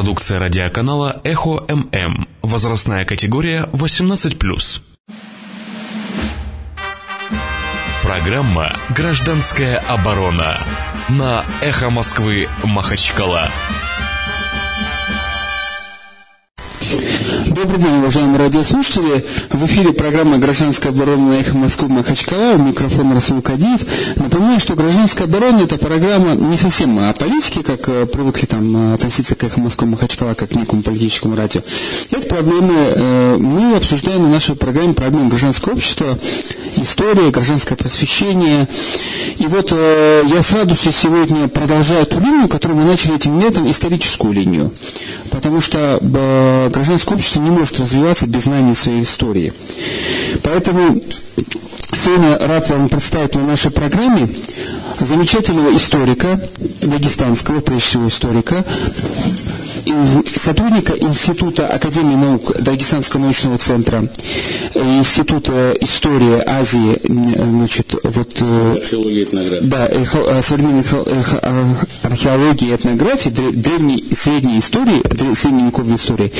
Продукция 0.00 0.38
радиоканала 0.38 1.20
«Эхо 1.24 1.62
ММ». 1.68 2.26
Возрастная 2.40 3.04
категория 3.04 3.68
18+. 3.74 4.80
Программа 8.02 8.72
«Гражданская 8.96 9.76
оборона» 9.76 10.56
на 11.10 11.44
«Эхо 11.60 11.90
Москвы» 11.90 12.48
Махачкала. 12.64 13.50
Добрый 17.62 17.78
день, 17.78 17.98
уважаемые 17.98 18.38
радиослушатели. 18.38 19.26
В 19.50 19.66
эфире 19.66 19.92
программа 19.92 20.38
«Гражданская 20.38 20.92
оборона» 20.92 21.32
на 21.32 21.40
эхо 21.40 21.58
Москвы 21.58 21.88
Махачкала. 21.88 22.54
У 22.54 22.62
микрофона 22.62 23.14
Расул 23.14 23.42
Кадиев. 23.42 23.82
Напоминаю, 24.16 24.60
что 24.60 24.74
«Гражданская 24.74 25.26
оборона»– 25.26 25.58
это 25.64 25.76
программа 25.76 26.34
не 26.36 26.56
совсем 26.56 26.98
о 26.98 27.12
политике, 27.12 27.62
как 27.62 27.86
э, 27.90 28.06
привыкли 28.06 28.46
там 28.46 28.94
относиться 28.94 29.34
к 29.34 29.44
эхо 29.44 29.60
Москвы 29.60 29.88
Махачкала, 29.88 30.32
как 30.32 30.48
к 30.48 30.54
некому 30.54 30.80
политическому 30.80 31.36
радио. 31.36 31.60
Это 32.10 32.26
проблемы, 32.26 32.72
э, 32.72 33.36
мы 33.38 33.76
обсуждаем 33.76 34.22
на 34.22 34.30
нашей 34.30 34.56
программе 34.56 34.94
проблемы 34.94 35.28
гражданского 35.28 35.74
общества, 35.74 36.18
история, 36.76 37.30
гражданское 37.30 37.76
просвещение. 37.76 38.68
И 39.36 39.46
вот 39.46 39.68
э, 39.72 40.22
я 40.32 40.42
с 40.42 40.50
радостью 40.52 40.92
сегодня 40.92 41.46
продолжаю 41.48 42.06
ту 42.06 42.20
линию, 42.20 42.48
которую 42.48 42.80
мы 42.80 42.86
начали 42.86 43.16
этим 43.16 43.38
летом, 43.38 43.70
историческую 43.70 44.32
линию. 44.32 44.72
Потому 45.30 45.60
что 45.60 45.98
гражданское 46.00 47.14
общество 47.14 47.40
не 47.40 47.49
может 47.50 47.78
развиваться 47.78 48.26
без 48.26 48.44
знания 48.44 48.74
своей 48.74 49.02
истории. 49.02 49.52
Поэтому 50.42 51.00
сегодня 51.94 52.38
рад 52.38 52.68
вам 52.70 52.88
представить 52.88 53.34
на 53.34 53.42
нашей 53.42 53.70
программе 53.70 54.28
замечательного 54.98 55.76
историка, 55.76 56.40
дагестанского, 56.82 57.60
прежде 57.60 57.84
всего 57.84 58.08
историка, 58.08 58.64
сотрудника 60.36 60.92
Института 60.92 61.66
Академии 61.66 62.16
наук 62.16 62.56
Дагестанского 62.60 63.22
научного 63.22 63.58
центра, 63.58 64.08
э, 64.74 64.98
Института 64.98 65.76
истории 65.80 66.42
Азии, 66.46 67.00
значит, 67.04 67.94
вот... 68.02 68.40
Э, 68.40 68.76
археология 68.76 69.20
и 69.20 69.24
этнография. 69.24 69.60
Да, 69.62 69.88
э, 69.88 70.42
современной 70.42 70.84
археологии 72.02 72.68
и 72.70 72.74
этнографии, 72.74 73.30
древней 73.30 74.04
средней 74.14 74.58
истории, 74.58 75.02
средневековой 75.34 75.96
истории, 75.96 76.32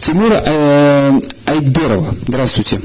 Тимура 0.00 0.42
Айтберова. 1.46 2.14
Здравствуйте. 2.26 2.80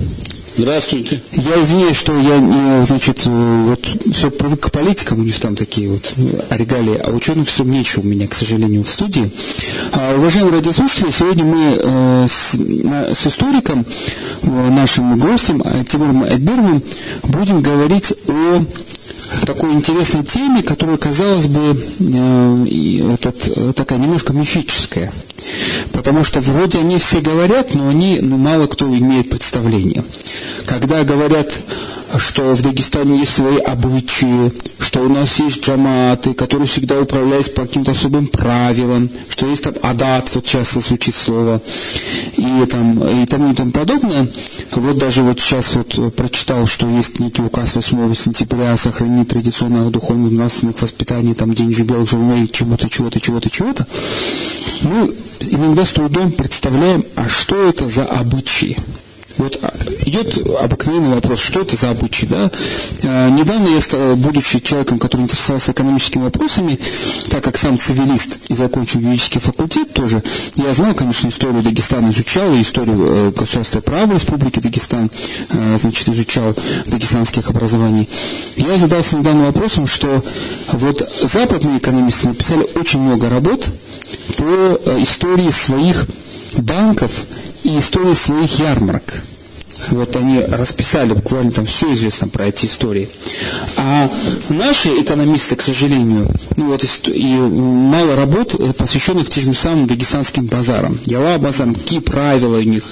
Здравствуйте. 0.57 1.21
Я 1.33 1.61
извиняюсь, 1.61 1.97
что 1.97 2.17
я, 2.17 2.85
значит, 2.85 3.25
вот 3.25 3.85
все 4.13 4.31
привык 4.31 4.61
к 4.61 4.71
политикам, 4.71 5.19
у 5.19 5.23
них 5.23 5.37
там 5.37 5.55
такие 5.57 5.89
вот 5.89 6.13
регалии, 6.49 6.95
а 6.95 7.11
ученых 7.11 7.49
все 7.49 7.63
нечего 7.63 8.01
у 8.01 8.05
меня, 8.05 8.25
к 8.27 8.33
сожалению, 8.33 8.83
в 8.85 8.89
студии. 8.89 9.29
А, 9.91 10.15
уважаемые 10.15 10.53
радиослушатели, 10.53 11.11
сегодня 11.11 11.43
мы 11.43 11.77
э, 11.77 12.27
с, 12.29 12.53
с 12.55 13.27
историком, 13.27 13.85
э, 14.43 14.69
нашим 14.69 15.19
гостем, 15.19 15.61
э, 15.61 15.83
Тимуром 15.83 16.23
Эдберовым, 16.23 16.81
будем 17.23 17.61
говорить 17.61 18.13
о 18.29 18.65
такой 19.45 19.73
интересной 19.73 20.23
теме, 20.23 20.63
которая, 20.63 20.97
казалось 20.97 21.47
бы, 21.47 21.77
э, 21.99 23.13
этот, 23.13 23.75
такая 23.75 23.99
немножко 23.99 24.31
мифическая. 24.31 25.11
Потому 25.95 26.25
что 26.25 26.41
вроде 26.41 26.79
они 26.79 26.97
все 26.97 27.21
говорят, 27.21 27.73
но 27.73 27.87
они, 27.87 28.19
ну, 28.21 28.37
мало 28.37 28.67
кто 28.67 28.85
имеет 28.85 29.29
представление. 29.29 30.03
Когда 30.65 31.03
говорят 31.03 31.53
что 32.17 32.53
в 32.53 32.61
Дагестане 32.61 33.19
есть 33.19 33.33
свои 33.33 33.57
обычаи, 33.57 34.51
что 34.79 35.01
у 35.01 35.09
нас 35.09 35.39
есть 35.39 35.65
джаматы, 35.65 36.33
которые 36.33 36.67
всегда 36.67 36.99
управляются 37.01 37.51
по 37.51 37.63
каким-то 37.63 37.91
особым 37.91 38.27
правилам, 38.27 39.09
что 39.29 39.47
есть 39.47 39.63
там 39.63 39.73
адат, 39.81 40.29
вот 40.33 40.45
часто 40.45 40.79
звучит 40.79 41.15
слово, 41.15 41.61
и, 42.37 42.65
там, 42.69 43.23
и 43.23 43.25
тому 43.25 43.51
и 43.51 43.55
тому 43.55 43.71
подобное. 43.71 44.27
Вот 44.71 44.97
даже 44.97 45.23
вот 45.23 45.39
сейчас 45.39 45.75
вот 45.75 46.15
прочитал, 46.15 46.67
что 46.67 46.87
есть 46.87 47.19
некий 47.19 47.41
указ 47.41 47.75
8 47.75 48.15
сентября 48.15 48.73
о 48.73 48.77
сохранении 48.77 49.25
традиционных 49.25 49.91
духовных 49.91 50.31
нравственных 50.31 50.81
воспитаний, 50.81 51.33
там 51.33 51.53
день 51.53 51.73
жебел, 51.73 52.05
живой, 52.07 52.47
чего-то, 52.47 52.89
чего-то, 52.89 53.19
чего-то, 53.19 53.49
чего-то. 53.49 53.87
Мы 54.83 55.13
иногда 55.39 55.85
с 55.85 55.91
трудом 55.91 56.31
представляем, 56.31 57.05
а 57.15 57.27
что 57.27 57.67
это 57.67 57.87
за 57.87 58.05
обычаи. 58.05 58.77
Вот 59.37 59.59
а, 59.61 59.73
идет 60.05 60.37
обыкновенный 60.37 61.15
вопрос, 61.15 61.39
что 61.39 61.61
это 61.61 61.75
за 61.75 61.89
обычай, 61.89 62.25
да? 62.25 62.49
А, 63.03 63.29
недавно 63.29 63.67
я, 63.69 63.81
стал, 63.81 64.15
будучи 64.15 64.59
человеком, 64.59 64.99
который 64.99 65.21
интересовался 65.21 65.71
экономическими 65.71 66.23
вопросами, 66.23 66.79
так 67.29 67.43
как 67.43 67.57
сам 67.57 67.77
цивилист 67.77 68.37
и 68.47 68.53
закончил 68.53 68.99
юридический 68.99 69.41
факультет 69.41 69.93
тоже, 69.93 70.23
я 70.55 70.73
знал, 70.73 70.93
конечно, 70.93 71.27
историю 71.27 71.63
Дагестана 71.63 72.11
изучал, 72.11 72.53
историю 72.59 72.97
э, 72.99 73.31
государства 73.31 73.81
права 73.81 74.13
Республики 74.13 74.59
Дагестан, 74.59 75.11
э, 75.49 75.77
значит, 75.79 76.07
изучал 76.09 76.55
дагестанских 76.87 77.49
образований. 77.49 78.09
Я 78.55 78.77
задался 78.77 79.17
недавно 79.17 79.47
вопросом, 79.47 79.87
что 79.87 80.23
вот 80.71 81.09
западные 81.21 81.79
экономисты 81.79 82.29
написали 82.29 82.67
очень 82.75 82.99
много 83.01 83.29
работ 83.29 83.67
по 84.37 84.43
э, 84.43 85.01
истории 85.01 85.51
своих 85.51 86.05
банков 86.57 87.11
и 87.65 87.79
истории 87.79 88.13
своих 88.13 88.59
ярмарок. 88.59 89.03
Вот 89.89 90.15
они 90.15 90.39
расписали 90.39 91.13
буквально 91.13 91.51
там 91.51 91.65
все 91.65 91.93
известно 91.93 92.27
про 92.27 92.47
эти 92.47 92.65
истории. 92.65 93.09
А 93.77 94.09
наши 94.49 94.89
экономисты, 94.89 95.55
к 95.55 95.61
сожалению, 95.61 96.29
ну 96.55 96.67
вот 96.67 96.83
и 97.07 97.35
мало 97.35 98.15
работ, 98.15 98.55
э, 98.55 98.73
посвященных 98.73 99.29
тем 99.29 99.53
самым 99.53 99.87
дагестанским 99.87 100.45
базарам. 100.45 100.99
Яла 101.05 101.37
базарам, 101.37 101.75
какие 101.75 101.99
правила 101.99 102.57
у 102.57 102.61
них, 102.61 102.83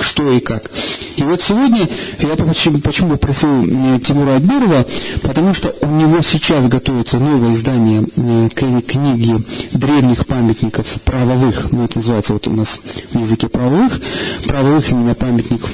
что 0.00 0.30
и 0.32 0.40
как. 0.40 0.70
И 1.16 1.22
вот 1.22 1.40
сегодня 1.40 1.88
я 2.20 2.36
почему, 2.36 2.78
почему 2.78 3.10
попросил 3.10 3.64
э, 3.64 4.00
Тимура 4.00 4.36
Адбирова, 4.36 4.86
потому 5.22 5.54
что 5.54 5.74
у 5.80 5.86
него 5.86 6.20
сейчас 6.22 6.66
готовится 6.66 7.18
новое 7.18 7.52
издание 7.52 8.04
э, 8.16 8.48
книги 8.54 9.36
древних 9.72 10.26
памятников 10.26 10.86
правовых, 11.04 11.72
ну 11.72 11.84
это 11.84 11.98
называется 11.98 12.32
вот 12.32 12.48
у 12.48 12.52
нас 12.52 12.80
в 13.12 13.18
языке 13.18 13.48
правовых, 13.48 14.00
правовых 14.46 14.90
именно 14.90 15.14
памятников 15.14 15.70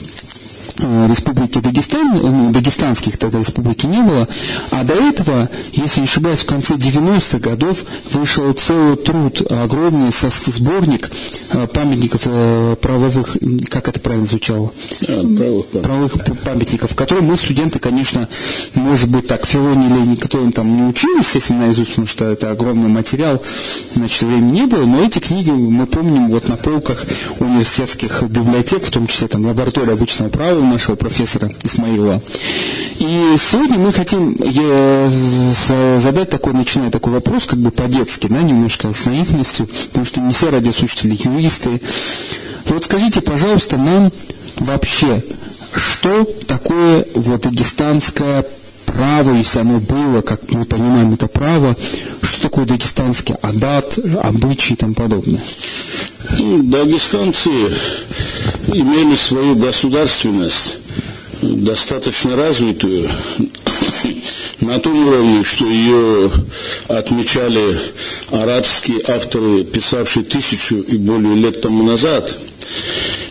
республики 1.09 1.59
Дагестан, 1.59 2.17
э, 2.17 2.21
ну, 2.21 2.53
дагестанских 2.53 3.19
тогда 3.19 3.39
республики 3.39 3.87
не 3.87 4.03
было, 4.03 4.29
а 4.71 4.85
до 4.85 4.95
этого, 4.95 5.49
если 5.73 6.01
не 6.01 6.07
ошибаюсь, 6.07 6.41
в 6.41 6.47
конце 6.47 6.75
90-х 6.75 7.39
годов 7.39 7.85
вышел 8.13 8.53
целый 8.53 8.97
труд, 8.97 9.43
огромный 9.51 10.13
со, 10.13 10.31
сборник 10.31 11.11
э, 11.53 11.67
памятников 11.67 12.23
правовых, 12.81 13.37
как 13.69 13.89
это 13.89 14.01
правильно 14.01 14.27
звучало? 14.27 14.73
А, 15.03 15.23
правовых, 15.37 15.67
правовых 15.67 16.13
памятников, 16.45 16.95
которые 16.95 17.25
мы, 17.25 17.37
студенты, 17.37 17.79
конечно, 17.79 18.29
может 18.75 19.09
быть, 19.09 19.27
так, 19.27 19.47
филонили, 19.47 20.07
никто 20.07 20.51
там 20.51 20.77
не 20.77 20.83
учил, 20.83 21.19
естественно, 21.19 21.67
наизусть, 21.67 21.91
потому 21.91 22.07
что 22.07 22.25
это 22.27 22.51
огромный 22.51 22.89
материал, 22.89 23.43
значит, 23.95 24.23
времени 24.23 24.61
не 24.61 24.67
было, 24.67 24.85
но 24.85 25.03
эти 25.03 25.19
книги 25.19 25.51
мы 25.51 25.87
помним 25.87 26.29
вот 26.29 26.49
на 26.49 26.57
полках 26.57 27.05
университетских 27.39 28.23
библиотек, 28.23 28.85
в 28.85 28.91
том 28.91 29.07
числе 29.07 29.29
там 29.29 29.47
лаборатории 29.47 29.93
обычного 29.93 30.29
права, 30.31 30.61
нашего 30.71 30.97
профессора 30.97 31.53
Исмаила. 31.63 32.23
И 32.99 33.35
сегодня 33.39 33.79
мы 33.79 33.93
хотим 33.93 34.37
задать 36.01 36.31
такой, 36.31 36.53
начиная 36.53 36.91
такой 36.91 37.13
вопрос, 37.15 37.47
как 37.47 37.59
бы 37.59 37.71
по-детски, 37.71 38.29
да, 38.29 38.43
немножко 38.43 38.93
с 38.93 39.05
наивностью, 39.07 39.69
потому 39.89 40.05
что 40.05 40.21
не 40.21 40.33
все 40.33 40.51
радиослушатели 40.51 41.19
юристы. 41.23 41.81
Вот 42.67 42.85
скажите, 42.85 43.21
пожалуйста, 43.21 43.77
нам 43.77 44.13
вообще, 44.59 45.25
что 45.75 46.25
такое 46.47 47.07
вот 47.15 47.41
дагестанское 47.43 48.45
право, 48.93 49.35
если 49.35 49.61
оно 49.61 49.79
было, 49.81 50.23
как 50.23 50.41
мы 50.53 50.65
понимаем 50.65 51.15
это 51.15 51.29
право, 51.29 51.77
что 52.23 52.43
такое 52.43 52.67
дагестанский 52.67 53.35
адат, 53.43 53.99
обычаи 54.23 54.73
и 54.73 54.77
тому 54.77 54.95
подобное? 54.95 55.43
Дагестанцы 56.39 57.51
имели 58.69 59.15
свою 59.15 59.57
государственность 59.57 60.79
достаточно 61.43 62.37
развитую 62.37 63.09
на 64.61 64.79
том 64.79 65.07
уровне, 65.07 65.43
что 65.45 65.67
ее 65.67 66.31
отмечали 66.89 67.79
арабские 68.31 69.01
авторы, 69.09 69.65
писавшие 69.65 70.25
тысячу 70.25 70.77
и 70.77 70.97
более 70.97 71.35
лет 71.35 71.61
тому 71.61 71.83
назад. 71.83 72.39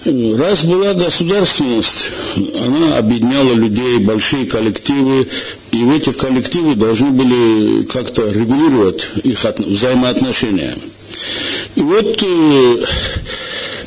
Раз 0.06 0.64
была 0.64 0.94
государственность, 0.94 2.10
она 2.66 2.98
объединяла 2.98 3.54
людей, 3.54 4.00
большие 4.00 4.46
коллективы, 4.46 5.28
и 5.72 5.78
в 5.84 5.92
этих 5.92 6.18
коллективы 6.18 6.76
должны 6.76 7.12
были 7.12 7.84
как-то 7.84 8.30
регулировать 8.30 9.08
их 9.24 9.44
взаимоотношения. 9.44 10.76
И 11.76 11.82
вот 11.82 12.22
э, 12.24 12.86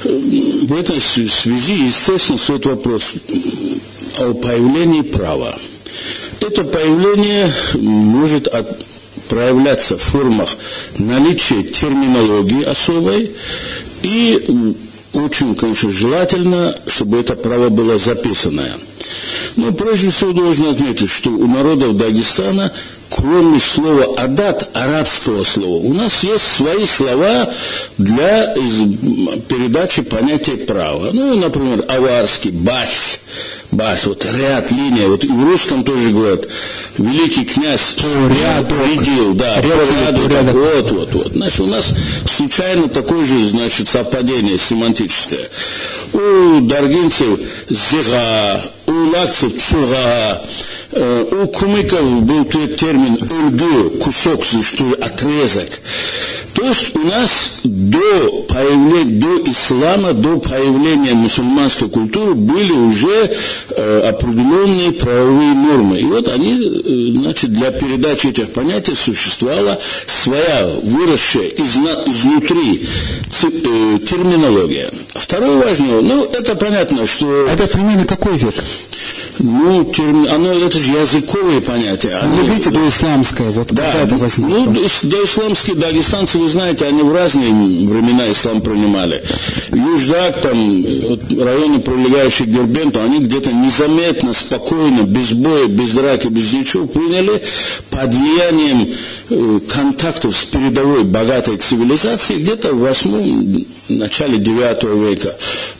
в 0.04 0.74
этой 0.74 1.00
связи, 1.00 1.86
естественно, 1.86 2.38
стоит 2.38 2.66
вопрос 2.66 3.14
о 4.18 4.34
появлении 4.34 5.02
права. 5.02 5.56
Это 6.40 6.64
появление 6.64 7.52
может 7.74 8.48
от, 8.48 8.84
проявляться 9.28 9.96
в 9.98 10.02
формах 10.02 10.56
наличия 10.98 11.62
терминологии 11.62 12.64
особой 12.64 13.30
и 14.02 14.74
очень, 15.12 15.54
конечно, 15.54 15.90
желательно, 15.90 16.74
чтобы 16.86 17.18
это 17.20 17.34
право 17.34 17.68
было 17.68 17.98
записанное. 17.98 18.74
Но 19.56 19.72
прежде 19.72 20.10
всего 20.10 20.32
должен 20.32 20.66
отметить, 20.66 21.10
что 21.10 21.30
у 21.30 21.46
народов 21.46 21.96
Дагестана 21.96 22.72
кроме 23.16 23.60
слова 23.60 24.14
«адат», 24.16 24.68
арабского 24.74 25.44
слова, 25.44 25.76
у 25.84 25.94
нас 25.94 26.22
есть 26.24 26.46
свои 26.46 26.86
слова 26.86 27.50
для 27.98 28.54
передачи 29.48 30.02
понятия 30.02 30.56
права. 30.56 31.10
Ну, 31.12 31.36
например, 31.36 31.84
аварский, 31.88 32.50
бахс, 32.50 33.20
бахс, 33.70 34.06
вот 34.06 34.24
ряд, 34.24 34.70
линия, 34.70 35.08
вот 35.08 35.24
и 35.24 35.28
в 35.28 35.44
русском 35.44 35.84
тоже 35.84 36.10
говорят, 36.10 36.46
великий 36.98 37.44
князь 37.44 37.96
рядил, 37.98 39.34
да, 39.34 39.60
ряду, 39.60 40.28
ряду, 40.28 40.58
вот, 40.58 40.92
вот, 40.92 41.12
вот. 41.12 41.32
Значит, 41.32 41.60
у 41.60 41.66
нас 41.66 41.92
случайно 42.30 42.88
такое 42.88 43.24
же, 43.24 43.44
значит, 43.44 43.88
совпадение 43.88 44.58
семантическое. 44.58 45.48
У 46.12 46.60
даргинцев 46.60 47.40
зига, 47.68 48.62
у 48.86 49.10
лакцев 49.10 49.52
цуга, 49.62 50.42
Э, 50.94 51.24
у 51.30 51.46
кумыков 51.48 52.22
был 52.22 52.44
термин 52.44 53.01
«өлгü», 53.08 53.98
кусок, 53.98 54.44
что 54.44 54.84
ли, 54.84 54.94
отрезок. 54.94 55.80
То 56.54 56.68
есть 56.68 56.94
у 56.94 57.00
нас 57.00 57.60
до 57.64 58.44
появления, 58.48 59.20
до 59.20 59.50
ислама, 59.50 60.12
до 60.12 60.38
появления 60.38 61.14
мусульманской 61.14 61.88
культуры 61.88 62.34
были 62.34 62.72
уже 62.72 63.32
э, 63.70 64.08
определенные 64.08 64.92
правовые 64.92 65.54
нормы. 65.54 65.98
И 65.98 66.04
вот 66.04 66.28
они, 66.28 66.52
э, 66.54 67.20
значит, 67.20 67.52
для 67.52 67.70
передачи 67.70 68.28
этих 68.28 68.52
понятий 68.52 68.94
существовала 68.94 69.78
своя 70.06 70.66
выросшая 70.82 71.48
изна, 71.48 72.04
изнутри 72.06 72.86
э, 73.42 73.98
терминология. 74.08 74.90
Второе 75.14 75.56
важное, 75.56 76.00
ну, 76.02 76.24
это 76.24 76.54
понятно, 76.54 77.06
что... 77.06 77.46
Это 77.46 77.66
примерно 77.66 78.04
какой 78.04 78.36
век? 78.36 78.54
Ну, 79.42 79.84
терми... 79.84 80.28
оно, 80.28 80.52
это 80.52 80.78
же 80.78 80.92
языковые 80.92 81.60
понятия. 81.60 82.18
Они... 82.22 82.36
Вы 82.38 82.44
говорите 82.44 82.70
доисламское, 82.70 83.50
вот 83.50 83.72
да, 83.72 83.92
это 84.02 84.16
возникло? 84.16 84.70
Ну, 84.70 84.72
доисламские 85.02 85.76
дагестанцы, 85.76 86.38
вы 86.38 86.48
знаете, 86.48 86.86
они 86.86 87.02
в 87.02 87.12
разные 87.12 87.50
времена 87.50 88.30
ислам 88.30 88.60
принимали. 88.60 89.22
Юждак, 89.70 90.40
там, 90.40 90.84
вот, 91.08 91.20
районы, 91.32 91.80
прилегающие 91.80 92.46
к 92.46 92.52
Дербенту, 92.52 93.00
они 93.02 93.18
где-то 93.18 93.52
незаметно, 93.52 94.32
спокойно, 94.32 95.02
без 95.02 95.32
боя, 95.32 95.66
без 95.66 95.90
драки, 95.90 96.28
без 96.28 96.52
ничего 96.52 96.86
приняли 96.86 97.42
под 97.92 98.14
влиянием 98.14 98.88
э, 99.28 99.60
контактов 99.68 100.34
с 100.34 100.44
передовой 100.44 101.04
богатой 101.04 101.58
цивилизацией 101.58 102.40
где-то 102.42 102.72
в 102.72 102.80
восьмом, 102.80 103.66
начале 103.88 104.38
девятого 104.38 105.08
века. 105.08 105.36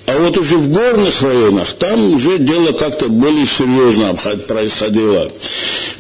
А 0.06 0.18
вот 0.18 0.36
уже 0.36 0.56
в 0.58 0.70
горных 0.70 1.22
районах, 1.22 1.72
там 1.72 2.14
уже 2.14 2.38
дело 2.38 2.72
как-то 2.72 3.08
более 3.08 3.46
серьезно 3.46 4.14
происходило. 4.46 5.30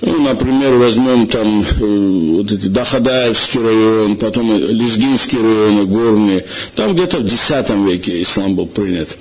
Ну, 0.02 0.20
например, 0.22 0.74
возьмем 0.74 1.28
там 1.28 1.62
э, 1.62 2.34
вот 2.36 2.50
эти 2.50 2.66
Дахадаевский 2.66 3.60
район, 3.60 4.16
потом 4.16 4.52
Лезгинский 4.52 5.38
район, 5.38 5.86
горные. 5.86 6.44
Там 6.74 6.94
где-то 6.94 7.18
в 7.18 7.24
X 7.24 7.50
веке 7.86 8.20
ислам 8.22 8.54
был 8.56 8.66
принят. 8.66 9.16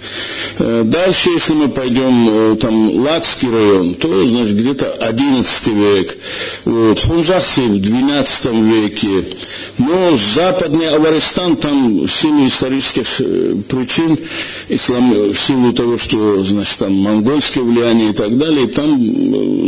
Э, 0.58 0.82
дальше, 0.84 1.30
если 1.30 1.54
мы 1.54 1.70
пойдем, 1.70 2.58
там 2.58 3.00
Лакский 3.00 3.50
район, 3.50 3.94
то, 3.96 4.26
значит, 4.26 4.56
где-то 4.56 4.98
XI 5.00 5.98
век. 5.98 6.18
Хунжахси 7.06 7.62
в 7.62 7.76
XII 7.76 8.84
веке. 8.84 9.38
Но 9.78 10.18
западный 10.18 10.90
Аваристан, 10.90 11.56
там 11.56 12.06
в 12.06 12.12
силу 12.12 12.48
исторических 12.48 13.08
причин, 13.68 14.18
ислам, 14.70 15.12
в 15.32 15.38
силу 15.38 15.74
того, 15.74 15.98
что, 15.98 16.44
значит, 16.44 16.78
там 16.78 16.94
монгольское 16.94 17.64
влияние 17.64 18.12
и 18.12 18.14
так 18.14 18.38
далее, 18.38 18.68
там 18.68 19.00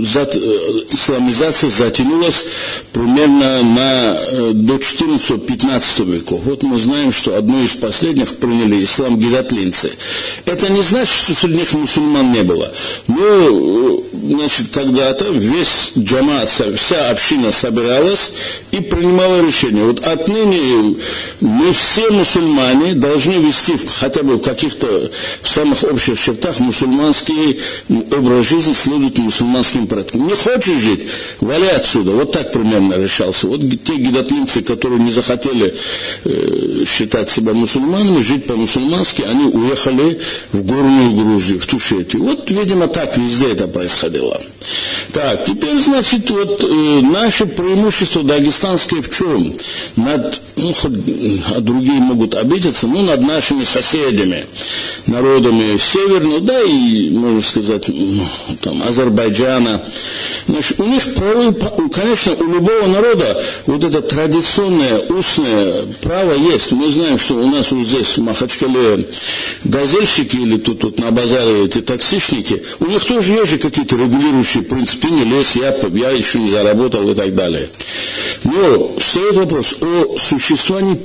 исламизация 0.04 1.70
затянулась 1.70 2.46
примерно 2.92 3.64
на, 3.64 4.18
э, 4.18 4.52
до 4.54 4.78
14-15 4.78 6.06
веков. 6.06 6.42
Вот 6.46 6.64
мы 6.64 6.78
знаем, 6.78 7.12
что 7.12 7.36
одно 7.38 7.62
из 7.64 7.72
последних 7.72 8.38
приняли 8.38 8.84
ислам 8.84 9.20
гидатлинцы. 9.20 9.92
Это 10.46 10.72
не 10.72 10.82
значит, 10.82 11.14
что 11.14 11.36
среди 11.36 11.60
них 11.60 11.74
мусульман 11.74 12.32
не 12.32 12.44
было. 12.44 12.72
Но, 13.08 13.16
э, 13.18 13.98
значит, 14.30 14.68
когда-то 14.74 15.26
весь 15.32 15.92
джамат, 15.98 16.50
вся 16.50 17.03
община 17.10 17.52
собиралась 17.52 18.32
и 18.72 18.80
принимала 18.80 19.46
решение. 19.46 19.86
Вот 19.86 20.06
отныне 20.06 20.96
мы 21.42 21.74
все 21.74 22.10
мусульмане 22.12 22.94
должны 22.96 23.34
вести 23.34 23.74
хотя 24.00 24.24
бы 24.24 24.38
в 24.38 24.42
каких-то 24.42 25.12
в 25.42 25.50
самых 25.50 25.84
общих 25.84 26.20
чертах 26.20 26.60
мусульманский 26.60 27.60
образ 27.90 28.46
жизни 28.48 28.74
следует 28.74 29.18
мусульманским 29.18 29.88
порядкам. 29.88 30.28
Не 30.28 30.36
хочешь 30.36 30.80
жить, 30.80 31.02
вали 31.40 31.68
отсюда. 31.68 32.12
Вот 32.12 32.32
так 32.32 32.52
примерно 32.52 32.96
решался. 32.96 33.48
Вот 33.48 33.62
те 33.62 33.96
гидатлинцы, 33.96 34.62
которые 34.62 35.02
не 35.02 35.12
захотели 35.12 35.74
э, 36.26 36.86
считать 36.86 37.30
себя 37.30 37.54
мусульманами, 37.54 38.22
жить 38.22 38.46
по-мусульмански, 38.46 39.24
они 39.24 39.46
уехали 39.46 40.20
в 40.52 40.62
горную 40.64 41.12
Грузию, 41.14 41.60
в 41.60 41.66
Тушетию. 41.66 42.24
Вот, 42.24 42.50
видимо, 42.50 42.88
так 42.88 43.18
везде 43.18 43.52
это 43.52 43.68
происходило. 43.68 44.40
Так, 45.12 45.46
теперь, 45.46 45.80
значит, 45.80 46.30
вот 46.30 46.64
э, 46.64 46.93
наше 47.02 47.46
преимущество 47.46 48.24
дагестанское 48.24 49.02
в 49.02 49.10
чем? 49.10 49.54
Над, 49.96 50.42
ну, 50.56 50.74
хоть, 50.74 50.94
а 51.56 51.60
другие 51.60 52.00
могут 52.00 52.36
обидеться, 52.36 52.88
ну, 52.88 53.02
над 53.02 53.22
нашими 53.22 53.64
соседями, 53.64 54.46
народами 55.08 55.78
северного, 55.78 56.40
да 56.42 56.62
и, 56.62 57.10
можно 57.10 57.42
сказать, 57.42 57.90
там, 58.62 58.82
Азербайджана. 58.84 59.82
Значит, 60.48 60.80
у 60.80 60.86
них 60.86 61.14
правы, 61.14 61.54
конечно, 61.90 62.34
у 62.34 62.46
любого 62.46 62.88
народа 62.88 63.44
вот 63.66 63.84
это 63.84 64.02
традиционное 64.02 65.00
устное 65.10 65.74
право 66.02 66.34
есть. 66.34 66.72
Мы 66.72 66.90
знаем, 66.90 67.18
что 67.18 67.36
у 67.36 67.48
нас 67.48 67.72
вот 67.72 67.86
здесь 67.86 68.18
в 68.18 68.22
Махачкале 68.22 69.08
газельщики 69.64 70.38
или 70.38 70.58
тут, 70.58 70.82
тут 70.82 71.00
на 71.00 71.12
базаре 71.12 71.66
эти 71.66 71.82
таксишники, 71.82 72.64
у 72.80 72.86
них 72.86 73.04
тоже 73.04 73.34
есть 73.34 73.52
же 73.52 73.58
какие-то 73.58 73.96
регулирующие 73.96 74.64
принципы, 74.64 75.08
не 75.10 75.24
лезь, 75.24 75.56
я, 75.56 75.76
я 75.94 76.10
еще 76.12 76.40
не 76.40 76.50
заработал 76.50 76.83
и 77.12 77.16
так 77.16 77.36
далее. 77.36 77.70
Но 78.44 78.96
стоит 79.00 79.36
вопрос 79.36 79.76
о 79.82 80.18
существовании 80.18 81.00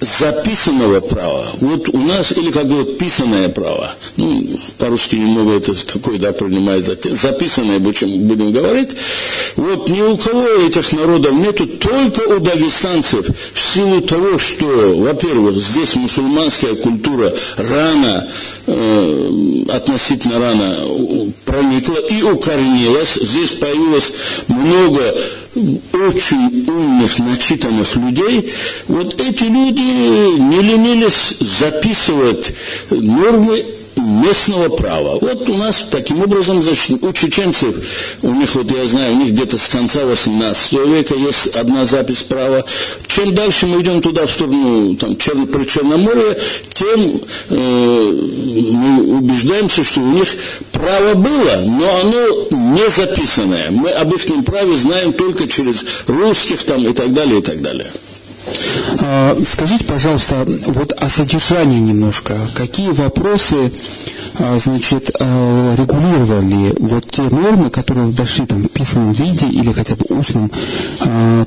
записанного 0.00 1.00
права. 1.00 1.46
Вот 1.60 1.88
у 1.90 1.98
нас, 1.98 2.32
или 2.32 2.50
как 2.50 2.66
бы 2.66 2.84
писанное 2.94 3.48
право, 3.48 3.94
ну, 4.16 4.46
по-русски 4.78 5.16
немного 5.16 5.56
это 5.56 5.74
такое, 5.86 6.18
да, 6.18 6.32
принимает 6.32 6.86
записанное, 7.04 7.78
будем, 7.78 8.26
будем 8.26 8.52
говорить, 8.52 8.90
вот 9.56 9.88
ни 9.90 10.00
у 10.00 10.16
кого 10.16 10.46
этих 10.66 10.92
народов 10.92 11.32
нету, 11.32 11.66
только 11.66 12.20
у 12.20 12.40
дагестанцев, 12.40 13.26
в 13.52 13.60
силу 13.60 14.00
того, 14.00 14.38
что, 14.38 14.94
во-первых, 14.96 15.56
здесь 15.56 15.94
мусульманская 15.96 16.74
культура 16.76 17.32
рано, 17.56 18.28
э, 18.66 19.64
относительно 19.70 20.38
рано 20.38 20.76
проникла 21.44 21.96
и 21.96 22.22
укоренилась, 22.22 23.14
здесь 23.20 23.50
появилось 23.52 24.12
много 24.48 25.02
очень 25.54 26.64
умных, 26.68 27.18
начитанных 27.18 27.96
людей, 27.96 28.52
вот 28.88 29.20
эти 29.20 29.44
люди 29.44 30.38
не 30.38 30.60
ленились 30.62 31.36
записывать 31.40 32.54
нормы 32.90 33.64
местного 33.96 34.68
права. 34.68 35.18
Вот 35.20 35.48
у 35.48 35.56
нас 35.56 35.86
таким 35.90 36.22
образом 36.22 36.58
у 36.58 37.12
чеченцев, 37.12 37.74
у 38.22 38.32
них, 38.32 38.54
вот 38.54 38.70
я 38.70 38.86
знаю, 38.86 39.14
у 39.14 39.16
них 39.16 39.32
где-то 39.32 39.58
с 39.58 39.68
конца 39.68 40.04
18 40.04 40.72
века 40.72 41.14
есть 41.14 41.48
одна 41.48 41.84
запись 41.84 42.22
права. 42.22 42.64
Чем 43.06 43.34
дальше 43.34 43.66
мы 43.66 43.80
идем 43.82 44.00
туда, 44.02 44.26
в 44.26 44.30
сторону 44.30 44.94
там, 44.96 45.16
Чер... 45.16 45.46
при 45.46 45.64
Черноморье, 45.64 46.38
тем 46.74 47.20
э, 47.50 48.12
мы 48.72 49.16
убеждаемся, 49.18 49.84
что 49.84 50.00
у 50.00 50.10
них 50.10 50.28
право 50.72 51.14
было, 51.14 51.62
но 51.66 52.00
оно 52.00 52.74
не 52.74 52.88
записанное. 52.88 53.70
Мы 53.70 53.90
об 53.90 54.14
их 54.14 54.26
праве 54.44 54.76
знаем 54.76 55.12
только 55.12 55.48
через 55.48 55.84
русских 56.06 56.62
там 56.64 56.86
и 56.86 56.92
так 56.92 57.12
далее, 57.12 57.38
и 57.40 57.42
так 57.42 57.60
далее. 57.62 57.90
А, 59.02 59.36
скажите, 59.46 59.84
пожалуйста, 59.84 60.44
вот 60.66 60.92
о 60.92 61.08
содержании 61.08 61.80
немножко. 61.80 62.36
Какие 62.54 62.90
вопросы 62.90 63.72
а, 64.38 64.58
значит, 64.58 65.10
а, 65.18 65.74
регулировали 65.76 66.74
вот 66.78 67.06
те 67.06 67.22
нормы, 67.22 67.70
которые 67.70 68.12
дошли 68.12 68.46
там 68.46 68.62
в 68.62 68.68
писанном 68.68 69.12
виде 69.12 69.46
или 69.46 69.72
хотя 69.72 69.96
бы 69.96 70.04
устном, 70.16 70.50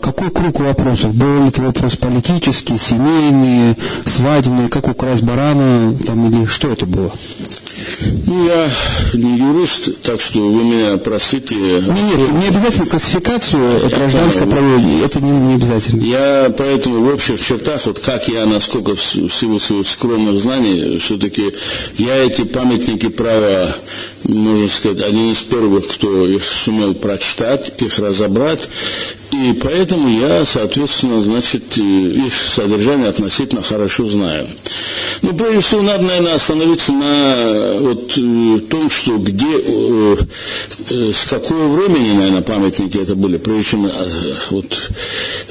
какой 0.01 0.29
круг 0.29 0.59
вопросов? 0.59 1.13
Был 1.13 1.47
это 1.47 1.61
вопрос 1.61 1.95
политический, 1.95 2.77
семейный, 2.77 3.75
свадебный, 4.05 4.69
как 4.69 4.87
украсть 4.87 5.23
барана, 5.23 5.95
там, 6.05 6.29
или 6.29 6.45
что 6.45 6.71
это 6.71 6.85
было? 6.85 7.11
Ну, 8.25 8.45
я 8.45 8.69
не 9.13 9.37
юрист, 9.37 10.01
так 10.01 10.21
что 10.21 10.39
вы 10.39 10.63
меня 10.63 10.97
просите... 10.97 11.55
Нет, 11.55 12.15
нет, 12.15 12.33
не 12.33 12.47
обязательно 12.47 12.85
классификацию 12.87 13.89
гражданское 13.89 14.45
право, 14.45 15.03
это 15.03 15.21
не, 15.21 15.31
не 15.31 15.55
обязательно. 15.55 16.01
Я 16.03 16.53
поэтому 16.57 17.01
в 17.01 17.13
общих 17.13 17.39
чертах, 17.39 17.85
вот 17.85 17.99
как 17.99 18.27
я, 18.27 18.45
насколько 18.45 18.95
в 18.95 19.01
силу 19.01 19.59
своих 19.59 19.87
скромных 19.87 20.39
знаний, 20.39 20.99
все-таки 20.99 21.53
я 21.97 22.15
эти 22.25 22.43
памятники 22.43 23.09
права, 23.09 23.75
можно 24.25 24.67
сказать, 24.67 25.01
один 25.01 25.31
из 25.31 25.41
первых, 25.41 25.87
кто 25.87 26.27
их 26.27 26.43
сумел 26.43 26.93
прочитать, 26.93 27.73
их 27.81 27.99
разобрать, 27.99 28.69
и 29.33 29.53
поэтому 29.53 30.09
я, 30.09 30.45
соответственно, 30.45 31.19
значит, 31.21 31.77
э, 31.77 31.81
их 31.81 32.33
содержание 32.33 33.09
относительно 33.09 33.63
хорошо 33.63 34.07
знаю. 34.07 34.47
Ну, 35.23 35.33
прежде 35.33 35.59
всего, 35.59 35.81
надо, 35.81 36.03
наверное, 36.03 36.35
остановиться 36.35 36.91
на 36.91 37.77
вот, 37.79 38.13
э, 38.15 38.59
том, 38.69 38.91
что 38.91 39.17
где, 39.17 39.47
э, 39.57 40.17
с 41.11 41.25
какого 41.27 41.67
времени, 41.69 42.11
наверное, 42.11 42.43
памятники 42.43 42.97
это 42.97 43.15
были, 43.15 43.37
прежде 43.37 43.71
чем, 43.71 43.89
вот, 44.51 44.91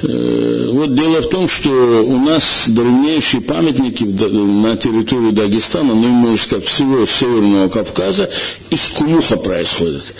вот 0.02 0.94
дело 0.94 1.22
в 1.22 1.28
том, 1.28 1.48
что 1.48 1.70
у 1.70 2.18
нас 2.18 2.64
древнейшие 2.68 3.40
памятники 3.40 4.04
на 4.04 4.76
территории 4.76 5.32
Дагестана, 5.32 5.94
ну, 5.94 6.06
можно 6.06 6.38
сказать, 6.38 6.66
всего 6.66 7.04
Северного 7.04 7.68
Кавказа, 7.68 8.30
из 8.72 8.88
Кумуха 8.88 9.36
происходят. 9.36 10.14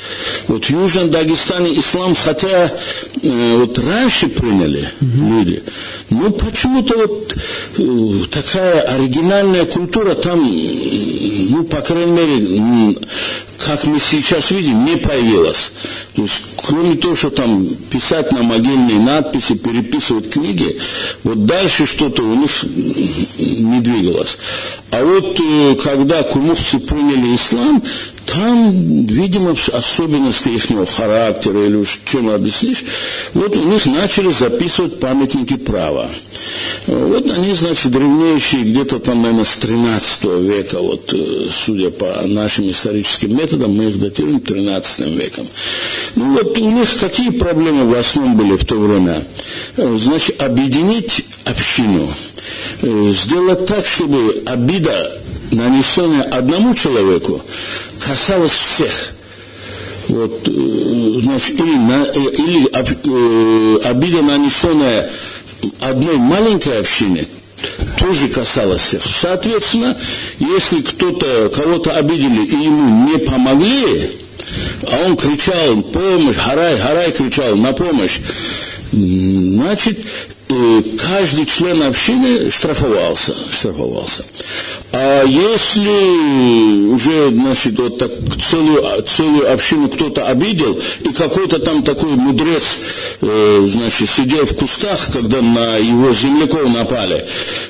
Вот 0.49 0.65
в 0.67 0.71
Южном 0.71 1.11
Дагестане 1.11 1.73
ислам, 1.79 2.15
хотя 2.15 2.71
вот 3.23 3.79
раньше 3.79 4.29
приняли 4.29 4.89
угу. 5.01 5.31
люди, 5.31 5.63
но 6.11 6.31
почему-то 6.31 6.99
вот 6.99 7.37
э, 7.79 8.25
такая 8.31 8.81
оригинальная 8.83 9.65
культура 9.65 10.15
там, 10.15 10.41
ну, 10.43 11.65
по 11.65 11.81
крайней 11.81 12.13
мере, 12.13 12.97
как 13.67 13.85
мы 13.85 13.99
сейчас 13.99 14.51
видим, 14.51 14.85
не 14.85 14.97
появилась. 14.97 15.73
То 16.15 16.23
есть, 16.23 16.43
кроме 16.57 16.97
того, 16.97 17.15
что 17.15 17.31
там 17.31 17.67
писать 17.91 18.33
на 18.33 18.43
могильные 18.43 18.99
надписи, 18.99 19.55
переписывать 19.55 20.31
книги, 20.31 20.79
вот 21.23 21.47
дальше 21.47 21.87
что-то 21.87 22.23
у 22.23 22.35
них 22.35 22.65
не 22.65 23.81
двигалось. 23.81 24.39
А 24.91 25.05
вот 25.05 25.41
э, 25.41 25.77
когда 25.83 26.23
кумовцы 26.23 26.79
приняли 26.79 27.35
ислам, 27.35 27.83
там, 28.33 29.07
видимо, 29.07 29.55
особенности 29.73 30.49
их 30.49 30.65
характера 30.89 31.65
или 31.65 31.77
уж 31.77 32.01
чем 32.05 32.31
объяснишь, 32.31 32.85
вот 33.35 33.55
у 33.57 33.63
них 33.63 33.85
начали 33.87 34.31
записывать 34.31 35.01
памятники 35.01 35.57
права. 35.57 36.09
Вот 36.87 37.31
они, 37.31 37.53
значит, 37.53 37.93
древнейшие 37.93 38.65
где-то 38.65 38.99
там, 38.99 39.23
наверное, 39.23 39.45
с 39.45 39.57
13 39.57 40.25
века, 40.41 40.79
вот, 40.81 41.13
э, 41.13 41.47
судя 41.53 41.91
по 41.91 42.23
нашим 42.27 42.71
историческим 42.71 43.37
методам, 43.37 43.77
мы 43.77 43.85
их 43.85 44.01
датируем 44.01 44.41
13 44.41 45.07
веком. 45.09 45.47
Ну 46.17 46.35
вот 46.35 46.59
у 46.59 46.71
них 46.71 46.89
какие 46.99 47.31
проблемы 47.31 47.87
в 47.87 47.99
основном 47.99 48.37
были 48.37 48.57
в 48.57 48.65
то 48.65 48.77
время? 48.77 49.23
Э, 49.77 49.97
значит, 50.01 50.43
объединить 50.43 51.25
общину, 51.45 52.09
э, 52.81 53.13
сделать 53.13 53.67
так, 53.67 53.87
чтобы 53.87 54.43
обида, 54.47 55.22
нанесенная 55.53 56.23
одному 56.25 56.75
человеку, 56.75 57.41
касалась 58.01 58.53
всех. 58.53 59.13
Вот, 60.09 60.43
значит, 60.45 61.61
или, 61.61 61.77
на, 61.77 62.05
или 62.05 62.67
обида, 63.85 64.23
нанесенная 64.23 65.11
одной 65.81 66.17
маленькой 66.17 66.81
общине 66.81 67.27
тоже 67.99 68.29
касалось 68.29 68.81
всех. 68.81 69.03
Соответственно, 69.09 69.97
если 70.39 70.83
кто-то, 70.83 71.53
кого-то 71.55 71.93
обидели 71.93 72.45
и 72.45 72.65
ему 72.65 73.09
не 73.11 73.19
помогли, 73.19 74.11
а 74.91 75.07
он 75.07 75.17
кричал 75.17 75.83
помощь, 75.83 76.37
харай, 76.37 76.77
харай 76.77 77.13
кричал 77.13 77.57
на 77.57 77.73
помощь, 77.73 78.19
значит, 78.91 79.99
э, 80.01 80.32
каждый 80.99 81.47
член 81.47 81.83
общины 81.83 82.51
штрафовался, 82.51 83.35
штрафовался. 83.53 84.25
А 84.93 85.25
если 85.25 86.91
уже, 86.93 87.31
значит, 87.31 87.79
вот 87.79 87.99
так 87.99 88.11
целую, 88.41 89.03
целую 89.05 89.53
общину 89.53 89.89
кто-то 89.89 90.27
обидел, 90.27 90.79
и 91.01 91.13
какой-то 91.13 91.59
там 91.61 91.83
такой 91.83 92.11
мудрец, 92.11 92.79
э, 93.23 93.69
значит, 93.73 94.11
сидел 94.11 94.45
в 94.45 94.55
кустах, 94.55 94.99
когда 95.13 95.41
на 95.41 95.77
его 95.77 96.13
земляков 96.13 96.69
напали, 96.69 97.25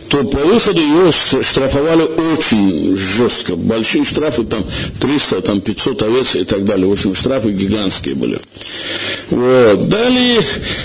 то 0.08 0.24
по 0.24 0.38
выходу 0.38 0.80
его 0.80 1.12
штрафовали 1.12 2.02
очень 2.02 2.96
жестко. 2.96 3.56
Большие 3.56 4.04
штрафы, 4.04 4.42
там 4.44 4.64
300, 5.00 5.40
там 5.42 5.60
500 5.60 6.02
овец 6.02 6.34
и 6.34 6.44
так 6.44 6.64
далее. 6.64 6.88
В 6.88 6.92
общем, 6.92 7.14
штрафы 7.14 7.50
гигантские 7.50 8.16
были. 8.16 8.38
Вот. 9.30 9.88
Далее, 9.88 10.40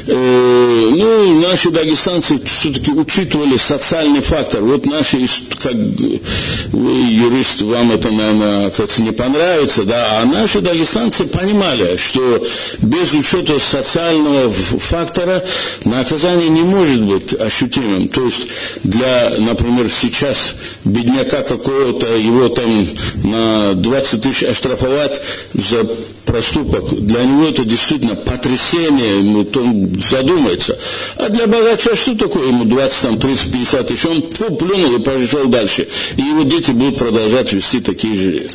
э, 0.08 0.90
ну, 0.96 1.42
наши 1.42 1.72
дагестанцы 1.88 2.40
все-таки 2.44 2.92
учитывали 2.92 3.56
социальный 3.56 4.22
фактор. 4.22 4.62
Вот 4.62 4.86
наши, 4.86 5.26
как 5.62 5.74
вы 5.74 6.92
юрист, 6.92 7.62
вам 7.62 7.92
это, 7.92 8.10
наверное, 8.12 8.70
как 8.72 8.98
не 9.00 9.12
понравится, 9.12 9.84
да, 9.84 10.20
а 10.22 10.26
наши 10.26 10.60
дагестанцы 10.60 11.26
понимали, 11.26 11.98
что 11.98 12.46
без 12.80 13.14
учета 13.14 13.58
социального 13.60 14.52
фактора 14.52 15.44
наказание 15.86 16.50
не 16.50 16.64
может 16.64 17.02
быть 17.04 17.34
ощутимым. 17.34 18.10
То 18.10 18.26
есть 18.26 18.48
для, 18.84 19.34
например, 19.38 19.90
сейчас 19.90 20.56
бедняка 20.84 21.42
какого-то, 21.44 22.18
его 22.18 22.50
там 22.50 22.88
на 23.24 23.74
20 23.76 24.22
тысяч 24.22 24.44
оштрафовать 24.44 25.22
за 25.54 25.88
проступок, 26.28 26.94
для 26.94 27.24
него 27.24 27.48
это 27.48 27.64
действительно 27.64 28.16
потрясение, 28.16 29.46
он 29.56 30.02
задумается. 30.02 30.78
А 31.16 31.30
для 31.30 31.48
богача 31.78 31.96
что 31.96 32.16
такое? 32.16 32.48
Ему 32.48 32.66
20, 32.66 33.02
там, 33.02 33.20
30, 33.20 33.52
50 33.52 33.88
тысяч, 33.88 34.06
он 34.06 34.22
фу, 34.22 34.56
плюнул 34.56 34.96
и 34.96 35.00
пошел 35.00 35.46
дальше. 35.48 35.88
И 36.18 36.22
его 36.22 36.44
дети 36.44 36.72
будут 36.72 36.98
продолжать 36.98 37.54
вести 37.54 37.80
такие 37.80 38.16
же. 38.16 38.48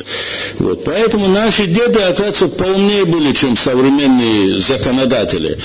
Вот. 0.59 0.83
Поэтому 0.83 1.27
наши 1.29 1.65
деды, 1.65 1.99
оказывается, 1.99 2.47
полнее 2.47 3.05
были, 3.05 3.33
чем 3.33 3.55
современные 3.55 4.59
законодатели. 4.59 5.57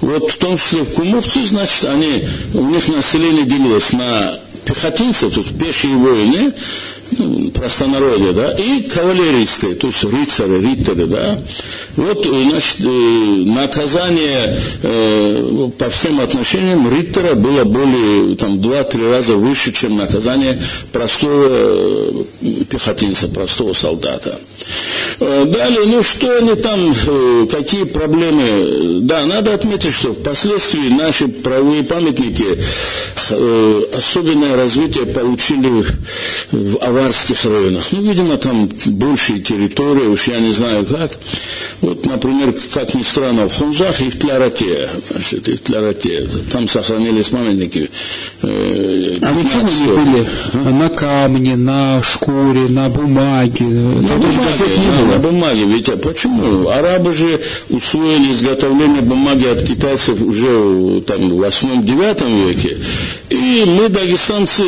Вот 0.00 0.30
в 0.30 0.36
том 0.38 0.56
числе 0.56 0.82
в 0.82 0.92
Кумовце, 0.94 1.44
значит, 1.44 1.84
они, 1.84 2.26
у 2.54 2.64
них 2.66 2.88
население 2.88 3.44
делилось 3.44 3.92
на 3.92 4.38
пехотинцев, 4.64 5.34
то 5.34 5.40
есть 5.40 5.58
пешие 5.58 5.96
воины, 5.96 6.52
простонародье, 7.54 8.32
да, 8.32 8.52
и 8.52 8.82
кавалеристы, 8.82 9.74
то 9.74 9.86
есть 9.88 10.04
рыцари, 10.04 10.60
риттеры, 10.60 11.06
да. 11.06 11.38
Вот, 11.96 12.24
значит, 12.24 12.76
э, 12.80 12.88
наказание 13.46 14.58
э, 14.82 15.70
по 15.78 15.90
всем 15.90 16.20
отношениям 16.20 16.90
риттера 16.90 17.34
было 17.34 17.64
более, 17.64 18.36
там, 18.36 18.60
два-три 18.60 19.06
раза 19.06 19.34
выше, 19.34 19.72
чем 19.72 19.96
наказание 19.96 20.60
простого 20.92 21.46
э, 21.48 22.24
пехотинца, 22.68 23.28
простого 23.28 23.72
солдата. 23.72 24.38
Далее, 25.18 25.82
ну 25.86 26.02
что 26.02 26.36
они 26.36 26.54
там, 26.54 26.94
какие 27.48 27.84
проблемы? 27.84 29.00
Да, 29.02 29.26
надо 29.26 29.54
отметить, 29.54 29.92
что 29.92 30.12
впоследствии 30.12 30.88
наши 30.88 31.28
правовые 31.28 31.84
памятники 31.84 32.58
особенное 33.32 34.56
развитие 34.56 35.06
получили 35.06 35.84
в 36.50 36.78
аварских 36.78 37.44
районах. 37.44 37.84
Ну, 37.92 38.02
видимо, 38.02 38.36
там 38.36 38.68
большие 38.86 39.40
территории, 39.40 40.06
уж 40.06 40.28
я 40.28 40.38
не 40.38 40.52
знаю 40.52 40.84
как. 40.84 41.12
Вот, 41.80 42.06
например, 42.06 42.54
как 42.72 42.94
ни 42.94 43.02
странно, 43.02 43.48
в 43.48 43.56
Хунзах 43.56 44.00
и 44.00 44.10
в 44.10 44.18
Тляроте, 44.18 44.88
значит, 45.10 45.48
и 45.48 45.56
в 45.56 45.60
Тляроте, 45.60 46.28
там 46.52 46.68
сохранились 46.68 47.28
памятники. 47.28 47.90
Э, 48.42 49.16
а 49.20 49.32
вы 49.32 49.42
чем 49.48 49.66
они 49.66 49.86
были? 49.86 50.28
А? 50.54 50.70
На 50.70 50.88
камне, 50.88 51.56
на 51.56 52.00
шкуре, 52.02 52.68
на 52.68 52.88
бумаге? 52.88 53.64
На 53.64 54.08
там 54.08 54.20
бумаге, 54.20 54.64
не 54.76 55.02
было. 55.02 55.12
на 55.12 55.18
бумаге. 55.18 55.64
Ведь 55.64 55.88
а 55.88 55.96
почему? 55.96 56.68
Арабы 56.68 57.12
же 57.12 57.40
усвоили 57.68 58.30
изготовление 58.30 59.02
бумаги 59.02 59.46
от 59.46 59.62
китайцев 59.66 60.22
уже 60.22 61.02
там, 61.06 61.30
в 61.30 61.42
8-9 61.42 62.48
веке. 62.48 62.76
И 63.32 63.64
мы, 63.64 63.88
дагестанцы, 63.88 64.62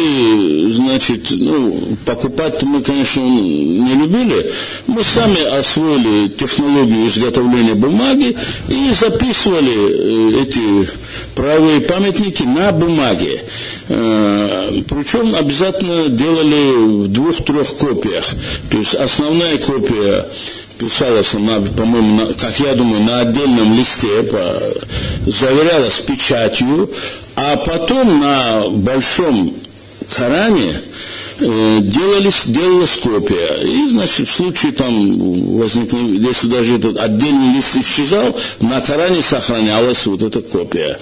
значит, 0.73 1.26
ну, 1.33 1.99
покупать 2.06 2.62
мы, 2.62 2.83
конечно, 2.83 3.21
не 3.21 3.92
любили. 3.94 4.50
Мы 4.87 5.04
сами 5.04 5.42
освоили 5.59 6.28
технологию 6.28 7.06
изготовления 7.09 7.75
бумаги 7.75 8.35
и 8.68 8.90
записывали 8.99 10.38
э, 10.38 10.42
эти 10.44 10.88
правые 11.35 11.83
памятники 11.83 12.44
на 12.44 12.73
бумаге. 12.73 13.42
Э, 13.90 14.80
Причем 14.88 15.35
обязательно 15.35 16.09
делали 16.09 17.04
в 17.04 17.09
двух-трех 17.09 17.68
копиях. 17.76 18.25
То 18.71 18.78
есть 18.78 18.94
основная 18.94 19.59
копия 19.59 20.26
писалась 20.78 21.35
она, 21.35 21.61
по-моему, 21.61 22.28
как 22.40 22.59
я 22.61 22.75
думаю, 22.75 23.02
на 23.02 23.21
отдельном 23.21 23.75
листе, 23.75 24.23
по, 24.23 24.61
заверялась 25.26 26.00
печатью, 26.00 26.90
а 27.37 27.57
потом 27.57 28.21
на 28.21 28.69
большом 28.71 29.54
Коране 30.16 30.81
делались, 31.38 32.45
делалась 32.47 32.97
копия. 32.97 33.62
И, 33.62 33.88
значит, 33.88 34.29
в 34.29 34.33
случае 34.33 34.73
там 34.73 35.59
возникновения, 35.59 36.29
если 36.29 36.49
даже 36.49 36.76
этот 36.76 36.99
отдельный 36.99 37.55
лист 37.55 37.76
исчезал, 37.76 38.37
на 38.61 38.81
Коране 38.81 39.23
сохранялась 39.23 40.07
вот 40.07 40.23
эта 40.23 40.41
копия. 40.43 40.99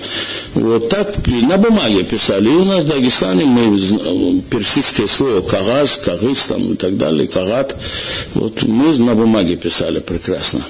Вот 0.55 0.89
так 0.89 1.15
на 1.27 1.57
бумаге 1.57 2.03
писали. 2.05 2.49
И 2.49 2.53
у 2.53 2.65
нас 2.65 2.85
в 2.85 2.89
Дагестане 2.89 3.45
мы 3.45 4.41
персидское 4.51 5.07
слово 5.07 5.41
кагаз, 5.41 6.01
кагыз 6.05 6.47
там 6.47 6.73
и 6.73 6.77
так 6.77 6.97
далее, 6.97 7.27
кагат. 7.29 7.77
Вот 8.35 8.63
мы 8.63 8.97
на 8.99 9.15
бумаге 9.15 9.57
писали 9.57 10.01
прекрасно. 10.01 10.61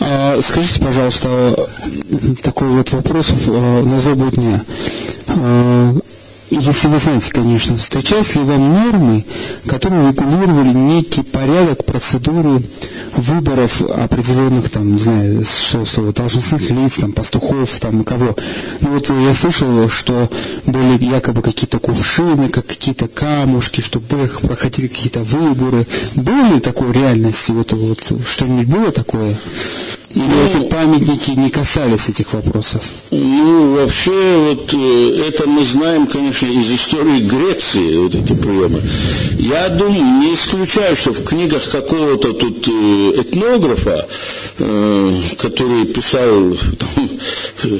А, 0.00 0.40
скажите, 0.42 0.80
пожалуйста, 0.80 1.68
такой 2.42 2.68
вот 2.68 2.90
вопрос 2.90 3.32
э, 3.46 3.82
на 3.82 4.00
злобу 4.00 4.30
А, 5.28 5.94
если 6.60 6.88
вы 6.88 6.98
знаете, 6.98 7.30
конечно, 7.30 7.76
встречались 7.76 8.34
ли 8.36 8.42
вам 8.42 8.72
нормы, 8.72 9.24
которые 9.66 10.10
регулировали 10.10 10.72
некий 10.72 11.22
порядок, 11.22 11.84
процедуры 11.84 12.62
выборов 13.16 13.82
определенных, 13.82 14.70
там, 14.70 14.92
не 14.92 14.98
знаю, 14.98 15.44
что 15.44 15.84
слово, 15.86 16.12
должностных 16.12 16.68
лиц, 16.70 16.94
там, 17.00 17.12
пастухов, 17.12 17.80
там, 17.80 18.04
кого. 18.04 18.36
Ну 18.80 18.90
вот 18.90 19.10
я 19.10 19.34
слышал, 19.34 19.88
что 19.88 20.28
были 20.66 21.02
якобы 21.02 21.42
какие-то 21.42 21.78
кувшины, 21.78 22.48
как 22.48 22.66
какие-то 22.66 23.08
камушки, 23.08 23.80
что 23.80 24.00
проходили 24.00 24.88
какие-то 24.88 25.20
выборы. 25.20 25.86
Было 26.14 26.54
ли 26.54 26.60
такой 26.60 26.92
реальности? 26.92 27.52
Вот, 27.52 27.72
вот 27.72 28.00
что-нибудь 28.26 28.66
было 28.66 28.92
такое? 28.92 29.36
Или 30.14 30.24
ну, 30.24 30.46
эти 30.46 30.68
памятники 30.68 31.30
не 31.30 31.48
касались 31.48 32.10
этих 32.10 32.34
вопросов? 32.34 32.82
Ну, 33.10 33.76
вообще, 33.76 34.36
вот 34.46 34.74
э, 34.74 35.24
это 35.28 35.48
мы 35.48 35.64
знаем, 35.64 36.06
конечно, 36.06 36.46
из 36.46 36.70
истории 36.70 37.20
Греции, 37.20 37.96
вот 37.96 38.14
эти 38.14 38.34
приемы. 38.34 38.82
Я 39.38 39.70
думаю, 39.70 40.04
не 40.20 40.34
исключаю, 40.34 40.96
что 40.96 41.14
в 41.14 41.24
книгах 41.24 41.66
какого-то 41.70 42.34
тут 42.34 42.68
э, 42.68 43.20
этнографа, 43.20 44.06
э, 44.58 45.20
который 45.38 45.86
писал 45.86 46.56
там, 46.78 47.10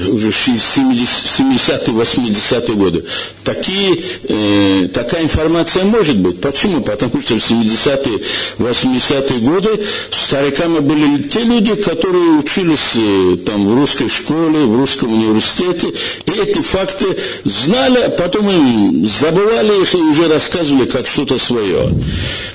уже 0.08 0.28
70-е, 0.28 1.94
80-е 1.94 2.74
годы, 2.76 3.04
такие, 3.44 4.88
такая 4.88 5.24
информация 5.24 5.84
может 5.84 6.16
быть. 6.16 6.40
Почему? 6.40 6.80
Потому 6.80 7.20
что 7.20 7.34
в 7.34 7.50
70-е, 7.50 8.20
80-е 8.58 9.38
годы 9.40 9.84
стариками 10.10 10.78
были 10.78 11.22
те 11.24 11.40
люди, 11.40 11.74
которые 11.74 12.21
которые 12.22 12.38
учились 12.38 12.98
там 13.44 13.66
в 13.66 13.74
русской 13.74 14.08
школе, 14.08 14.64
в 14.64 14.76
русском 14.76 15.12
университете, 15.12 15.88
и 16.26 16.30
эти 16.30 16.60
факты 16.60 17.06
знали, 17.44 17.98
а 17.98 18.10
потом 18.10 18.48
им 18.48 19.06
забывали 19.06 19.82
их 19.82 19.94
и 19.94 19.98
уже 19.98 20.28
рассказывали 20.28 20.86
как 20.86 21.06
что-то 21.06 21.38
свое. 21.38 21.92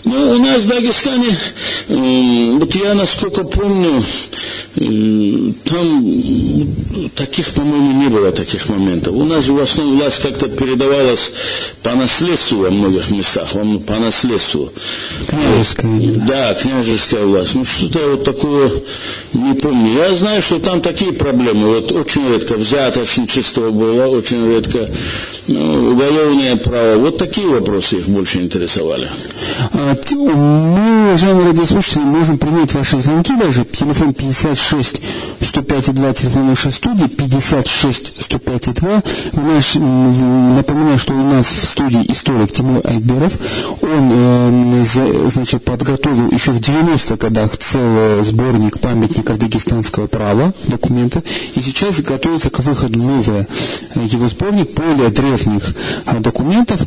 Ну, 0.04 0.32
у 0.32 0.38
нас 0.38 0.62
в 0.62 0.68
Дагестане, 0.68 1.38
вот 2.60 2.76
я 2.76 2.94
насколько 2.94 3.44
помню, 3.44 4.04
там 4.76 6.14
таких, 7.16 7.50
по-моему, 7.50 8.04
не 8.04 8.10
было 8.10 8.32
таких 8.32 8.70
моментов. 8.70 9.14
У 9.14 9.24
нас 9.26 9.48
в 9.48 9.60
основном 9.60 9.98
власть 9.98 10.22
как-то 10.22 10.48
передавалась 10.48 11.32
по 11.82 11.96
наследству 11.96 12.60
во 12.60 12.70
многих 12.70 13.10
местах, 13.10 13.48
по 13.88 13.96
наследству. 13.96 14.72
Княжеская. 15.28 16.00
Да, 16.28 16.54
княжеская 16.54 17.26
власть. 17.26 17.56
Ну, 17.56 17.66
что-то 17.66 18.12
вот 18.12 18.24
такого 18.24 18.72
не 19.34 19.54
помню. 19.62 19.94
Я 19.94 20.16
знаю, 20.16 20.42
что 20.42 20.60
там 20.60 20.82
такие 20.82 21.14
проблемы. 21.14 21.76
Вот 21.76 21.92
очень 21.92 22.28
редко 22.32 22.56
взяточничество 22.56 23.72
было, 23.72 24.08
очень 24.08 24.48
редко 24.48 24.90
ну, 25.48 25.92
уголовное 25.92 26.56
право. 26.58 26.98
Вот 26.98 27.18
такие 27.18 27.48
вопросы 27.48 27.98
их 27.98 28.08
больше 28.08 28.40
интересовали. 28.40 29.10
А, 29.79 29.96
мы, 30.12 31.07
уважаемые 31.10 31.50
радиослушатели, 31.50 32.01
можем 32.01 32.39
принять 32.39 32.74
ваши 32.74 32.98
звонки 32.98 33.36
даже. 33.36 33.63
Телефон 33.63 34.12
56 34.12 35.01
105 35.39 35.93
2, 35.93 36.13
телефон 36.13 36.48
нашей 36.48 36.74
студии 36.74 37.05
56 37.05 38.13
105 38.19 38.74
2. 38.74 39.03
Наш, 39.34 39.75
напоминаю, 39.75 40.98
что 40.98 41.13
у 41.13 41.24
нас 41.24 41.46
в 41.46 41.65
студии 41.65 42.12
историк 42.12 42.53
Тимур 42.53 42.81
Айберов. 42.86 43.34
Он, 43.84 44.12
э, 44.13 44.84
значит, 45.29 45.63
подготовил 45.63 46.31
еще 46.31 46.53
в 46.53 46.60
90-х 46.60 47.18
годах 47.18 47.55
целый 47.57 48.24
сборник 48.24 48.79
памятников 48.79 49.37
дагестанского 49.37 50.07
права, 50.07 50.53
документы. 50.66 51.22
И 51.53 51.61
сейчас 51.61 52.01
готовится 52.01 52.50
к 52.50 52.59
выходу 52.59 52.98
новый 52.98 53.46
э, 53.94 54.05
его 54.09 54.27
сборник 54.27 54.74
более 54.74 55.09
древних 55.09 55.75
э, 56.07 56.20
документов. 56.20 56.81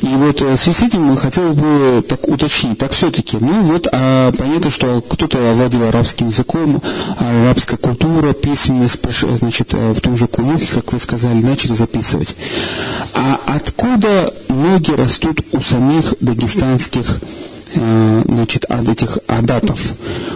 И 0.00 0.06
вот 0.08 0.40
в 0.40 0.56
связи 0.56 0.76
с 0.76 0.82
этим 0.82 1.02
мы 1.02 1.16
хотели 1.16 1.50
бы 1.50 2.02
так 2.02 2.31
уточнить, 2.32 2.78
так 2.78 2.92
все-таки, 2.92 3.36
ну 3.40 3.62
вот 3.62 3.88
а, 3.92 4.32
понятно, 4.32 4.70
что 4.70 5.00
кто-то 5.00 5.38
овладел 5.50 5.88
арабским 5.88 6.28
языком, 6.28 6.82
арабская 7.18 7.76
культура, 7.76 8.32
письменность, 8.32 8.98
значит, 9.38 9.72
в 9.72 10.00
том 10.00 10.16
же 10.16 10.26
Кулухе, 10.26 10.66
как 10.74 10.92
вы 10.92 10.98
сказали, 10.98 11.40
начали 11.40 11.74
записывать. 11.74 12.36
А 13.14 13.38
откуда 13.46 14.34
ноги 14.48 14.92
растут 14.92 15.40
у 15.52 15.60
самих 15.60 16.14
дагестанских 16.20 17.20
Э, 17.20 17.51
значит, 17.74 18.64
от 18.64 18.88
этих 18.88 19.18
адатов. 19.26 19.94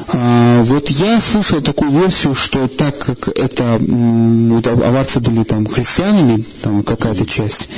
А, 0.08 0.62
вот 0.62 0.88
я 0.90 1.20
слышал 1.20 1.60
такую 1.60 1.90
версию, 1.90 2.34
что 2.34 2.68
так 2.68 2.98
как 2.98 3.28
это 3.28 3.78
вот 3.80 4.66
аварцы 4.66 5.20
были 5.20 5.44
там 5.44 5.66
христианами, 5.66 6.44
там 6.62 6.82
какая-то 6.82 7.26
часть, 7.26 7.68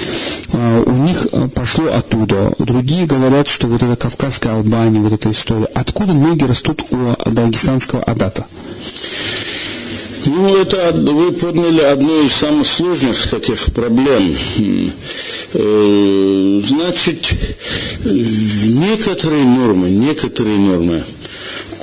а, 0.52 0.82
у 0.84 0.92
них 0.92 1.26
э, 1.32 1.48
пошло 1.48 1.86
оттуда. 1.86 2.52
Другие 2.58 3.06
говорят, 3.06 3.48
что 3.48 3.66
вот 3.66 3.82
это 3.82 3.96
Кавказская 3.96 4.54
Албания, 4.54 5.00
вот 5.00 5.12
эта 5.12 5.30
история. 5.30 5.66
Откуда 5.74 6.12
ноги 6.12 6.44
растут 6.44 6.84
у 6.90 7.16
дагестанского 7.30 8.02
адата? 8.02 8.46
Ну, 10.26 10.56
это 10.56 10.92
вы 10.92 11.32
подняли 11.32 11.80
одну 11.80 12.24
из 12.24 12.32
самых 12.32 12.66
сложных 12.66 13.28
таких 13.28 13.72
проблем. 13.72 14.36
Э, 15.54 16.60
значит, 16.64 17.26
некоторые 18.04 19.44
нормы, 19.44 19.90
некоторые 19.90 20.58
нормы– 20.58 21.02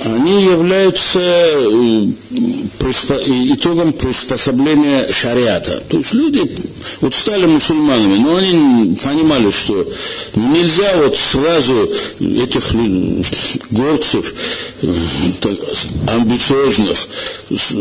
они 0.06 0.44
являются 0.44 1.20
э, 1.20 2.06
итогом 3.52 3.92
приспособления 3.92 5.10
шариата. 5.12 5.82
То 5.88 5.98
есть 5.98 6.12
люди 6.12 6.42
вот 7.00 7.14
стали 7.14 7.46
мусульманами, 7.46 8.18
но 8.18 8.36
они 8.36 8.96
понимали, 8.96 9.50
что 9.50 9.86
нельзя 10.36 10.96
вот 10.96 11.16
сразу 11.16 11.90
этих 12.20 12.72
горцев 13.70 14.32
э, 14.82 14.94
амбициозных, 16.08 16.98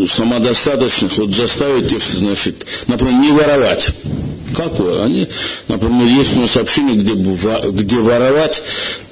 самодостаточных, 0.09 1.17
вот 1.17 1.33
заставить 1.33 1.91
их, 1.91 2.01
значит, 2.03 2.65
например, 2.87 3.13
не 3.13 3.31
воровать. 3.31 3.89
Какое? 4.55 5.03
Они, 5.03 5.27
например, 5.67 6.07
есть 6.07 6.35
у 6.37 6.41
нас 6.41 6.55
общины, 6.55 6.91
где, 6.91 7.13
где 7.13 7.95
воровать 7.97 8.61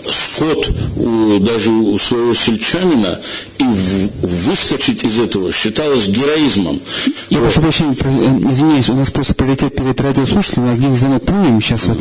скот 0.10 0.70
у, 0.98 1.40
даже 1.40 1.70
у 1.70 1.98
своего 1.98 2.34
сельчанина 2.34 3.20
и 3.58 3.64
в, 3.64 4.10
выскочить 4.48 5.04
из 5.04 5.20
этого 5.20 5.52
считалось 5.52 6.08
героизмом. 6.08 6.80
Я 7.30 7.40
прошу 7.40 7.62
прощения, 7.62 7.96
э, 8.00 8.52
извиняюсь, 8.52 8.90
у 8.90 8.96
нас 8.96 9.12
просто 9.12 9.34
приоритет 9.34 9.76
перед 9.76 10.00
радиослушателем, 10.00 10.64
у 10.64 10.68
нас 10.68 10.78
один 10.78 10.96
звонок 10.96 11.24
примем 11.24 11.62
сейчас 11.62 11.86
вот. 11.86 12.00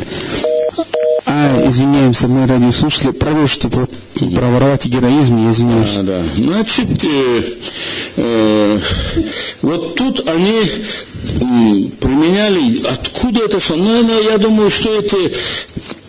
А, 1.35 1.67
извиняемся, 1.67 2.27
мы 2.27 2.45
радиослушатели, 2.45 3.09
продолжите 3.09 3.67
про, 3.67 3.87
про 3.87 4.47
воровать 4.47 4.85
и 4.85 4.89
героизм, 4.89 5.43
я 5.43 5.51
извиняюсь. 5.51 5.95
А, 5.97 6.03
да. 6.03 6.21
Значит, 6.35 7.03
э, 7.03 7.43
э, 8.17 8.79
вот 9.63 9.95
тут 9.95 10.29
они 10.29 10.59
э, 10.59 11.89
применяли, 11.99 12.85
откуда 12.85 13.45
это 13.45 13.59
что? 13.59 13.75
Ну, 13.75 14.21
я 14.21 14.37
думаю, 14.37 14.69
что 14.69 14.93
это 14.93 15.17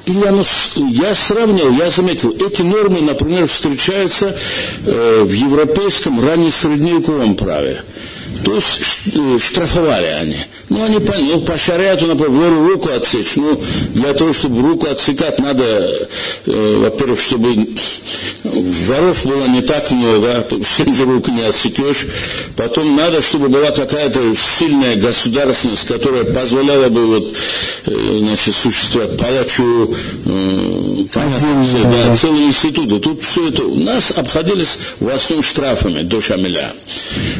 или 0.04 0.26
оно, 0.26 0.44
я 0.90 1.14
сравнил, 1.14 1.72
я 1.72 1.88
заметил, 1.88 2.32
эти 2.32 2.60
нормы, 2.60 3.00
например, 3.00 3.48
встречаются 3.48 4.37
э, 4.84 5.22
в 5.24 5.32
европейском 5.32 6.20
раннесредневековом 6.22 7.34
праве. 7.34 7.80
То 8.44 8.54
есть 8.54 8.80
э, 9.14 9.38
штрафовали 9.40 10.07
они. 10.07 10.37
Ну, 10.68 10.85
они 10.85 10.98
ну, 10.98 11.40
по 11.42 11.57
шариату, 11.57 12.07
например, 12.07 12.52
руку 12.52 12.88
отсечь. 12.88 13.37
Ну, 13.37 13.61
для 13.90 14.12
того, 14.14 14.33
чтобы 14.33 14.61
руку 14.62 14.87
отсекать, 14.87 15.38
надо, 15.38 15.64
э, 16.46 16.78
во-первых, 16.83 17.20
чтобы 17.20 17.68
воров 18.44 19.24
было 19.24 19.46
не 19.46 19.62
так 19.62 19.90
много, 19.90 20.46
всем 20.62 20.94
же 20.94 21.04
рук 21.04 21.28
не 21.28 21.42
отсекешь. 21.42 22.07
Потом 22.57 22.96
надо, 22.96 23.22
чтобы 23.22 23.48
была 23.48 23.70
какая-то 23.70 24.20
сильная 24.35 24.96
государственность, 24.96 25.87
которая 25.87 26.24
позволяла 26.24 26.88
бы 26.88 27.07
вот, 27.07 27.37
э, 27.87 28.18
значит, 28.20 28.54
существовать 28.54 29.16
палачу, 29.18 29.94
э, 30.24 31.04
понятно, 31.12 31.64
все, 31.64 31.83
да, 31.83 32.16
целые 32.16 32.46
институты. 32.46 32.98
Тут 33.00 33.22
все 33.22 33.48
это 33.48 33.64
у 33.64 33.76
нас 33.76 34.12
обходились 34.16 34.78
в 35.00 35.09
основном 35.09 35.44
штрафами 35.44 36.02
до 36.02 36.20
Шамиля. 36.20 36.72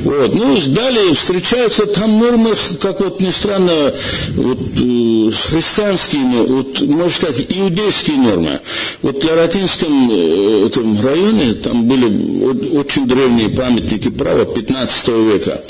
Вот. 0.05 0.35
Ну, 0.35 0.57
далее 0.95 1.15
встречаются 1.15 1.87
там 1.87 2.19
нормы, 2.19 2.51
как 2.81 3.01
вот 3.01 3.21
ни 3.21 3.31
странно, 3.31 3.93
вот, 4.37 4.59
э, 4.59 5.31
христианские, 5.51 6.23
вот, 6.47 6.81
можно 6.81 7.11
сказать, 7.11 7.47
иудейские 7.49 8.17
нормы. 8.17 8.61
Вот 9.03 9.21
для 9.21 9.35
Латинском 9.35 10.11
э, 10.11 10.67
этом 10.67 11.01
районе 11.05 11.55
там 11.55 11.85
были 11.85 12.77
очень 12.77 13.07
древние 13.07 13.51
памятники 13.51 14.11
права 14.11 14.45
15 14.45 15.09
века. 15.09 15.61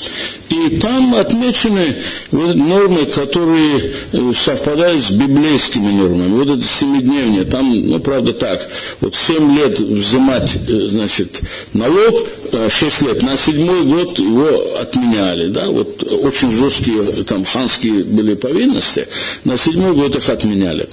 И 0.51 0.77
там 0.79 1.15
отмечены 1.15 1.97
вот 2.31 2.55
нормы, 2.55 3.07
которые 3.07 3.93
э, 4.13 4.33
совпадают 4.35 5.05
с 5.05 5.11
библейскими 5.11 5.91
нормами. 5.91 6.33
Вот 6.35 6.49
это 6.59 6.63
семидневнее, 6.63 7.45
там, 7.45 7.73
ну, 7.89 7.99
правда 7.99 8.33
так, 8.33 8.69
вот 9.01 9.17
семь 9.17 9.57
лет 9.57 9.81
взимать, 9.81 10.53
э, 10.69 10.89
значит, 10.91 11.41
налог, 11.73 12.15
э, 12.53 12.69
шесть 12.71 13.03
лет, 13.03 13.23
на 13.23 13.37
седьмой 13.37 13.85
год 13.85 14.19
его 14.19 14.79
отменяли, 15.15 15.49
да, 15.49 15.67
вот 15.69 16.03
очень 16.03 16.53
жесткие 16.53 17.03
там 17.25 17.45
ханские 17.45 18.05
были 18.05 18.35
повинности, 18.35 19.07
на 19.45 19.57
седьмой 19.59 19.95
год 19.95 20.17
их 20.17 20.29
отменяли. 20.29 20.89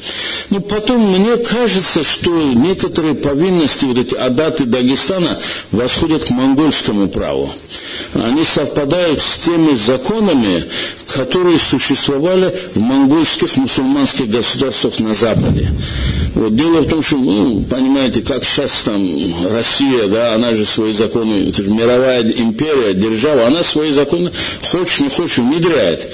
Но 0.49 0.57
ну, 0.57 0.61
потом 0.61 1.01
мне 1.01 1.37
кажется, 1.37 2.03
что 2.03 2.31
некоторые 2.53 3.15
повинности, 3.15 3.85
вот 3.85 3.97
эти 3.97 4.15
адаты 4.15 4.65
Дагестана, 4.65 5.39
восходят 5.71 6.23
к 6.25 6.29
монгольскому 6.29 7.07
праву. 7.09 7.51
Они 8.13 8.43
совпадают 8.43 9.21
с 9.21 9.37
теми 9.37 9.75
законами, 9.75 10.65
которые 11.07 11.57
существовали 11.57 12.53
в 12.75 12.79
монгольских 12.79 13.57
мусульманских 13.57 14.29
государствах 14.29 14.99
на 14.99 15.13
Западе. 15.13 15.69
Вот 16.35 16.55
дело 16.55 16.81
в 16.81 16.89
том, 16.89 17.01
что, 17.01 17.17
ну, 17.17 17.61
понимаете, 17.69 18.21
как 18.21 18.43
сейчас 18.43 18.83
там 18.83 19.01
Россия, 19.51 20.07
да, 20.07 20.35
она 20.35 20.53
же 20.53 20.65
свои 20.65 20.93
законы, 20.93 21.49
это 21.49 21.63
же 21.63 21.69
мировая 21.71 22.23
империя, 22.23 22.93
держава, 22.93 23.47
она 23.47 23.63
свои 23.63 23.91
законы, 23.91 24.10
хочешь 24.63 24.99
не 24.99 25.09
хочешь, 25.09 25.37
внедряет. 25.37 26.07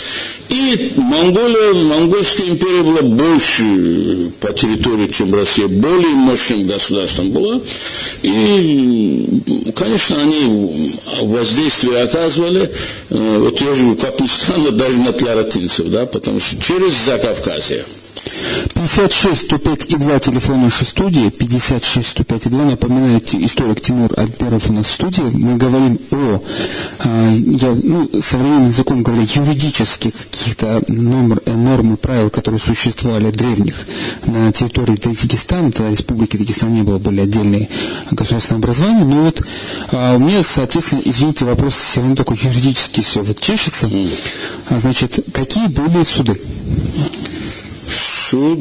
И 0.49 0.93
Монголия, 0.95 1.73
Монгольская 1.73 2.47
империя 2.47 2.81
была 2.81 3.01
больше 3.01 4.31
по 4.39 4.53
территории, 4.53 5.07
чем 5.07 5.33
Россия, 5.33 5.67
более 5.67 6.09
мощным 6.09 6.65
государством 6.65 7.31
была. 7.31 7.59
И, 8.21 9.71
конечно, 9.75 10.21
они 10.21 10.93
воздействие 11.21 12.03
оказывали, 12.03 12.71
э, 13.09 13.37
вот 13.39 13.59
я 13.61 13.75
же, 13.75 13.95
как 13.95 14.19
ни 14.21 14.27
странно, 14.27 14.71
даже 14.71 14.97
на 14.97 15.11
тларатинцев, 15.11 15.87
да, 15.87 16.05
потому 16.05 16.39
что 16.39 16.61
через 16.61 16.93
Закавказье. 16.93 17.83
56 18.73 19.45
105 19.45 19.85
и 19.85 19.95
2 19.95 20.19
телефон 20.19 20.61
нашей 20.61 20.85
студии, 20.87 21.29
56 21.29 22.07
105 22.07 22.45
и 22.45 22.49
2, 22.49 22.63
напоминаю, 22.63 23.21
историк 23.33 23.81
Тимур 23.81 24.11
Альперов 24.17 24.69
у 24.69 24.73
нас 24.73 24.87
в 24.87 24.91
студии. 24.91 25.21
Мы 25.21 25.57
говорим 25.57 25.99
о, 26.11 26.41
а, 26.99 27.33
я, 27.33 27.75
ну, 27.83 28.09
современным 28.21 28.69
языком 28.69 29.03
говоря, 29.03 29.23
юридических 29.23 30.13
каких-то 30.13 30.83
норм, 30.87 31.39
норм 31.45 31.93
и 31.93 31.97
правил, 31.97 32.29
которые 32.29 32.59
существовали 32.59 33.31
древних 33.31 33.85
на 34.25 34.51
территории 34.51 34.95
Дагестана, 34.95 35.71
тогда 35.71 35.91
республики 35.91 36.37
Дагестан 36.37 36.73
не 36.73 36.83
было, 36.83 36.97
были 36.97 37.21
отдельные 37.21 37.69
государственные 38.11 38.59
образования, 38.59 39.03
но 39.03 39.25
вот 39.25 39.41
а, 39.91 40.15
у 40.15 40.19
меня, 40.19 40.43
соответственно, 40.43 41.01
извините, 41.05 41.45
вопрос 41.45 41.75
все 41.75 42.01
равно 42.01 42.15
такой 42.15 42.37
юридический 42.41 43.03
все 43.03 43.21
вот 43.23 43.39
чешется. 43.39 43.89
А, 44.69 44.79
значит, 44.79 45.19
какие 45.33 45.67
были 45.67 46.03
суды? 46.03 46.39
Суд, 48.29 48.59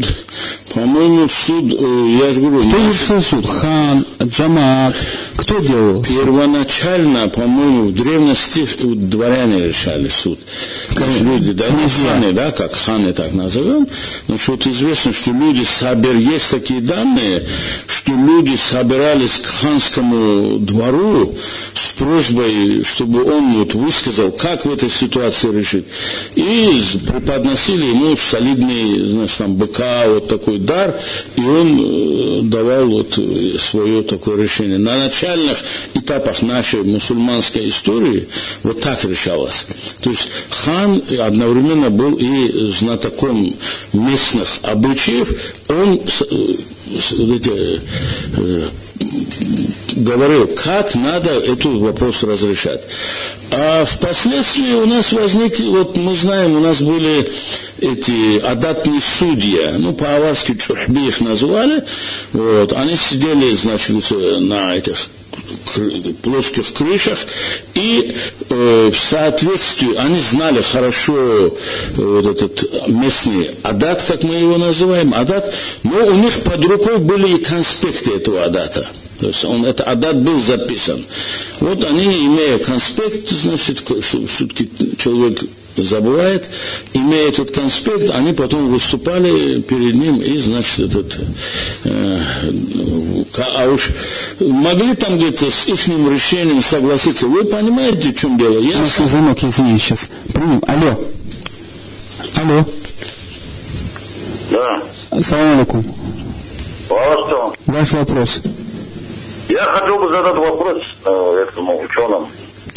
по-моему, 0.76 1.26
суд, 1.26 1.72
э, 1.72 2.18
я 2.20 2.34
же 2.34 2.42
говорю... 2.42 2.68
Кто 2.68 2.76
решил 2.76 3.22
суд? 3.22 3.46
Хан, 3.46 4.04
Джамат, 4.22 4.94
кто 5.36 5.58
делал? 5.60 6.04
Первоначально, 6.04 7.28
по-моему, 7.28 7.86
в 7.86 7.94
древности 7.94 8.68
дворяне 8.82 9.68
решали 9.68 10.08
суд. 10.08 10.38
Значит, 10.90 11.22
люди, 11.22 11.52
да, 11.52 11.64
не 11.70 11.88
ханы, 11.88 12.32
да, 12.32 12.50
как 12.50 12.74
ханы 12.74 13.14
так 13.14 13.32
назовем, 13.32 13.88
но 14.28 14.36
что 14.36 14.52
вот 14.52 14.66
известно, 14.66 15.14
что 15.14 15.30
люди 15.30 15.62
собер, 15.64 16.14
есть 16.14 16.50
такие 16.50 16.82
данные, 16.82 17.42
что 17.86 18.12
люди 18.12 18.56
собирались 18.56 19.38
к 19.38 19.46
ханскому 19.46 20.58
двору 20.58 21.34
с 21.72 21.92
просьбой, 21.98 22.84
чтобы 22.84 23.24
он 23.24 23.54
вот 23.54 23.74
высказал, 23.74 24.30
как 24.30 24.66
в 24.66 24.70
этой 24.70 24.90
ситуации 24.90 25.56
решить. 25.56 25.86
И 26.34 26.82
преподносили 27.06 27.86
ему 27.86 28.14
солидный, 28.16 29.08
значит, 29.08 29.38
там, 29.38 29.56
быка, 29.56 30.04
вот 30.06 30.28
такой 30.28 30.65
дар, 30.66 30.94
и 31.36 31.40
он 31.40 31.80
э, 31.80 32.40
давал 32.42 32.86
вот 32.88 33.18
свое 33.58 34.02
такое 34.02 34.42
решение. 34.42 34.78
На 34.78 34.98
начальных 34.98 35.58
этапах 35.94 36.42
нашей 36.42 36.82
мусульманской 36.82 37.68
истории 37.68 38.28
вот 38.62 38.80
так 38.80 39.04
решалось. 39.04 39.66
То 40.00 40.10
есть 40.10 40.28
хан 40.50 41.02
одновременно 41.20 41.90
был 41.90 42.14
и 42.14 42.68
знатоком 42.70 43.54
местных 43.92 44.48
обычаев, 44.62 45.28
он 45.68 46.00
эти, 47.36 47.80
э, 48.36 48.68
говорил, 49.96 50.46
как 50.48 50.94
надо 50.94 51.30
этот 51.30 51.64
вопрос 51.64 52.22
разрешать. 52.22 52.80
А 53.50 53.84
впоследствии 53.84 54.72
у 54.74 54.86
нас 54.86 55.12
возникли, 55.12 55.66
вот 55.66 55.96
мы 55.96 56.14
знаем, 56.14 56.56
у 56.56 56.60
нас 56.60 56.80
были 56.80 57.28
эти 57.80 58.38
адатные 58.40 59.00
судьи, 59.00 59.60
ну, 59.78 59.92
по-аварски 59.94 60.56
чурхби 60.56 61.08
их 61.08 61.20
назвали, 61.20 61.82
вот, 62.32 62.72
они 62.72 62.96
сидели, 62.96 63.54
значит, 63.54 64.10
на 64.40 64.76
этих 64.76 64.96
плоских 66.22 66.72
крышах, 66.72 67.18
и 67.74 68.14
э, 68.48 68.90
в 68.92 68.98
соответствии, 68.98 69.94
они 69.96 70.18
знали 70.18 70.62
хорошо 70.62 71.14
э, 71.16 71.50
вот 71.96 72.42
этот 72.42 72.88
местный 72.88 73.50
адат, 73.62 74.02
как 74.02 74.22
мы 74.22 74.34
его 74.34 74.56
называем, 74.58 75.14
адат, 75.14 75.52
но 75.82 76.06
у 76.06 76.14
них 76.14 76.42
под 76.42 76.64
рукой 76.64 76.98
были 76.98 77.36
и 77.36 77.44
конспекты 77.44 78.12
этого 78.12 78.44
адата. 78.44 78.86
То 79.20 79.28
есть 79.28 79.44
он, 79.44 79.64
это 79.64 79.84
адат 79.84 80.20
был 80.20 80.38
записан. 80.38 81.04
Вот 81.60 81.82
они, 81.84 82.26
имея 82.26 82.58
конспект, 82.58 83.30
значит, 83.30 83.80
все-таки 83.80 84.70
человек 84.98 85.40
забывает, 85.76 86.48
имея 86.92 87.28
этот 87.28 87.50
конспект, 87.50 88.14
они 88.14 88.32
потом 88.32 88.70
выступали 88.70 89.60
перед 89.60 89.94
ним 89.94 90.20
и, 90.20 90.38
значит, 90.38 90.90
этот, 90.90 91.18
э, 91.84 92.18
а 93.56 93.68
уж 93.68 93.90
могли 94.40 94.94
там 94.94 95.18
где-то 95.18 95.50
с 95.50 95.68
их 95.68 95.86
решением 95.88 96.62
согласиться. 96.62 97.26
Вы 97.26 97.44
понимаете, 97.44 98.10
в 98.10 98.14
чем 98.14 98.38
дело? 98.38 98.58
Я 98.58 98.84
сам... 98.86 99.06
звонок, 99.06 99.38
извините, 99.42 99.84
сейчас. 99.84 100.08
Примем. 100.32 100.62
Алло. 100.66 100.98
Алло. 102.34 102.64
Да. 104.50 104.82
Салам 105.22 105.54
алейкум. 105.54 105.84
Ваш 107.66 107.92
вопрос. 107.92 108.42
Я 109.48 109.62
хотел 109.62 109.98
бы 109.98 110.08
задать 110.08 110.36
вопрос 110.36 110.82
э, 111.04 111.46
этому 111.48 111.80
ученому. 111.82 112.28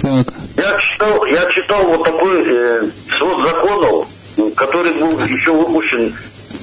Так. 0.02 0.34
Я 0.56 0.78
читал, 0.80 1.26
я 1.26 1.46
читал 1.52 1.84
вот 1.84 2.04
такой 2.04 2.44
э, 2.46 2.90
свод 3.18 3.42
законов, 3.42 4.08
который 4.56 4.94
был 4.94 5.20
еще 5.26 5.52
выпущен 5.52 6.16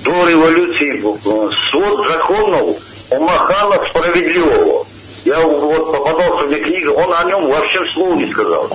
до 0.05 0.29
революции. 0.29 0.99
Э, 1.01 1.51
свод 1.71 2.09
законов 2.09 2.77
Умахана 3.11 3.85
Справедливого. 3.89 4.87
Я 5.25 5.41
вот 5.41 5.93
попадался 5.93 6.47
мне 6.47 6.61
книга, 6.61 6.91
он 6.91 7.13
о 7.13 7.25
нем 7.25 7.49
вообще 7.49 7.85
слова 7.93 8.15
не 8.15 8.31
сказал. 8.33 8.71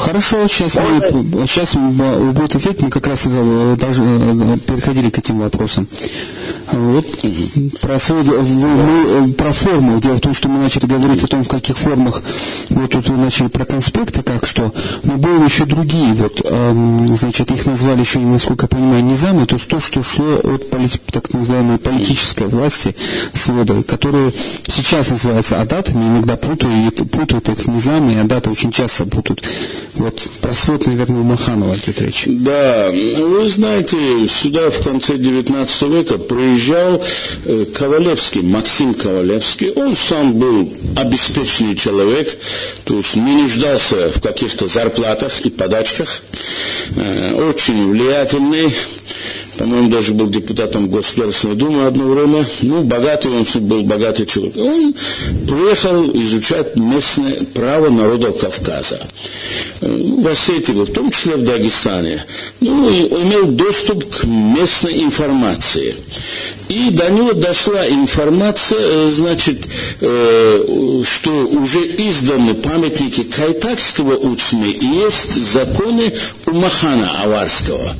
Хорошо, 0.00 0.48
сейчас 0.48 0.76
мы, 0.76 1.46
сейчас 1.46 1.74
будет 1.74 2.56
ответить, 2.56 2.80
мы 2.80 2.88
как 2.88 3.06
раз 3.06 3.24
э, 3.26 3.76
даже 3.78 4.02
э, 4.02 4.56
переходили 4.66 5.10
к 5.10 5.18
этим 5.18 5.40
вопросам. 5.40 5.86
Вот 6.72 7.06
про, 7.80 7.98
мы, 8.08 9.32
про 9.32 9.52
форму. 9.52 10.00
Дело 10.00 10.14
в 10.16 10.20
том, 10.20 10.34
что 10.34 10.48
мы 10.48 10.62
начали 10.62 10.86
говорить 10.86 11.24
о 11.24 11.26
том, 11.26 11.42
в 11.42 11.48
каких 11.48 11.76
формах. 11.76 12.22
Вот 12.68 12.90
тут 12.90 13.08
вы 13.08 13.16
начали 13.16 13.48
про 13.48 13.64
конспекты, 13.64 14.22
как 14.22 14.46
что. 14.46 14.72
Но 15.02 15.16
были 15.16 15.44
еще 15.44 15.64
другие. 15.64 16.14
Вот, 16.14 16.40
эм, 16.44 17.16
значит, 17.16 17.50
их 17.50 17.66
назвали 17.66 18.00
еще, 18.00 18.20
насколько 18.20 18.64
я 18.64 18.68
понимаю, 18.68 19.04
низамы. 19.04 19.46
То 19.46 19.56
есть 19.56 19.68
то, 19.68 19.80
что 19.80 20.02
шло 20.02 20.40
от 20.42 20.70
полит, 20.70 21.00
так 21.10 21.32
называемой 21.32 21.78
политической 21.78 22.46
власти 22.46 22.94
свода, 23.34 23.82
которые 23.82 24.32
сейчас 24.68 25.10
называются 25.10 25.60
адатами, 25.60 26.04
иногда 26.04 26.36
путают, 26.36 27.10
путают 27.10 27.48
их 27.48 27.66
низамы, 27.66 28.12
и 28.12 28.16
адаты 28.16 28.50
очень 28.50 28.70
часто 28.70 29.06
путают. 29.06 29.42
Вот 29.94 30.26
про 30.40 30.54
свод, 30.54 30.86
наверное, 30.86 31.20
у 31.20 31.24
Маханова 31.24 31.74
идет 31.74 32.00
речь. 32.00 32.24
Да, 32.26 32.90
вы 32.90 33.48
знаете, 33.48 33.96
сюда 34.28 34.70
в 34.70 34.82
конце 34.82 35.16
19 35.18 35.82
века 35.82 36.18
приезжал 36.18 37.02
э, 37.44 37.66
Ковалевский, 37.74 38.42
Максим 38.42 38.94
Ковалевский. 38.94 39.72
Он 39.72 39.96
сам 39.96 40.34
был 40.34 40.72
обеспеченный 40.96 41.76
человек, 41.76 42.38
то 42.84 42.96
есть 42.96 43.16
не 43.16 43.32
нуждался 43.32 44.10
в 44.10 44.20
каких-то 44.20 44.68
зарплатах 44.68 45.40
и 45.40 45.50
подачках. 45.50 46.22
Э, 46.96 47.34
очень 47.48 47.90
влиятельный 47.90 48.72
по-моему, 49.60 49.90
даже 49.90 50.14
был 50.14 50.28
депутатом 50.28 50.88
Государственной 50.88 51.54
Думы 51.54 51.86
одно 51.86 52.06
время. 52.06 52.46
Ну, 52.62 52.82
богатый 52.82 53.30
он 53.30 53.44
был, 53.68 53.82
богатый 53.82 54.24
человек. 54.24 54.56
Он 54.56 54.94
приехал 55.46 56.10
изучать 56.14 56.76
местное 56.76 57.40
право 57.52 57.90
народов 57.90 58.40
Кавказа. 58.40 58.98
Ну, 59.82 60.22
в 60.22 60.28
Осетии, 60.28 60.72
в 60.72 60.90
том 60.90 61.10
числе 61.10 61.36
в 61.36 61.44
Дагестане. 61.44 62.24
Ну, 62.60 62.88
и 62.88 63.02
имел 63.22 63.48
доступ 63.48 64.02
к 64.08 64.24
местной 64.24 65.02
информации. 65.02 65.94
И 66.70 66.90
до 66.90 67.10
него 67.10 67.32
дошла 67.32 67.86
информация, 67.88 68.78
э, 68.80 69.10
значит, 69.10 69.66
э, 70.00 71.02
что 71.04 71.30
уже 71.30 71.80
изданы 71.80 72.54
памятники 72.54 73.24
Кайтакского 73.24 74.16
учны 74.16 74.70
и 74.70 74.86
есть 74.86 75.34
законы 75.52 76.14
Умахана 76.46 77.10
Аварского. 77.24 77.96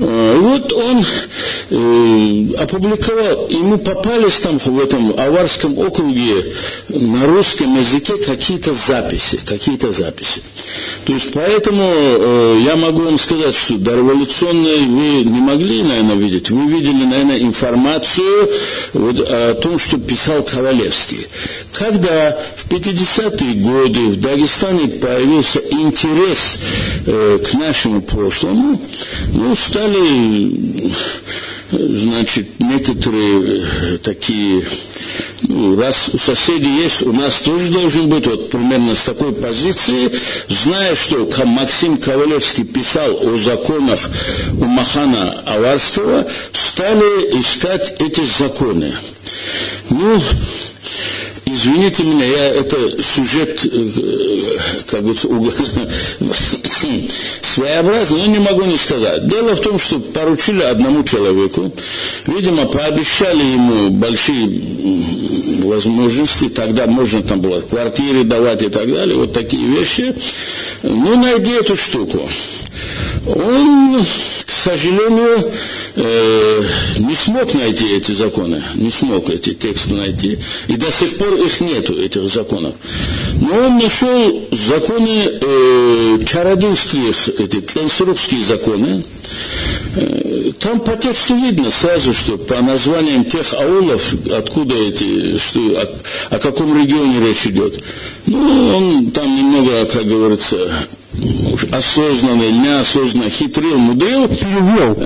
Э, 0.00 0.36
вот 0.40 0.72
он 0.82 2.54
опубликовал, 2.58 3.48
ему 3.48 3.78
попались 3.78 4.40
там 4.40 4.58
в 4.58 4.80
этом 4.80 5.14
Аварском 5.18 5.78
округе 5.78 6.52
на 6.88 7.26
русском 7.26 7.78
языке 7.78 8.14
какие-то 8.18 8.74
записи, 8.74 9.40
какие-то 9.44 9.92
записи. 9.92 10.42
То 11.06 11.12
есть 11.12 11.32
поэтому 11.32 11.82
я 12.64 12.76
могу 12.76 13.02
вам 13.02 13.18
сказать, 13.18 13.54
что 13.54 13.78
дореволюционные 13.78 14.78
вы 14.80 15.24
не 15.24 15.40
могли, 15.40 15.82
наверное, 15.82 16.16
видеть, 16.16 16.50
вы 16.50 16.70
видели, 16.70 17.04
наверное, 17.04 17.40
информацию 17.40 18.50
вот, 18.92 19.20
о 19.20 19.54
том, 19.54 19.78
что 19.78 19.98
писал 19.98 20.42
Ковалевский. 20.42 21.26
Когда 21.72 22.38
в 22.56 22.70
50-е 22.70 23.54
годы 23.54 24.00
в 24.08 24.20
Дагестане 24.20 24.88
появился 24.88 25.60
интерес 25.70 26.58
э, 27.06 27.38
к 27.38 27.54
нашему 27.54 28.02
прошлому, 28.02 28.80
ну, 29.32 29.56
стали, 29.56 30.71
значит, 31.70 32.60
некоторые 32.60 33.62
э, 33.62 33.98
такие 33.98 34.64
ну, 35.42 35.76
раз 35.76 36.10
у 36.12 36.18
соседей 36.18 36.82
есть, 36.82 37.02
у 37.02 37.12
нас 37.12 37.40
тоже 37.40 37.72
должен 37.72 38.08
быть 38.08 38.26
вот 38.26 38.50
примерно 38.50 38.94
с 38.94 39.04
такой 39.04 39.32
позиции, 39.32 40.10
зная, 40.48 40.94
что 40.94 41.28
Максим 41.44 41.96
Ковалевский 41.96 42.64
писал 42.64 43.18
о 43.22 43.36
законах 43.36 44.00
у 44.58 44.64
Махана 44.64 45.34
Аварского, 45.46 46.26
стали 46.52 47.40
искать 47.40 48.00
эти 48.00 48.24
законы. 48.24 48.92
Ну, 49.90 50.22
Извините 51.62 52.02
меня, 52.02 52.24
я 52.24 52.48
это 52.56 52.76
сюжет 53.00 53.64
э, 53.64 54.58
как 54.90 55.04
бы 55.04 55.14
своеобразный, 57.40 58.18
но 58.18 58.26
не 58.26 58.38
могу 58.40 58.64
не 58.64 58.76
сказать. 58.76 59.28
Дело 59.28 59.54
в 59.54 59.60
том, 59.60 59.78
что 59.78 60.00
поручили 60.00 60.60
одному 60.62 61.04
человеку, 61.04 61.72
видимо, 62.26 62.66
пообещали 62.66 63.44
ему 63.44 63.90
большие 63.90 64.60
возможности, 65.62 66.48
тогда 66.48 66.88
можно 66.88 67.22
там 67.22 67.40
было 67.40 67.60
квартиры 67.60 68.24
давать 68.24 68.62
и 68.62 68.68
так 68.68 68.92
далее, 68.92 69.16
вот 69.16 69.32
такие 69.32 69.64
вещи. 69.68 70.16
Ну, 70.82 71.16
найди 71.22 71.52
эту 71.52 71.76
штуку. 71.76 72.28
Он, 73.24 74.04
сожалению, 74.62 75.50
э, 75.96 76.62
не 76.98 77.14
смог 77.14 77.52
найти 77.54 77.96
эти 77.96 78.12
законы, 78.12 78.62
не 78.76 78.90
смог 78.90 79.28
эти 79.28 79.54
тексты 79.54 79.94
найти, 79.94 80.38
и 80.68 80.76
до 80.76 80.90
сих 80.92 81.16
пор 81.16 81.34
их 81.34 81.60
нету, 81.60 81.94
этих 81.94 82.30
законов. 82.30 82.74
Но 83.40 83.66
он 83.66 83.78
нашел 83.78 84.48
законы 84.52 85.30
э, 85.40 86.18
чародинских, 86.26 87.28
эти 87.40 87.60
тленсурские 87.60 88.44
законы, 88.44 89.04
э, 89.96 90.52
там 90.60 90.78
по 90.78 90.96
тексту 90.96 91.34
видно 91.34 91.70
сразу, 91.70 92.14
что 92.14 92.38
по 92.38 92.60
названиям 92.62 93.24
тех 93.24 93.52
аулов, 93.54 94.14
откуда 94.32 94.76
эти, 94.76 95.38
что, 95.38 95.60
о, 96.30 96.36
о 96.36 96.38
каком 96.38 96.80
регионе 96.80 97.26
речь 97.26 97.46
идет. 97.46 97.82
Ну, 98.26 98.38
он 98.76 99.10
там 99.10 99.26
немного, 99.36 99.86
как 99.86 100.04
говорится, 100.06 100.70
осознанно 101.70 102.42
или 102.42 102.52
неосознанно 102.52 103.30
хитрил, 103.30 103.76
мудрил. 103.76 104.28
Перевел 104.28 104.96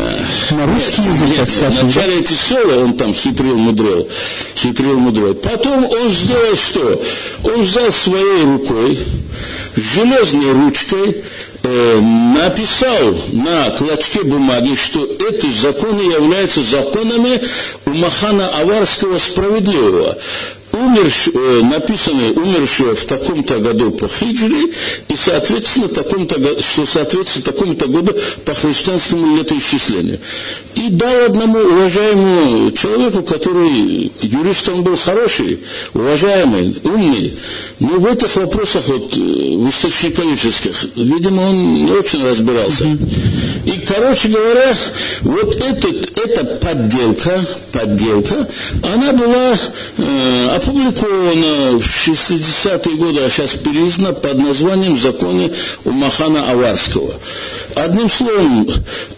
на 0.50 0.66
русский 0.66 1.02
язык, 1.02 1.36
так 1.38 1.50
скажем. 1.50 1.88
Вначале 1.88 2.20
эти 2.20 2.32
села 2.32 2.84
он 2.84 2.94
там 2.94 3.14
хитрил, 3.14 3.56
мудрил. 3.56 4.08
Хитрил, 4.56 4.98
мудрил. 4.98 5.34
Потом 5.34 5.84
он 5.84 6.10
сделал 6.10 6.56
что? 6.56 7.02
Он 7.44 7.62
взял 7.62 7.90
своей 7.92 8.44
рукой, 8.44 8.98
железной 9.76 10.52
ручкой, 10.52 11.24
э, 11.62 12.00
написал 12.00 13.18
на 13.32 13.70
клочке 13.70 14.22
бумаги, 14.22 14.74
что 14.76 15.04
эти 15.04 15.50
законы 15.50 16.02
являются 16.02 16.62
законами 16.62 17.40
у 17.86 17.90
Махана 17.90 18.48
Аварского 18.60 19.18
справедливого 19.18 20.16
умер, 20.76 21.12
э, 21.34 21.62
написано 21.62 22.32
умершего 22.32 22.94
в 22.94 23.04
таком-то 23.04 23.58
году 23.58 23.90
по 23.92 24.08
хиджре, 24.08 24.72
и, 25.08 25.16
соответственно, 25.16 25.88
таком-то, 25.88 26.36
что 26.62 26.86
соответствует 26.86 27.46
такому-то 27.46 27.86
году 27.86 28.12
по 28.44 28.54
христианскому 28.54 29.36
летоисчислению. 29.36 30.18
И 30.74 30.88
дал 30.90 31.24
одному 31.26 31.58
уважаемому 31.58 32.70
человеку, 32.72 33.22
который 33.22 34.12
юрист 34.20 34.68
он 34.68 34.82
был 34.82 34.96
хороший, 34.96 35.60
уважаемый, 35.94 36.76
умный, 36.84 37.34
но 37.80 37.88
в 37.98 38.06
этих 38.06 38.34
вопросах, 38.36 38.88
вот, 38.88 39.16
э, 39.16 39.20
в 39.20 39.68
источниковических, 39.68 40.84
видимо, 40.96 41.42
он 41.42 41.86
не 41.86 41.92
очень 41.92 42.24
разбирался. 42.24 42.84
И, 43.64 43.84
короче 43.86 44.28
говоря, 44.28 44.74
вот 45.22 45.56
этот, 45.56 46.16
эта 46.18 46.44
подделка, 46.44 47.40
подделка, 47.72 48.48
она 48.82 49.12
была 49.12 49.54
э, 49.98 50.48
опубликована 50.66 51.78
в 51.78 52.08
60-е 52.08 52.96
годы, 52.96 53.20
а 53.24 53.30
сейчас 53.30 53.52
переиздана 53.52 54.12
под 54.12 54.38
названием 54.38 54.96
«Законы 54.96 55.52
у 55.84 55.90
Махана 55.92 56.50
Аварского». 56.50 57.14
Одним 57.76 58.08
словом, 58.08 58.68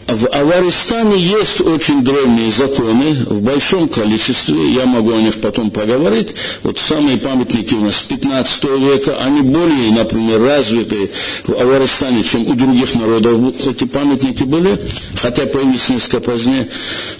в 0.09 0.27
Аваристане 0.29 1.21
есть 1.21 1.61
очень 1.61 2.03
древние 2.03 2.51
законы 2.51 3.13
в 3.27 3.43
большом 3.43 3.89
количестве, 3.89 4.73
я 4.73 4.87
могу 4.87 5.13
о 5.13 5.21
них 5.21 5.39
потом 5.41 5.71
поговорить. 5.71 6.35
Вот 6.63 6.79
самые 6.79 7.19
памятники 7.19 7.75
у 7.75 7.83
нас 7.83 8.01
15 8.01 8.65
века, 8.65 9.17
они 9.25 9.43
более, 9.43 9.93
например, 9.93 10.41
развиты 10.41 11.11
в 11.47 11.53
Аваристане, 11.61 12.25
чем 12.25 12.47
у 12.47 12.55
других 12.55 12.95
народов 12.95 13.55
эти 13.67 13.85
памятники 13.85 14.45
были, 14.45 14.81
хотя 15.15 15.45
появились 15.47 15.89
несколько 15.91 16.21
позднее. 16.21 16.69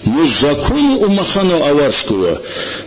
Но 0.05 0.25
законы 0.25 0.97
у 0.97 1.09
Махана 1.09 1.57
Аварского 1.69 2.41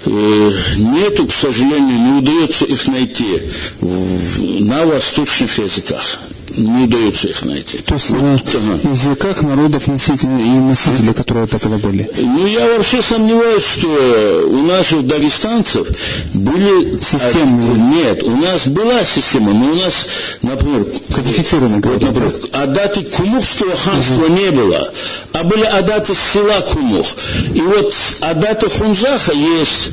э, 0.04 0.50
нету, 0.76 1.26
к 1.26 1.31
сожалению, 1.32 1.98
не 1.98 2.18
удается 2.18 2.64
их 2.64 2.86
найти 2.88 3.42
на 3.80 4.86
восточных 4.86 5.58
языках 5.58 6.20
не 6.56 6.84
удается 6.84 7.28
их 7.28 7.42
найти. 7.42 7.78
То 7.78 7.94
есть 7.94 8.10
вот, 8.10 8.42
ага. 8.54 8.78
в 8.82 8.92
языках 8.92 9.42
народов 9.42 9.86
носителей 9.86 10.44
и 10.44 10.58
носителей, 10.58 11.14
которые 11.14 11.44
от 11.44 11.54
этого 11.54 11.78
были? 11.78 12.10
Ну, 12.16 12.46
я 12.46 12.76
вообще 12.76 13.02
сомневаюсь, 13.02 13.64
что 13.64 14.46
у 14.48 14.62
наших 14.62 15.06
дагестанцев 15.06 15.86
были... 16.34 16.98
Системные? 17.00 17.72
От... 17.72 17.78
Нет, 17.78 18.22
у 18.22 18.36
нас 18.36 18.66
была 18.68 19.04
система, 19.04 19.52
но 19.52 19.72
у 19.72 19.74
нас, 19.74 20.06
например... 20.42 20.86
Кодифицированные, 21.14 21.80
вот, 21.82 22.02
например, 22.02 22.34
адаты 22.52 23.02
Кумухского 23.02 23.76
ханства 23.76 24.24
угу. 24.24 24.32
не 24.32 24.50
было, 24.50 24.92
а 25.32 25.44
были 25.44 25.64
адаты 25.64 26.14
села 26.14 26.60
Кумух. 26.60 27.06
И 27.54 27.60
вот 27.60 27.94
адаты 28.20 28.68
Хунзаха 28.68 29.32
есть 29.32 29.90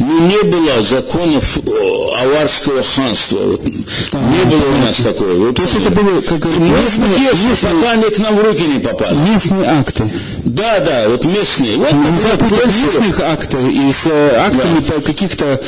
ну, 0.00 0.20
не 0.26 0.42
было 0.44 0.82
законов 0.82 1.58
аварского 2.20 2.82
ханства. 2.82 3.38
Вот, 3.38 3.60
а, 4.12 4.18
не 4.18 4.39
было 4.50 4.68
у 4.68 4.78
нас 4.86 4.96
такого. 4.96 5.32
Вот, 5.34 5.56
То 5.56 5.62
есть 5.62 5.74
это 5.76 5.90
было, 5.90 6.20
как 6.20 6.44
местные, 6.44 7.32
местные, 7.48 7.90
они 7.92 8.04
к 8.04 8.18
нам 8.18 8.36
в 8.36 8.44
руки 8.44 8.62
не 8.66 8.80
попали. 8.80 9.16
Местные 9.16 9.68
акты. 9.68 10.10
Да, 10.60 10.80
да, 10.80 11.08
вот 11.08 11.24
местные. 11.24 11.76
Вот, 11.76 11.92
не 11.92 12.18
запутать 12.18 12.74
местных 12.82 13.20
актов 13.20 13.60
и 13.60 13.92
с 13.92 14.06
э, 14.06 14.36
актами 14.36 14.84
да. 14.86 15.00
каких-то 15.00 15.60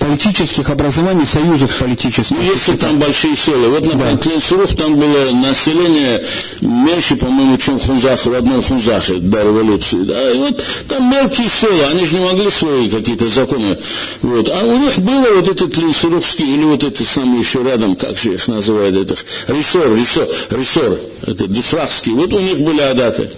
политических 0.00 0.68
образований, 0.70 1.24
союзов 1.24 1.72
политических. 1.76 2.36
Ну, 2.36 2.42
если 2.42 2.76
там 2.76 2.98
большие 2.98 3.36
села. 3.36 3.68
Вот, 3.68 3.84
например, 3.84 4.12
да. 4.12 4.18
Тленсуров, 4.18 4.74
там 4.74 4.96
было 4.96 5.30
население 5.30 6.24
меньше, 6.60 7.16
по-моему, 7.16 7.58
чем 7.58 7.78
в 7.78 7.86
Хунзахе, 7.86 8.30
в 8.30 8.34
одном 8.34 8.62
Хунзахе 8.62 9.14
до 9.14 9.42
революции. 9.42 10.02
Да, 10.02 10.30
и 10.32 10.38
вот 10.38 10.62
там 10.88 11.10
мелкие 11.10 11.48
села, 11.48 11.88
они 11.92 12.04
же 12.04 12.16
не 12.16 12.24
могли 12.24 12.50
свои 12.50 12.90
какие-то 12.90 13.28
законы 13.28 13.78
Вот. 14.22 14.48
А 14.48 14.64
у 14.64 14.76
них 14.78 14.98
было 14.98 15.26
вот 15.34 15.48
этот 15.48 15.76
Ленсуровский, 15.76 16.54
или 16.54 16.64
вот 16.64 16.82
это 16.82 17.04
самое 17.04 17.40
еще 17.40 17.62
рядом, 17.62 17.94
как 17.94 18.16
же 18.18 18.34
их 18.34 18.48
называют, 18.48 18.96
этих, 18.96 19.24
Рисор, 19.46 19.94
Рисор, 19.94 20.26
Рисор, 20.50 20.98
это 21.22 21.46
Дусрахский, 21.46 22.12
вот 22.12 22.32
у 22.32 22.40
них 22.40 22.60
были 22.60 22.80
адаты. 22.80 23.30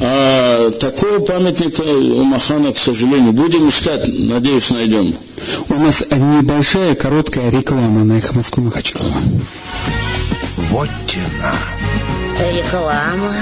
А 0.00 0.70
такого 0.72 1.20
памятника 1.20 1.82
у 1.82 2.24
Махана, 2.24 2.72
к 2.72 2.78
сожалению, 2.78 3.32
будем 3.32 3.68
искать, 3.68 4.06
надеюсь, 4.06 4.70
найдем. 4.70 5.14
У 5.68 5.74
нас 5.74 6.04
небольшая, 6.10 6.94
короткая 6.94 7.50
реклама 7.50 8.04
на 8.04 8.18
«Эхо 8.18 8.34
Москвы 8.34 8.64
Махачкала». 8.64 9.12
Вот 10.70 10.88
Реклама. 12.52 13.34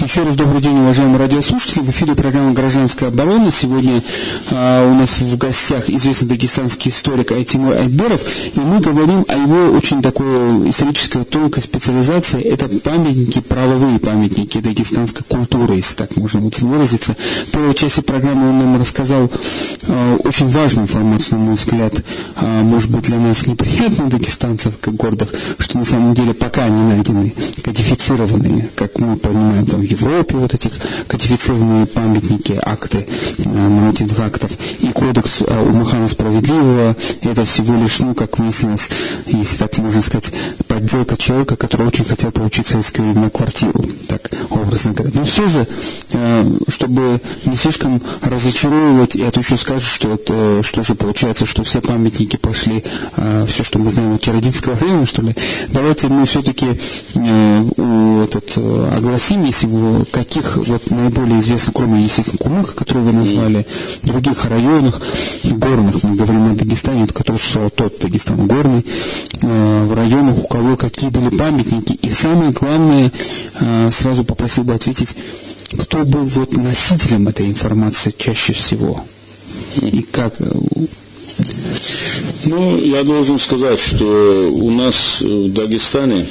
Еще 0.00 0.22
раз 0.22 0.36
добрый 0.36 0.62
день, 0.62 0.78
уважаемые 0.78 1.18
радиослушатели. 1.18 1.82
В 1.82 1.90
эфире 1.90 2.14
программа 2.14 2.52
«Гражданская 2.52 3.10
оборона». 3.10 3.52
Сегодня 3.52 4.02
а, 4.50 4.90
у 4.90 4.94
нас 4.94 5.20
в 5.20 5.36
гостях 5.36 5.90
известный 5.90 6.28
дагестанский 6.28 6.90
историк 6.90 7.30
Айтимур 7.32 7.74
Айберов. 7.74 8.22
И 8.54 8.60
мы 8.60 8.80
говорим 8.80 9.24
о 9.28 9.36
его 9.36 9.76
очень 9.76 10.00
такой 10.00 10.70
исторической 10.70 11.24
тонкой 11.24 11.62
специализации. 11.62 12.40
Это 12.40 12.68
памятники, 12.68 13.40
правовые 13.40 13.98
памятники 13.98 14.58
дагестанской 14.58 15.24
культуры, 15.28 15.74
если 15.74 15.94
так 15.94 16.16
можно 16.16 16.40
вот 16.40 16.58
выразиться. 16.60 17.14
В 17.46 17.50
первой 17.50 17.74
части 17.74 18.00
программы 18.00 18.48
он 18.48 18.58
нам 18.58 18.80
рассказал 18.80 19.30
а, 19.88 20.16
очень 20.24 20.48
важную 20.48 20.86
информацию, 20.86 21.38
на 21.38 21.44
мой 21.44 21.54
взгляд, 21.54 22.02
а, 22.36 22.62
может 22.62 22.90
быть, 22.90 23.04
для 23.04 23.18
нас 23.18 23.46
неприятную 23.46 24.10
дагестанцев, 24.10 24.78
как 24.80 24.94
гордых, 24.94 25.28
что 25.58 25.78
на 25.78 25.84
самом 25.84 26.14
деле 26.14 26.32
пока 26.34 26.68
не 26.68 26.82
найдены, 26.82 27.34
кодифицированные, 27.62 28.70
как 28.74 28.98
мы 28.98 29.16
понимаем, 29.16 29.66
там, 29.66 29.81
в 29.82 29.90
Европе 29.90 30.36
вот 30.36 30.54
этих 30.54 30.72
кодифицированные 31.06 31.86
памятники, 31.86 32.58
акты 32.62 33.06
э, 33.38 33.48
нормативных 33.48 34.18
актов 34.20 34.52
и 34.80 34.88
кодекс 34.88 35.42
э, 35.42 35.68
Умахана 35.68 36.08
Справедливого, 36.08 36.96
это 37.22 37.44
всего 37.44 37.74
лишь, 37.82 37.98
ну, 38.00 38.14
как 38.14 38.38
выяснилось, 38.38 38.88
если 39.26 39.56
так 39.56 39.76
можно 39.78 40.02
сказать, 40.02 40.32
подделка 40.68 41.16
человека, 41.16 41.56
который 41.56 41.86
очень 41.86 42.04
хотел 42.04 42.30
получить 42.30 42.66
советскую 42.66 43.14
на 43.14 43.30
квартиру, 43.30 43.84
так 44.08 44.30
образно 44.50 44.92
говоря. 44.92 45.12
Но 45.14 45.24
все 45.24 45.48
же, 45.48 45.66
э, 46.12 46.58
чтобы 46.68 47.20
не 47.44 47.56
слишком 47.56 48.00
разочаровывать, 48.22 49.16
и 49.16 49.20
это 49.22 49.40
еще 49.40 49.56
скажут, 49.56 49.88
что 49.88 50.14
это, 50.14 50.62
что 50.62 50.82
же 50.82 50.94
получается, 50.94 51.46
что 51.46 51.64
все 51.64 51.80
памятники 51.80 52.36
пошли, 52.36 52.84
все, 53.46 53.62
что 53.62 53.78
мы 53.78 53.90
знаем 53.90 54.14
от 54.14 54.20
Чародинского 54.20 54.78
района, 54.78 55.06
что 55.06 55.22
ли, 55.22 55.34
давайте 55.68 56.08
мы 56.08 56.26
все-таки 56.26 56.66
этот, 57.14 58.56
огласим, 58.56 59.44
если 59.44 59.61
в 59.64 60.04
каких 60.06 60.56
вот 60.56 60.90
наиболее 60.90 61.40
известных, 61.40 61.74
кроме, 61.74 62.02
естественно, 62.02 62.38
Кумыха, 62.38 62.74
которые 62.74 63.04
вы 63.04 63.12
назвали, 63.12 63.66
в 64.02 64.06
других 64.06 64.44
районах 64.44 65.00
горных, 65.44 66.02
мы 66.02 66.16
говорим 66.16 66.52
о 66.52 66.54
Дагестане, 66.54 67.04
это 67.04 67.14
который 67.14 67.38
существовал 67.38 67.70
тот 67.70 67.98
Дагестан 68.00 68.46
горный, 68.46 68.84
э, 69.42 69.84
в 69.86 69.94
районах, 69.94 70.38
у 70.38 70.46
кого 70.46 70.76
какие 70.76 71.10
были 71.10 71.36
памятники. 71.36 71.92
И 71.92 72.10
самое 72.10 72.50
главное, 72.50 73.12
э, 73.60 73.90
сразу 73.92 74.24
попросил 74.24 74.64
бы 74.64 74.74
ответить, 74.74 75.14
кто 75.78 76.04
был 76.04 76.24
вот 76.24 76.56
носителем 76.56 77.28
этой 77.28 77.46
информации 77.46 78.14
чаще 78.16 78.52
всего? 78.52 79.02
И 79.80 80.02
как 80.02 80.34
э, 80.38 80.50
ну, 82.44 82.78
я 82.80 83.02
должен 83.04 83.38
сказать, 83.38 83.78
что 83.78 84.50
у 84.52 84.70
нас 84.70 85.20
в 85.20 85.52
Дагестане, 85.52 86.26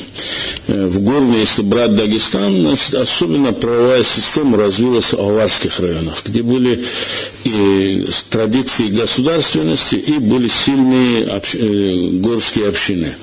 э, 0.68 0.88
в 0.88 1.00
Горной, 1.02 1.40
если 1.40 1.62
брать 1.62 1.96
Дагестан, 1.96 2.62
значит, 2.62 2.94
особенно 2.96 3.54
правовая 3.54 4.04
система 4.04 4.58
развилась 4.58 5.14
в 5.14 5.20
аварских 5.20 5.80
районах, 5.80 6.22
где 6.26 6.44
были 6.44 6.84
и 7.44 8.06
традиции 8.30 8.90
государственности, 8.90 9.96
и 9.96 10.18
были 10.20 10.48
сильные 10.48 11.26
общ... 11.28 11.56
Э, 11.56 12.10
горские 12.14 12.68
общины. 12.68 13.16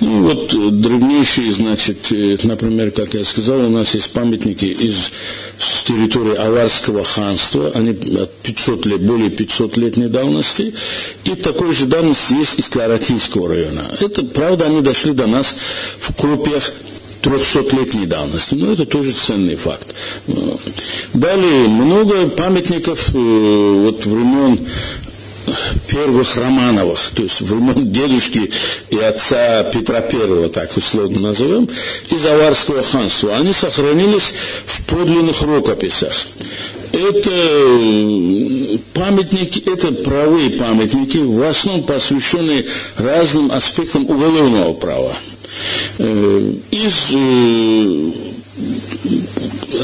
Ну, 0.00 0.28
вот 0.28 0.48
древнейшие, 0.80 1.52
значит, 1.52 2.12
э, 2.12 2.36
например, 2.42 2.90
как 2.90 3.14
я 3.14 3.24
сказал, 3.24 3.60
у 3.60 3.70
нас 3.70 3.94
есть 3.94 4.10
памятники 4.10 4.66
из 4.66 5.10
с 5.58 5.82
территории 5.82 6.36
Аварского 6.36 7.02
ханства, 7.02 7.72
они 7.74 7.90
от 7.90 8.32
500 8.42 8.86
лет, 8.86 9.00
более 9.02 9.30
500 9.30 9.76
летней 9.76 10.06
давности, 10.06 10.74
и 11.24 11.34
такой 11.34 11.72
же 11.72 11.86
давности 11.86 12.34
есть 12.34 12.58
из 12.58 12.68
Кларатинского 12.68 13.48
района. 13.48 13.82
Это, 14.00 14.22
правда, 14.22 14.66
они 14.66 14.80
дошли 14.80 15.12
до 15.12 15.26
нас 15.26 15.54
в 16.00 16.14
копиях 16.14 16.72
300-летней 17.22 18.06
давности. 18.06 18.54
Но 18.54 18.72
это 18.72 18.86
тоже 18.86 19.12
ценный 19.12 19.56
факт. 19.56 19.94
Далее, 21.14 21.68
много 21.68 22.28
памятников 22.28 23.10
э, 23.14 23.82
вот 23.84 24.04
времен 24.06 24.58
первых 25.86 26.36
Романовых, 26.36 27.00
то 27.14 27.22
есть 27.22 27.40
времен 27.40 27.90
дедушки 27.90 28.50
и 28.90 28.98
отца 28.98 29.62
Петра 29.64 30.00
Первого, 30.00 30.48
так 30.48 30.76
условно 30.76 31.20
назовем, 31.20 31.68
из 32.10 32.26
Аварского 32.26 32.82
ханства. 32.82 33.36
Они 33.36 33.52
сохранились 33.52 34.34
в 34.66 34.82
подлинных 34.84 35.40
рукописях. 35.42 36.12
Это 36.92 37.30
памятники, 38.94 39.60
это 39.68 39.92
правые 39.92 40.50
памятники, 40.50 41.18
в 41.18 41.42
основном 41.48 41.84
посвященные 41.84 42.66
разным 42.96 43.52
аспектам 43.52 44.04
уголовного 44.08 44.72
права. 44.74 45.12
Э, 45.98 46.52
из 46.70 47.10
э, 47.14 48.12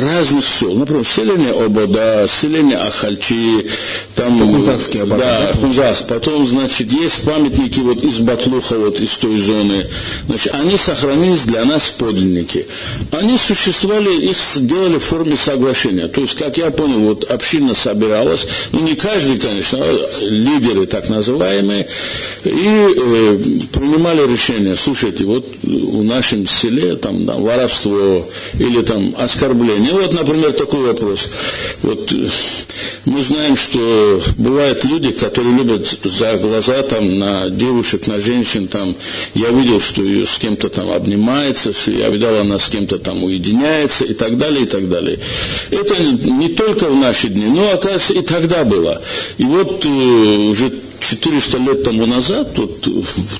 разных 0.00 0.46
сел. 0.46 0.74
Например, 0.74 1.04
селение 1.04 1.52
Обода, 1.52 2.26
селение 2.28 2.78
Ахальчи, 2.78 3.66
там... 4.14 4.38
Хунзахский 4.38 5.02
Обода. 5.02 5.22
Да, 5.22 5.60
Хунзах. 5.60 6.06
Потом, 6.08 6.46
значит, 6.46 6.92
есть 6.92 7.24
памятники 7.24 7.80
вот 7.80 8.02
из 8.04 8.18
Батлуха, 8.18 8.78
вот 8.78 9.00
из 9.00 9.16
той 9.18 9.38
зоны. 9.38 9.86
Значит, 10.26 10.54
они 10.54 10.76
сохранились 10.76 11.42
для 11.42 11.64
нас 11.64 11.82
в 11.82 11.94
подлиннике. 11.94 12.66
Они 13.12 13.36
существовали, 13.38 14.10
их 14.30 14.36
сделали 14.36 14.98
в 14.98 15.04
форме 15.04 15.36
соглашения. 15.36 16.08
То 16.08 16.20
есть, 16.20 16.36
как 16.36 16.56
я 16.56 16.70
понял, 16.70 17.00
вот 17.00 17.24
община 17.24 17.74
собиралась, 17.74 18.46
ну 18.72 18.80
не 18.80 18.94
каждый, 18.94 19.38
конечно, 19.38 19.78
а 19.80 20.18
лидеры 20.22 20.86
так 20.86 21.08
называемые, 21.08 21.86
и 22.44 22.50
э, 22.50 23.38
принимали 23.72 24.30
решение, 24.30 24.76
слушайте, 24.76 25.24
вот 25.24 25.46
в 25.62 26.02
нашем 26.02 26.46
селе 26.46 26.96
там 26.96 27.26
да, 27.26 27.34
воровство 27.34 28.28
или 28.58 28.82
там 28.82 29.14
оскорбление. 29.18 29.73
Вот, 29.78 30.12
например, 30.12 30.52
такой 30.52 30.80
вопрос. 30.86 31.28
Вот 31.82 32.12
э, 32.12 32.28
мы 33.04 33.22
знаем, 33.22 33.56
что 33.56 34.22
бывают 34.36 34.84
люди, 34.84 35.10
которые 35.10 35.54
любят 35.54 35.86
за 36.02 36.36
глаза 36.36 36.82
там 36.82 37.18
на 37.18 37.48
девушек, 37.48 38.06
на 38.06 38.20
женщин 38.20 38.68
там. 38.68 38.94
Я 39.34 39.50
видел, 39.50 39.80
что 39.80 40.02
ее 40.02 40.26
с 40.26 40.38
кем-то 40.38 40.68
там 40.68 40.90
обнимается, 40.90 41.72
я 41.86 42.08
видел, 42.10 42.36
она 42.38 42.58
с 42.58 42.68
кем-то 42.68 42.98
там 42.98 43.22
уединяется 43.24 44.04
и 44.04 44.14
так 44.14 44.38
далее, 44.38 44.64
и 44.64 44.66
так 44.66 44.88
далее. 44.88 45.18
Это 45.70 45.94
не 46.02 46.48
только 46.48 46.86
в 46.88 46.96
наши 46.96 47.28
дни, 47.28 47.46
но, 47.46 47.70
оказывается, 47.70 48.14
и 48.14 48.22
тогда 48.22 48.64
было. 48.64 49.00
И 49.38 49.44
вот 49.44 49.84
э, 49.84 49.88
уже 49.88 50.70
400 51.00 51.58
лет 51.58 51.84
тому 51.84 52.06
назад, 52.06 52.54
тут 52.54 52.88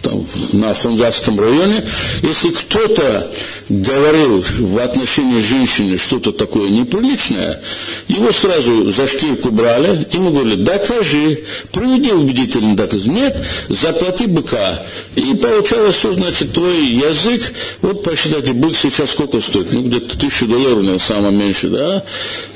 там, 0.02 0.26
на 0.52 0.74
Хунзарском 0.74 1.38
районе, 1.38 1.84
если 2.22 2.50
кто-то 2.50 3.30
говорил 3.68 4.44
в 4.58 4.78
отношении 4.78 5.40
женщины 5.40 5.98
что-то 5.98 6.32
такое 6.32 6.68
неприличное, 6.70 7.60
его 8.08 8.32
сразу 8.32 8.90
за 8.90 9.06
шкирку 9.06 9.50
брали, 9.50 10.06
ему 10.12 10.30
говорили, 10.30 10.56
докажи, 10.56 11.40
приведи 11.72 12.12
убедительный 12.12 12.74
доказ. 12.74 13.04
Нет, 13.04 13.36
заплати 13.68 14.26
быка. 14.26 14.82
И 15.16 15.34
получалось, 15.34 15.96
что 15.96 16.12
значит 16.12 16.52
твой 16.52 16.86
язык, 16.86 17.52
вот 17.82 18.02
посчитайте, 18.02 18.52
бык 18.52 18.76
сейчас 18.76 19.10
сколько 19.10 19.40
стоит? 19.40 19.72
Ну, 19.72 19.82
где-то 19.82 20.18
тысячу 20.18 20.46
долларов, 20.46 20.76
наверное, 20.78 20.98
самое 20.98 21.32
меньше, 21.32 21.68
да? 21.68 22.04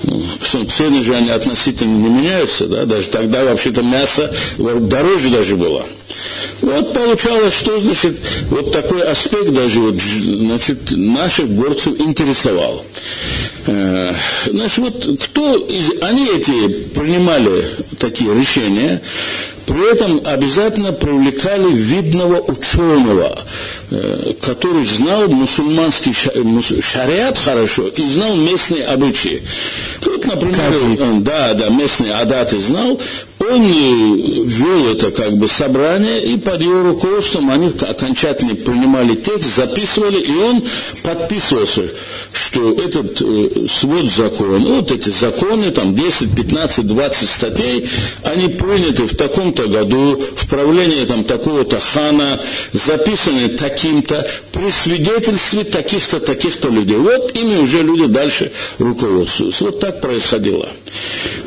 Ну, 0.03 0.23
цены 0.67 1.03
же 1.03 1.15
они 1.15 1.31
относительно 1.31 1.97
не 1.97 2.09
меняются, 2.09 2.67
да? 2.67 2.85
Даже 2.85 3.09
тогда 3.09 3.45
вообще-то 3.45 3.83
мясо 3.83 4.35
дороже 4.89 5.31
даже 5.31 5.57
было. 5.57 5.85
Вот 6.61 6.93
получалось, 6.93 7.55
что 7.55 7.79
значит 7.79 8.19
вот 8.51 8.73
такой 8.73 9.03
аспект 9.03 9.53
даже 9.53 9.81
вот, 9.81 9.95
значит, 10.01 10.91
наших 10.91 11.49
горцев 11.51 11.99
интересовал. 12.01 12.85
Э, 13.67 14.13
значит, 14.47 14.79
вот 14.79 15.21
кто 15.23 15.57
из, 15.57 16.03
они 16.03 16.27
эти 16.27 16.69
принимали 16.95 17.65
такие 17.99 18.35
решения, 18.35 19.01
при 19.67 19.93
этом 19.93 20.21
обязательно 20.25 20.93
привлекали 20.93 21.71
видного 21.71 22.41
ученого, 22.41 23.39
э, 23.91 24.33
который 24.41 24.85
знал 24.85 25.29
мусульманский 25.29 26.15
шариат 26.15 27.39
хорошо 27.39 27.89
и 27.89 28.05
знал 28.07 28.35
местные 28.35 28.85
обычаи. 28.87 29.43
Вот, 30.05 30.27
например, 30.27 31.21
да, 31.21 31.53
да, 31.55 31.69
местные 31.69 32.15
адаты 32.15 32.61
знал, 32.61 32.99
он 33.51 33.67
вел 33.67 34.93
это 34.93 35.11
как 35.11 35.37
бы 35.37 35.49
собрание, 35.49 36.23
и 36.23 36.39
под 36.39 36.61
его 36.61 36.83
руководством 36.83 37.51
они 37.51 37.73
окончательно 37.81 38.55
принимали 38.55 39.15
текст, 39.15 39.57
записывали, 39.57 40.19
и 40.19 40.35
он 40.37 40.63
подписывался, 41.03 41.89
что 42.33 42.73
этот 42.75 43.21
э, 43.21 43.67
свод 43.69 44.11
закон, 44.11 44.65
вот 44.65 44.91
эти 44.91 45.11
законы, 45.11 45.71
там 45.71 45.95
10, 45.95 46.35
15, 46.35 46.87
20 46.87 47.29
статей, 47.29 47.89
они 48.23 48.49
приняты 48.49 49.05
в 49.05 49.17
таком-то 49.17 49.67
году, 49.67 50.23
в 50.37 50.49
правлении 50.49 51.05
там 51.05 51.25
такого-то 51.25 51.79
хана, 51.79 52.41
записаны 52.73 53.49
таким-то, 53.49 54.27
при 54.59 54.71
свидетельстве 54.71 55.63
таких-то, 55.63 56.19
таких-то 56.19 56.69
людей. 56.69 56.97
Вот 56.97 57.37
ими 57.37 57.59
уже 57.59 57.83
люди 57.83 58.07
дальше 58.07 58.51
руководствуются. 58.79 59.65
Вот 59.65 59.79
так 59.79 60.01
происходило. 60.01 60.69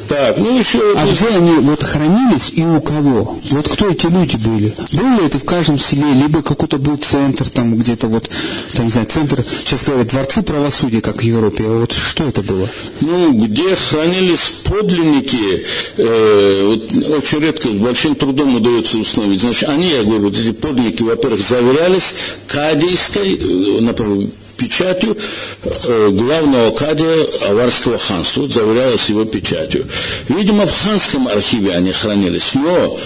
Так, 0.08 0.38
ну 0.40 0.60
еще... 0.60 0.80
А 0.98 1.06
где 1.06 1.28
они 1.28 1.54
вот 1.60 1.84
хранились 1.84 2.52
и 2.54 2.64
у 2.64 2.82
кого? 2.82 3.40
Вот 3.50 3.68
кто 3.70 3.90
эти 3.90 4.08
люди 4.08 4.36
были? 4.36 4.74
Было 4.92 5.20
ли 5.20 5.26
это 5.26 5.40
в 5.40 5.46
каждом 5.46 5.80
селе, 5.80 6.14
либо 6.14 6.42
какой-то 6.42 6.78
был 6.78 6.98
центр 6.98 7.50
там 7.50 7.78
где-то 7.78 8.08
вот, 8.08 8.30
там, 8.74 8.86
не 8.86 8.92
знаю, 8.92 9.08
центр, 9.08 9.44
сейчас 9.64 9.84
говорят, 9.84 10.08
дворцы 10.08 10.42
правосудия, 10.42 11.02
как 11.02 11.18
в 11.18 11.22
Европе, 11.22 11.64
а 11.66 11.80
вот 11.80 11.94
что 11.94 12.28
это 12.28 12.42
было? 12.42 12.68
Ну, 13.00 13.32
где 13.34 13.74
хранились 13.76 14.54
подлинники, 14.66 15.66
э, 15.98 16.64
вот 16.66 16.92
очень 17.18 17.40
редко, 17.40 17.70
большим 17.70 18.16
трудом 18.16 18.56
удается 18.56 18.98
установить. 18.98 19.40
Значит, 19.40 19.70
они, 19.70 19.92
я 19.92 20.04
говорю, 20.04 20.24
вот 20.24 20.38
эти 20.38 20.52
подлинники, 20.52 21.04
во-первых, 21.04 21.40
заверялись 21.40 22.16
кадийской, 22.52 23.36
э, 23.36 23.82
например, 23.82 24.28
печатью 24.58 25.18
э, 25.64 26.10
главного 26.12 26.72
кадия 26.72 27.28
Аварского 27.50 27.98
ханства, 27.98 28.42
вот 28.42 28.54
заверялось 28.54 29.10
его 29.10 29.26
печатью. 29.26 29.86
Видимо, 30.30 30.68
в 30.68 30.84
ханском 30.84 31.28
архиве 31.28 31.74
они 31.74 31.92
хранились, 31.92 32.54
но 32.54 33.00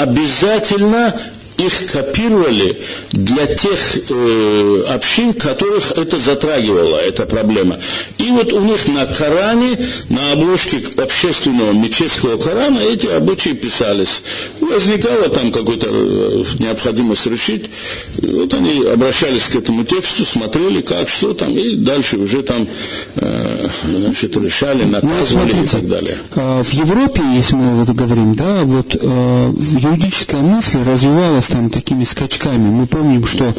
обязательно 0.00 1.14
их 1.58 1.90
копировали 1.90 2.78
для 3.12 3.46
тех 3.46 3.96
э, 4.10 4.82
общин, 4.90 5.32
которых 5.32 5.92
это 5.96 6.18
затрагивало, 6.18 6.96
эта 6.96 7.24
проблема. 7.26 7.78
И 8.18 8.30
вот 8.30 8.52
у 8.52 8.60
них 8.60 8.86
на 8.88 9.06
Коране, 9.06 9.78
на 10.08 10.32
обложке 10.32 10.82
общественного 10.96 11.72
мечетского 11.72 12.36
Корана 12.36 12.78
эти 12.80 13.06
обычаи 13.06 13.50
писались. 13.50 14.22
Возникала 14.60 15.28
там 15.28 15.50
какая-то 15.50 15.88
э, 15.90 16.44
необходимость 16.58 17.26
решить. 17.26 17.70
И 18.18 18.26
вот 18.26 18.52
они 18.52 18.84
обращались 18.84 19.44
к 19.44 19.56
этому 19.56 19.84
тексту, 19.84 20.24
смотрели, 20.24 20.82
как, 20.82 21.08
что 21.08 21.32
там, 21.32 21.50
и 21.56 21.76
дальше 21.76 22.18
уже 22.18 22.42
там 22.42 22.68
э, 23.16 23.68
значит, 23.84 24.36
решали, 24.36 24.84
ну, 24.84 24.90
наказывали 24.90 25.52
ну, 25.52 25.64
и 25.64 25.66
так 25.66 25.88
далее. 25.88 26.16
А, 26.34 26.62
в 26.62 26.72
Европе, 26.72 27.22
если 27.34 27.54
мы 27.54 27.84
вот 27.84 27.94
говорим, 27.94 28.34
да, 28.34 28.62
вот 28.64 28.94
э, 28.94 29.52
юридическая 29.80 30.40
мысль 30.40 30.82
развивалась 30.82 31.45
там 31.48 31.70
такими 31.70 32.04
скачками. 32.04 32.70
Мы 32.70 32.86
помним, 32.86 33.26
что 33.26 33.54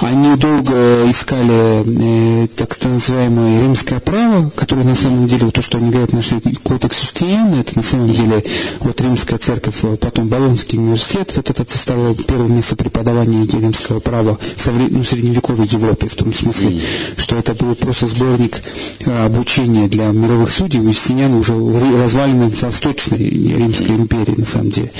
они 0.00 0.36
долго 0.36 1.08
искали 1.10 2.44
э, 2.44 2.48
так 2.48 2.76
называемое 2.84 3.62
римское 3.62 4.00
право, 4.00 4.50
которое 4.50 4.84
на 4.84 4.94
самом 4.94 5.26
деле, 5.26 5.46
вот 5.46 5.54
то, 5.54 5.62
что 5.62 5.78
они 5.78 5.90
говорят, 5.90 6.12
нашли 6.12 6.40
кодекс 6.62 7.02
Устиена, 7.02 7.60
это 7.60 7.76
на 7.76 7.82
самом 7.82 8.12
деле 8.12 8.42
вот 8.80 9.00
римская 9.00 9.38
церковь, 9.38 9.76
э, 9.82 9.96
потом 9.96 10.28
Болонский 10.28 10.78
университет, 10.78 11.32
вот 11.36 11.48
это 11.50 11.64
составило 11.70 12.14
первое 12.14 12.48
место 12.48 12.76
преподавания 12.76 13.46
римского 13.46 14.00
права 14.00 14.38
в 14.56 14.90
ну, 14.90 15.04
средневековой 15.04 15.66
Европе, 15.66 16.08
в 16.08 16.14
том 16.14 16.32
смысле, 16.32 16.82
что 17.16 17.36
это 17.36 17.54
был 17.54 17.74
просто 17.74 18.06
сборник 18.06 18.60
э, 19.00 19.24
обучения 19.26 19.88
для 19.88 20.08
мировых 20.08 20.50
судей, 20.50 20.80
у 20.80 20.94
Устиняна 20.94 21.38
уже 21.38 21.52
развалины 21.52 22.50
в 22.50 22.62
Восточной 22.62 23.18
Римской 23.18 23.96
империи, 23.96 24.34
на 24.36 24.46
самом 24.46 24.70
деле. 24.70 24.90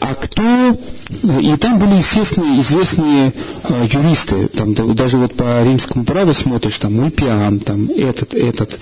А 0.00 0.14
кто 0.14 0.76
и 1.22 1.56
там 1.58 1.78
были, 1.78 1.94
естественно, 1.96 2.60
известные 2.60 3.32
э, 3.64 3.86
юристы, 4.24 4.48
там 4.48 4.74
даже 4.94 5.18
вот 5.18 5.34
по 5.34 5.62
римскому 5.62 6.04
праву 6.04 6.34
смотришь, 6.34 6.78
там 6.78 6.98
Ульпиан, 6.98 7.60
там 7.60 7.88
этот, 7.90 8.34
этот, 8.34 8.78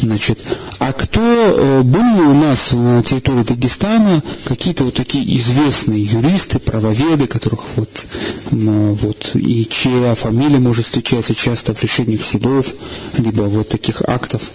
значит. 0.00 0.38
А 0.78 0.92
кто 0.92 1.20
э, 1.20 1.82
были 1.82 2.20
у 2.22 2.34
нас 2.34 2.72
на 2.72 3.02
территории 3.02 3.42
Дагестана 3.42 4.22
какие-то 4.44 4.84
вот 4.84 4.94
такие 4.94 5.36
известные 5.38 6.02
юристы, 6.02 6.58
правоведы, 6.58 7.26
которых 7.26 7.60
вот, 7.76 8.06
вот 8.50 9.30
и 9.34 9.66
чья 9.68 10.14
фамилия 10.14 10.58
может 10.58 10.86
встречаться 10.86 11.34
часто 11.34 11.74
в 11.74 11.82
решениях 11.82 12.22
судов, 12.22 12.72
либо 13.18 13.42
вот 13.42 13.68
таких 13.68 14.02
актов? 14.02 14.50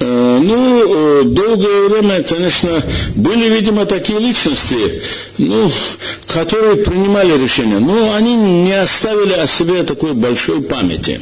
Э, 0.00 0.40
ну, 0.42 1.20
э, 1.20 1.24
долгое 1.24 1.88
время, 1.88 2.22
конечно, 2.22 2.82
были, 3.16 3.50
видимо, 3.50 3.84
такие 3.84 4.20
личности, 4.20 5.02
ну, 5.38 5.70
которые 6.28 6.76
принимали 6.76 7.36
решения, 7.42 7.78
но 7.78 8.14
они 8.14 8.36
не 8.36 8.72
оставили 8.72 9.32
о 9.32 9.46
себе 9.46 9.82
такой 9.82 10.12
большой 10.12 10.62
памяти. 10.62 11.20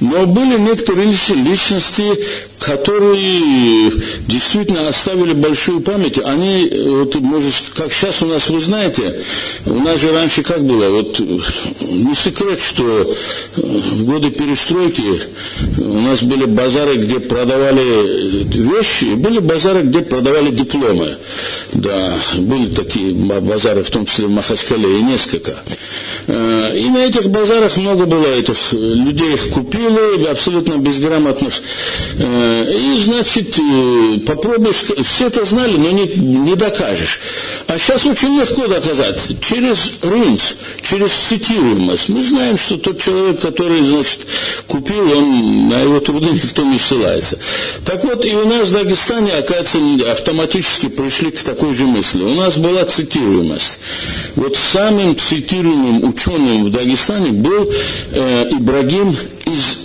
Но 0.00 0.26
были 0.26 0.58
некоторые 0.58 1.08
личности, 1.08 2.18
которые 2.58 3.92
действительно 4.26 4.88
оставили 4.88 5.32
большую 5.32 5.80
память. 5.80 6.18
Они, 6.18 6.70
вот, 6.86 7.14
может, 7.16 7.54
как 7.74 7.92
сейчас 7.92 8.22
у 8.22 8.26
нас, 8.26 8.48
вы 8.48 8.60
знаете, 8.60 9.20
у 9.66 9.74
нас 9.74 10.00
же 10.00 10.12
раньше 10.12 10.42
как 10.42 10.64
было, 10.64 10.90
вот 10.90 11.18
не 11.20 12.14
секрет, 12.14 12.60
что 12.60 13.14
в 13.56 14.04
годы 14.04 14.30
перестройки 14.30 15.02
у 15.78 16.00
нас 16.00 16.22
были 16.22 16.44
базары, 16.44 16.96
где 16.96 17.18
продавали 17.18 18.44
вещи, 18.56 19.04
и 19.04 19.14
были 19.14 19.38
базары, 19.38 19.82
где 19.82 20.00
продавали 20.00 20.50
дипломы. 20.50 21.16
Да, 21.72 22.18
были 22.38 22.66
такие 22.66 23.12
базары, 23.14 23.82
в 23.82 23.90
том 23.90 24.06
числе 24.06 24.26
в 24.26 24.30
Махачкале, 24.30 24.98
и 24.98 25.02
несколько. 25.02 25.62
Э, 26.26 26.72
и 26.74 26.88
на 26.90 26.98
этих 26.98 27.30
базарах 27.30 27.76
много 27.76 28.06
было 28.06 28.26
этих 28.26 28.72
людей, 28.72 29.34
их 29.34 29.50
купили, 29.90 30.30
абсолютно 30.30 30.76
безграмотных. 30.78 31.54
Э, 32.18 32.72
и, 32.72 32.98
значит, 32.98 33.58
э, 33.58 34.18
попробуешь, 34.26 34.84
все 35.04 35.26
это 35.26 35.44
знали, 35.44 35.76
но 35.76 35.90
не, 35.90 36.06
не 36.06 36.54
докажешь. 36.54 37.20
А 37.66 37.78
сейчас 37.78 38.06
очень 38.06 38.38
легко 38.38 38.66
доказать. 38.66 39.20
Через 39.40 39.92
рынц, 40.02 40.42
через 40.82 41.12
цитируемость. 41.12 42.08
Мы 42.08 42.22
знаем, 42.22 42.58
что 42.58 42.76
тот 42.76 43.00
человек, 43.00 43.40
который, 43.40 43.82
значит, 43.82 44.20
купил, 44.66 45.10
он 45.16 45.68
на 45.68 45.80
его 45.82 46.00
труды 46.00 46.30
никто 46.30 46.62
не 46.62 46.78
ссылается. 46.78 47.38
Так 47.84 48.04
вот, 48.04 48.24
и 48.24 48.34
у 48.34 48.48
нас 48.48 48.68
в 48.68 48.72
Дагестане, 48.72 49.32
оказывается, 49.32 50.10
автоматически 50.10 50.88
пришли 50.88 51.30
к 51.30 51.42
такой 51.42 51.74
же 51.74 51.84
мысли. 51.84 52.22
У 52.22 52.34
нас 52.34 52.56
была 52.56 52.84
цитируемость. 52.84 53.78
Вот 54.36 54.56
самым 54.56 55.16
цитируемым 55.16 56.04
ученым 56.08 56.64
в 56.66 56.70
Дагестане 56.70 57.30
был 57.30 57.70
э, 58.12 58.50
Ибрагим 58.52 59.14
из 59.44 59.79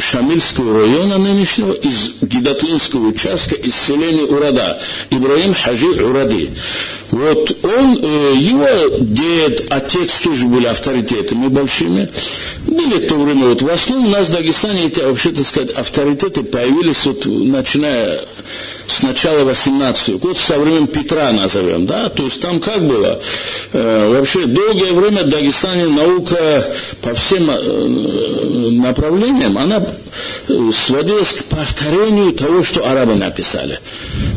Шамильского 0.00 0.80
района 0.80 1.18
нынешнего, 1.18 1.72
из 1.72 2.12
Гидатлинского 2.22 3.08
участка, 3.08 3.56
из 3.56 3.74
селения 3.74 4.22
Урада, 4.22 4.80
Ибраим 5.10 5.54
Хаджи 5.54 6.04
Уради. 6.04 6.50
Вот 7.10 7.64
он, 7.64 7.98
э, 8.02 8.34
его 8.36 8.96
дед, 9.00 9.66
отец 9.70 10.20
тоже 10.22 10.46
были 10.46 10.66
авторитетами 10.66 11.48
большими. 11.48 12.08
Были 12.66 13.04
в 13.04 13.08
то 13.08 13.16
время, 13.16 13.48
вот 13.48 13.62
в 13.62 13.68
основном 13.68 14.08
у 14.08 14.10
нас 14.10 14.28
в 14.28 14.32
Дагестане 14.32 14.86
эти, 14.86 15.00
вообще, 15.00 15.30
так 15.30 15.46
сказать, 15.46 15.70
авторитеты 15.72 16.42
появились, 16.42 17.04
вот, 17.06 17.26
начиная 17.26 18.20
с 18.88 19.02
начала 19.02 19.44
18 19.44 20.08
века, 20.08 20.26
вот 20.26 20.38
со 20.38 20.58
времен 20.58 20.86
Петра 20.86 21.32
назовем, 21.32 21.86
да, 21.86 22.08
то 22.08 22.24
есть 22.24 22.40
там 22.40 22.60
как 22.60 22.86
было? 22.86 23.18
Э, 23.72 24.12
вообще 24.16 24.46
долгое 24.46 24.92
время 24.92 25.24
в 25.24 25.28
Дагестане 25.28 25.86
наука 25.86 26.36
по 27.02 27.14
всем 27.14 27.50
э, 27.50 28.70
направлениям, 28.72 29.58
она 29.58 29.82
э, 30.48 30.70
сводилась 30.72 31.32
к 31.32 31.44
повторению 31.44 32.32
того, 32.32 32.62
что 32.62 32.88
арабы 32.88 33.14
написали. 33.14 33.78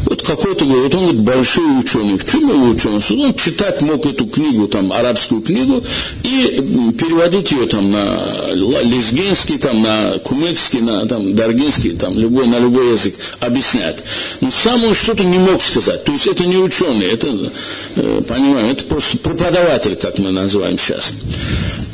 Вот 0.05 0.21
какой-то, 0.21 0.65
вот 0.65 0.93
он 0.95 1.01
говорит, 1.01 1.21
большой 1.21 1.79
ученый. 1.79 2.17
В 2.17 2.29
чем 2.29 2.49
его 2.49 2.69
ученость? 2.69 3.11
Он 3.11 3.33
читать 3.33 3.81
мог 3.81 4.05
эту 4.05 4.25
книгу, 4.25 4.67
там, 4.67 4.91
арабскую 4.91 5.41
книгу, 5.41 5.83
и 6.23 6.93
переводить 6.97 7.51
ее 7.51 7.67
там 7.67 7.91
на 7.91 8.19
лезгинский, 8.53 9.57
там, 9.57 9.81
на 9.81 10.17
кумекский, 10.19 10.81
на 10.81 11.05
там, 11.07 11.35
даргинский, 11.35 11.91
там, 11.91 12.17
любой, 12.17 12.47
на 12.47 12.59
любой 12.59 12.93
язык 12.93 13.15
объяснять. 13.39 13.97
Но 14.41 14.49
сам 14.49 14.83
он 14.83 14.93
что-то 14.93 15.23
не 15.23 15.37
мог 15.37 15.61
сказать. 15.61 16.03
То 16.03 16.11
есть 16.11 16.27
это 16.27 16.45
не 16.45 16.57
ученый, 16.57 17.07
это, 17.07 17.27
э, 17.95 18.21
понимаем, 18.27 18.71
это 18.71 18.85
просто 18.85 19.17
преподаватель, 19.17 19.95
как 19.95 20.17
мы 20.19 20.31
называем 20.31 20.77
сейчас. 20.77 21.13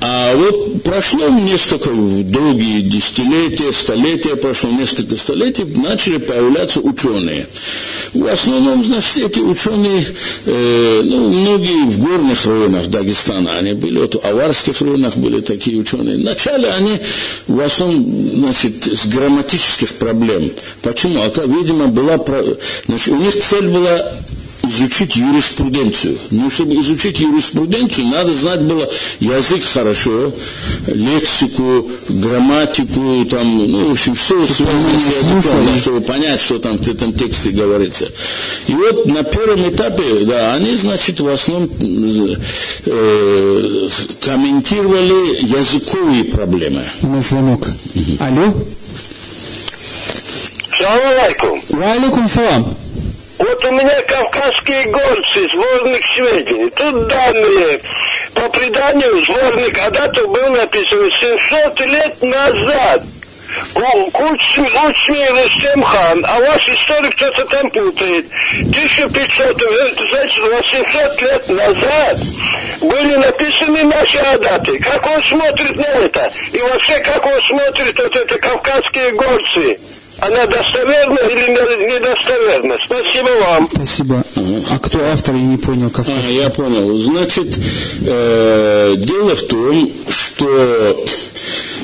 А 0.01 0.35
вот 0.35 0.83
прошло 0.83 1.29
несколько, 1.29 1.89
долгие 1.89 2.81
десятилетия, 2.81 3.71
столетия, 3.71 4.35
прошло 4.35 4.69
несколько 4.69 5.15
столетий, 5.15 5.63
начали 5.63 6.17
появляться 6.17 6.79
ученые. 6.79 7.47
В 8.13 8.25
основном, 8.27 8.83
значит, 8.83 9.17
эти 9.17 9.39
ученые, 9.39 10.05
э, 10.45 11.01
ну, 11.03 11.31
многие 11.31 11.89
в 11.89 11.99
горных 11.99 12.45
районах 12.45 12.87
Дагестана, 12.87 13.57
они 13.57 13.73
были, 13.73 13.99
вот 13.99 14.15
в 14.15 14.25
аварских 14.25 14.81
районах 14.81 15.17
были 15.17 15.41
такие 15.41 15.79
ученые. 15.79 16.17
Вначале 16.17 16.69
они 16.69 16.99
в 17.47 17.59
основном, 17.59 18.05
значит, 18.35 18.85
с 18.85 19.07
грамматических 19.07 19.93
проблем. 19.93 20.51
Почему? 20.81 21.21
А, 21.21 21.45
видимо, 21.45 21.87
была, 21.87 22.19
значит, 22.85 23.07
у 23.07 23.17
них 23.17 23.43
цель 23.43 23.69
была 23.69 24.11
изучить 24.70 25.16
юриспруденцию. 25.16 26.18
Но 26.32 26.49
чтобы 26.49 26.76
изучить 26.76 27.20
юриспруденцию, 27.20 28.07
надо 28.07 28.34
знать 28.34 28.61
было 28.61 28.89
язык 29.20 29.63
хорошо, 29.63 30.34
лексику, 30.88 31.89
грамматику, 32.09 33.26
там, 33.26 33.72
ну, 33.72 33.89
в 33.89 33.91
общем, 33.91 34.16
все 34.16 34.45
связано 34.47 34.99
с 34.99 35.24
языком, 35.24 35.78
чтобы 35.80 36.01
понять, 36.01 36.39
что 36.39 36.59
там 36.59 36.78
в 36.78 36.88
этом 36.88 37.13
тексте 37.13 37.49
говорится. 37.49 38.07
И 38.68 38.74
вот 38.74 39.05
на 39.05 39.24
первом 39.24 39.70
этапе, 39.70 40.26
да, 40.26 40.55
они, 40.55 40.76
значит, 40.76 41.20
в 41.20 41.28
основном 41.28 41.70
э, 42.86 43.88
комментировали 44.22 45.45
языковые 45.45 46.26
проблемы. 46.26 46.84
У 47.01 47.07
нас 47.07 47.30
звонок. 47.30 47.68
Алло? 48.20 48.53
Салам 50.78 50.99
алейкум. 51.07 51.63
Ва 51.70 51.91
алейкум 51.93 52.30
салам. 52.30 52.76
Вот 53.38 53.65
у 53.65 53.71
меня 53.71 54.01
кавказские 54.03 54.86
горцы, 54.86 55.49
сборник 55.51 56.05
сведений. 56.15 56.69
Тут 56.69 57.07
данные. 57.07 57.81
По 58.33 58.49
преданию 58.49 59.21
сборник 59.21 59.75
когда-то 59.75 60.27
был 60.27 60.49
написан 60.51 61.11
700 61.11 61.79
лет 61.81 62.21
назад. 62.21 63.03
Кучми 63.73 64.67
Рустем 65.29 65.83
хан, 65.83 66.25
а 66.27 66.39
ваш 66.39 66.67
историк 66.67 67.15
кто-то 67.15 67.45
там 67.45 67.69
путает. 67.69 68.25
1500, 68.69 69.61
значит, 70.09 70.43
800 70.43 71.21
лет 71.21 71.49
назад 71.49 72.17
были 72.81 73.15
написаны 73.15 73.83
наши 73.83 74.17
адаты. 74.17 74.79
Как 74.79 75.05
он 75.05 75.21
смотрит 75.23 75.75
на 75.75 75.86
это? 75.86 76.31
И 76.51 76.57
вообще, 76.59 76.99
как 76.99 77.25
он 77.25 77.41
смотрит 77.41 77.97
вот 77.97 78.15
это 78.15 78.39
кавказские 78.39 79.11
горцы? 79.11 79.79
Она 80.20 80.45
достоверна 80.45 81.20
или 81.30 81.51
недостоверна? 81.93 82.78
Спасибо 82.86 83.30
вам. 83.41 83.70
Спасибо. 83.74 84.24
А 84.72 84.80
кто 84.80 85.03
автор, 85.11 85.36
я 85.36 85.41
не 85.41 85.57
понял. 85.57 85.91
А, 85.95 86.32
я 86.32 86.49
понял. 86.49 86.95
Значит, 86.97 87.59
э, 88.05 88.95
дело 88.97 89.36
в 89.36 89.41
том, 89.43 89.91
что 90.09 91.05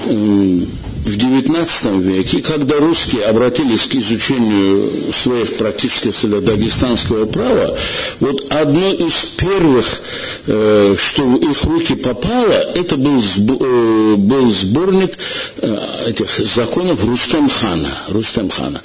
э, 0.07 0.59
в 1.05 1.17
XIX 1.17 2.01
веке, 2.01 2.41
когда 2.41 2.77
русские 2.77 3.23
обратились 3.23 3.87
к 3.87 3.95
изучению 3.95 5.13
своих 5.13 5.57
практических 5.57 6.15
целей 6.15 6.41
дагестанского 6.41 7.25
права, 7.25 7.75
вот 8.19 8.45
одно 8.49 8.91
из 8.93 9.25
первых, 9.35 10.01
э, 10.45 10.95
что 10.97 11.23
в 11.23 11.37
их 11.37 11.63
руки 11.63 11.95
попало, 11.95 12.53
это 12.75 12.97
был, 12.97 13.19
э, 13.19 14.15
был 14.15 14.51
сборник 14.51 15.17
э, 15.61 15.77
этих 16.07 16.29
законов 16.53 17.03
Рустемхана. 17.03 18.03
Рустемхана. 18.09 18.81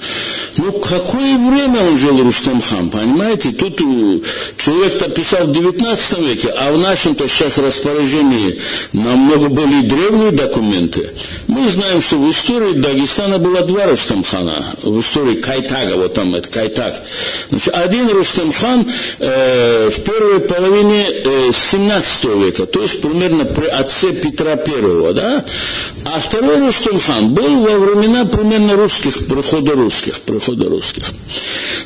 Ну, 0.57 0.71
какое 0.71 1.37
время 1.37 1.81
он 1.87 1.99
жил 1.99 2.23
Рустемхан, 2.23 2.89
понимаете? 2.89 3.51
Тут 3.51 3.77
человек-то 4.57 5.11
писал 5.11 5.45
в 5.45 5.51
XIX 5.51 6.27
веке, 6.27 6.49
а 6.57 6.73
в 6.73 6.79
нашем-то 6.79 7.27
сейчас 7.27 7.59
распоряжении 7.59 8.59
намного 8.93 9.49
более 9.49 9.83
древние 9.83 10.31
документы. 10.31 11.11
Мы 11.47 11.69
знаем, 11.69 12.01
что 12.07 12.19
в 12.19 12.31
истории 12.31 12.71
Дагестана 12.71 13.37
было 13.37 13.63
два 13.63 13.85
Рустамхана. 13.85 14.65
В 14.81 15.01
истории 15.01 15.41
Кайтага, 15.41 15.97
вот 15.97 16.13
там 16.13 16.33
это 16.35 16.47
Кайтаг. 16.47 16.95
Значит, 17.49 17.73
один 17.73 18.09
Рустамхан 18.09 18.87
э, 19.19 19.89
в 19.89 20.01
первой 20.03 20.39
половине 20.39 21.05
э, 21.09 21.51
17 21.51 22.23
века, 22.25 22.65
то 22.65 22.81
есть 22.81 23.01
примерно 23.01 23.43
при 23.43 23.65
отце 23.65 24.13
Петра 24.13 24.51
I, 24.51 25.13
да? 25.15 25.43
А 26.05 26.19
второй 26.19 26.59
Рустамхан 26.59 27.33
был 27.33 27.63
во 27.63 27.77
времена 27.77 28.23
примерно 28.23 28.77
русских, 28.77 29.27
прихода 29.27 29.73
русских, 29.73 30.21
прихода 30.21 30.69
русских. 30.69 31.03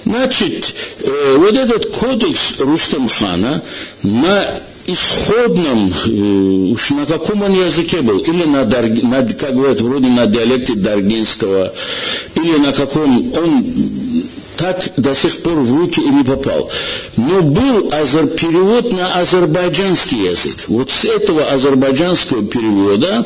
Значит, 0.06 0.72
э, 1.00 1.36
вот 1.38 1.56
этот 1.56 1.88
кодекс 1.88 2.60
Рустамхана 2.60 3.64
на 4.04 4.62
исходном, 4.88 5.94
э, 6.06 6.10
уж 6.74 6.90
на 6.92 7.06
каком 7.06 7.44
он 7.44 7.54
языке 7.54 8.02
был, 8.02 8.20
или 8.20 8.44
на, 8.44 8.66
на 8.66 9.34
как 9.34 9.56
говорят, 9.56 9.82
вроде 9.82 10.08
на 10.08 10.26
диалекте 10.26 10.76
Даргинского, 10.76 11.74
или 12.36 12.58
на 12.58 12.74
каком, 12.74 13.34
он 13.34 13.66
так 14.62 14.92
до 14.98 15.16
сих 15.16 15.42
пор 15.42 15.56
в 15.56 15.76
руки 15.76 16.00
и 16.00 16.10
не 16.10 16.24
попал. 16.24 16.70
Но 17.18 17.42
был 17.42 17.90
азер, 17.92 18.28
перевод 18.28 18.92
на 18.94 19.20
азербайджанский 19.20 20.30
язык. 20.30 20.56
Вот 20.68 20.92
с 20.92 21.04
этого 21.06 21.44
азербайджанского 21.46 22.46
перевода, 22.46 23.26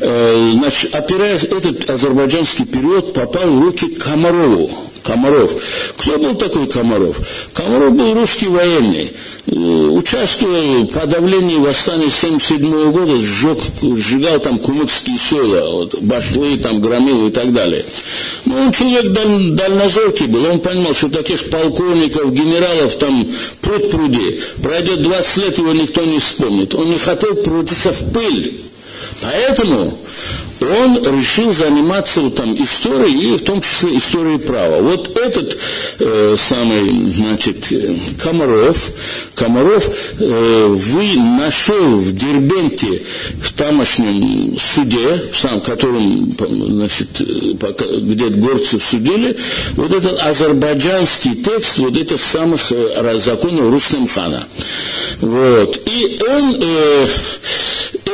э, 0.00 0.50
значит, 0.54 0.94
опираясь, 0.94 1.44
этот 1.44 1.88
азербайджанский 1.88 2.64
перевод 2.64 3.12
попал 3.12 3.48
в 3.48 3.62
руки 3.62 3.94
Комарову. 3.94 4.70
Комаров. 5.02 5.52
Кто 5.96 6.18
был 6.18 6.34
такой 6.34 6.66
Комаров? 6.66 7.16
Комаров 7.54 7.92
был 7.92 8.14
русский 8.14 8.48
военный. 8.48 9.12
Э, 9.46 9.54
участвовал 9.54 10.84
в 10.84 10.92
подавлении 10.92 11.56
восстания 11.56 12.06
1977 12.06 12.92
года, 12.92 13.20
сжег, 13.20 13.58
сжигал 13.96 14.38
там 14.38 14.58
кумыкские 14.60 15.18
села, 15.18 15.68
вот, 15.68 16.00
башлы, 16.00 16.56
там, 16.58 16.80
громил 16.80 17.26
и 17.26 17.30
так 17.30 17.52
далее. 17.52 17.84
Но 18.44 18.56
он 18.60 18.72
человек 18.72 19.12
даль, 19.12 19.50
дальнозоркий 19.50 20.26
был, 20.26 20.44
он 20.44 20.60
понимал, 20.60 20.94
что 20.94 21.08
таких 21.08 21.50
полковников, 21.50 22.32
генералов 22.32 22.94
там 22.96 23.26
пруд 23.60 23.90
пруди. 23.90 24.40
Пройдет 24.62 25.02
20 25.02 25.36
лет, 25.38 25.58
его 25.58 25.72
никто 25.72 26.04
не 26.04 26.20
вспомнит. 26.20 26.74
Он 26.76 26.90
не 26.90 26.98
хотел 26.98 27.34
превратиться 27.34 27.92
в 27.92 28.12
пыль. 28.12 28.60
Поэтому 29.22 29.96
он 30.60 31.18
решил 31.18 31.52
заниматься 31.52 32.28
там 32.30 32.54
историей 32.62 33.34
и 33.34 33.38
в 33.38 33.42
том 33.42 33.60
числе 33.60 33.96
историей 33.96 34.38
права. 34.38 34.80
Вот 34.80 35.16
этот 35.18 35.58
э, 35.98 36.36
самый, 36.38 37.14
значит, 37.14 37.70
э, 37.70 37.96
Комаров, 38.22 38.90
Комаров 39.34 39.88
э, 40.18 40.66
вы 40.68 41.16
нашел 41.16 41.96
в 41.96 42.12
Дербенте 42.14 43.02
в 43.42 43.52
тамошнем 43.52 44.56
суде, 44.58 45.30
в 45.32 45.38
самом 45.38 45.60
котором, 45.62 46.32
значит, 46.38 47.20
э, 47.20 48.00
где 48.00 48.28
горцев 48.28 48.84
судили, 48.84 49.36
вот 49.72 49.92
этот 49.92 50.20
азербайджанский 50.20 51.34
текст 51.36 51.78
вот 51.78 51.96
этих 51.96 52.22
самых 52.22 52.60
э, 52.70 53.18
законов 53.18 53.70
Рустемхана. 53.70 54.44
Вот. 55.20 55.80
И 55.86 56.20
он 56.28 56.56
э, 56.60 57.06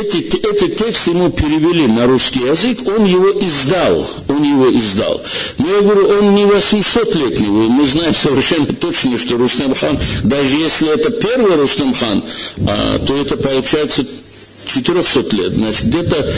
эти, 0.01 0.37
этот 0.37 0.77
текст 0.77 1.07
ему 1.09 1.31
перевели 1.31 1.87
на 1.87 2.07
русский 2.07 2.41
язык, 2.41 2.81
он 2.87 3.05
его 3.05 3.31
издал, 3.31 4.09
он 4.29 4.43
его 4.43 4.71
издал. 4.71 5.23
Но 5.59 5.69
я 5.69 5.81
говорю, 5.81 6.09
он 6.09 6.35
не 6.35 6.45
800-летний, 6.45 7.47
мы 7.47 7.87
знаем 7.87 8.15
совершенно 8.15 8.67
точно, 8.67 9.19
что 9.19 9.37
Рустам 9.37 9.75
хан, 9.75 9.99
даже 10.25 10.57
если 10.57 10.93
это 10.93 11.11
первый 11.11 11.57
Рустам 11.57 11.95
хан, 11.95 12.25
а, 12.67 12.99
то 12.99 13.17
это 13.17 13.37
получается 13.37 14.07
400 14.67 15.37
лет, 15.37 15.53
значит, 15.55 15.85
где-то 15.85 16.35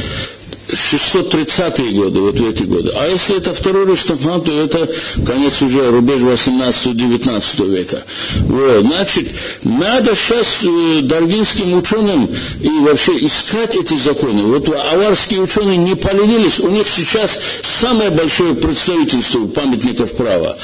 630-е 0.73 1.93
годы, 1.93 2.21
вот 2.21 2.39
в 2.39 2.49
эти 2.49 2.63
годы. 2.65 2.91
А 2.97 3.07
если 3.07 3.37
это 3.37 3.53
второй 3.55 3.85
Рустамхан, 3.85 4.43
то 4.43 4.53
это 4.53 4.89
конец 5.27 5.63
уже 5.63 5.91
рубеж 5.91 6.21
18-19 6.21 7.77
века. 7.77 8.05
Вот, 8.47 8.85
значит, 8.85 9.29
надо 9.65 10.15
сейчас 10.15 10.65
э, 10.65 11.01
даргинским 11.03 11.75
ученым 11.75 12.29
и 12.61 12.69
вообще 12.81 13.13
искать 13.25 13.75
эти 13.77 13.97
законы. 13.97 14.43
Вот 14.43 14.69
аварские 14.93 15.41
ученые 15.41 15.77
не 15.77 15.95
поленились, 15.95 16.61
у 16.61 16.69
них 16.69 16.87
сейчас 16.89 17.39
самое 17.63 18.11
большое 18.11 18.55
представительство 18.55 19.47
памятников 19.47 20.13
права. 20.13 20.57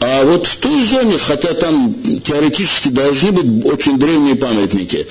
А 0.00 0.24
вот 0.24 0.46
в 0.46 0.56
той 0.56 0.84
зоне, 0.84 1.18
хотя 1.18 1.54
там 1.54 1.92
теоретически 2.24 2.88
должны 2.88 3.32
быть 3.32 3.64
очень 3.64 3.98
древние 3.98 4.36
памятники, 4.36 5.06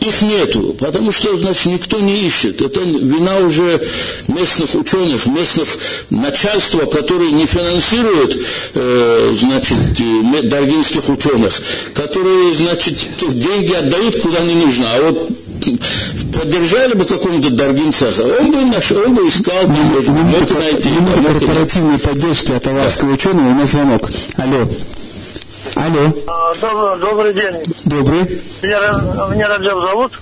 их 0.00 0.22
нету, 0.22 0.74
потому 0.78 1.12
что, 1.12 1.36
значит, 1.36 1.66
никто 1.66 1.98
не 2.00 2.26
ищет. 2.26 2.62
Это 2.62 2.80
вина 2.80 3.38
уже 3.40 3.86
местных 4.28 4.74
ученых, 4.74 5.26
местных 5.26 5.76
начальства, 6.08 6.86
которые 6.86 7.32
не 7.32 7.44
финансируют, 7.44 8.38
э, 8.74 9.34
значит, 9.38 9.76
э, 9.98 10.42
даргинских 10.44 11.08
ученых, 11.10 11.60
которые, 11.92 12.54
значит, 12.54 12.96
деньги 13.20 13.74
отдают 13.74 14.22
куда 14.22 14.40
не 14.40 14.54
нужно. 14.54 14.86
А 14.94 15.02
вот 15.02 15.30
поддержали 16.32 16.94
бы 16.94 17.04
какого-то 17.04 17.50
Даргинца, 17.50 18.06
он 18.40 18.50
бы, 18.50 18.64
наш, 18.64 18.90
он 18.92 19.14
бы 19.14 19.28
искал, 19.28 19.68
не 19.68 19.80
может, 19.82 20.10
мог 20.10 20.50
найти. 20.58 20.88
Минута 20.88 21.38
корпоративной 21.38 21.98
поддержки 21.98 22.52
от 22.52 22.66
аварского 22.66 23.12
ученого, 23.12 23.48
у 23.48 23.54
нас 23.54 23.70
звонок. 23.70 24.10
Алло. 24.36 24.68
Алло. 25.76 26.12
А, 26.26 26.54
добрый, 26.54 27.00
добрый 27.00 27.34
день. 27.34 27.74
Добрый. 27.84 28.42
Меня, 28.62 29.34
меня 29.34 29.48
Раджаб 29.48 29.80
зовут. 29.80 30.12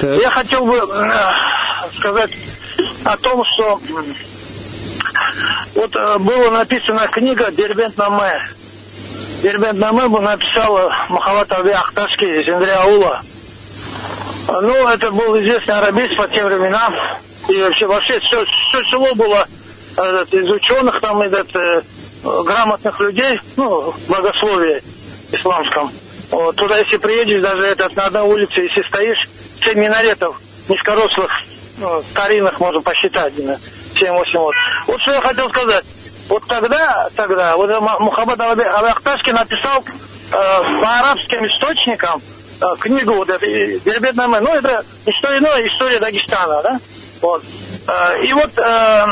Так. 0.00 0.20
Я 0.20 0.30
хотел 0.30 0.64
бы 0.64 0.76
э, 0.76 1.12
сказать 1.96 2.30
о 3.04 3.16
том, 3.16 3.44
что 3.44 3.80
вот 5.74 5.96
э, 5.96 6.18
была 6.18 6.50
написана 6.50 7.06
книга 7.08 7.50
Дербент 7.50 7.96
Наме. 7.96 8.40
Дербент 9.42 9.78
Наме 9.78 10.08
написал 10.08 10.90
Махават 11.08 11.52
Аби 11.52 11.70
Ахташки 11.70 12.24
из 12.24 12.48
Аула. 12.48 13.22
Ну, 14.48 14.88
это 14.88 15.10
был 15.10 15.38
известный 15.40 15.76
арабист 15.76 16.16
по 16.16 16.26
тем 16.28 16.46
временам. 16.46 16.94
И 17.48 17.62
вообще, 17.62 17.86
вообще 17.86 18.18
все, 18.20 18.44
все 18.44 18.82
село 18.90 19.14
было 19.14 19.46
этот, 19.96 20.32
из 20.32 20.50
ученых, 20.50 21.00
там, 21.00 21.20
этот, 21.20 21.54
э, 21.54 21.82
грамотных 22.22 22.98
людей, 23.00 23.38
ну, 23.56 23.94
богословие. 24.08 24.82
исламском. 25.30 25.92
Вот, 26.30 26.56
туда, 26.56 26.78
если 26.78 26.96
приедешь, 26.96 27.42
даже 27.42 27.66
этот, 27.66 27.94
на 27.96 28.06
одной 28.06 28.22
улице, 28.22 28.60
если 28.62 28.82
стоишь, 28.82 29.28
7 29.62 29.78
минаретов 29.78 30.40
низкорослых, 30.68 31.30
ну, 31.78 32.02
старинных 32.10 32.58
можно 32.60 32.80
посчитать, 32.80 33.34
7-8 33.34 34.38
вот. 34.38 34.54
Вот 34.86 35.00
что 35.02 35.12
я 35.12 35.20
хотел 35.20 35.50
сказать. 35.50 35.84
Вот 36.28 36.46
тогда, 36.46 37.08
тогда, 37.14 37.56
вот 37.56 37.70
Мухаммад 38.00 38.40
Алахташки 38.40 39.30
написал 39.30 39.82
э, 39.82 40.32
по 40.32 40.98
арабским 40.98 41.46
источникам 41.46 42.22
книгу 42.80 43.14
вот 43.14 43.28
эту, 43.28 43.46
Дербетнаме, 43.46 44.40
ну 44.40 44.54
это 44.54 44.84
что 45.10 45.36
иное, 45.36 45.66
история 45.66 45.98
Дагестана, 45.98 46.62
да? 46.62 46.80
Вот. 47.20 47.42
Э, 47.86 48.24
и 48.24 48.32
вот 48.32 48.50
э, 48.56 49.06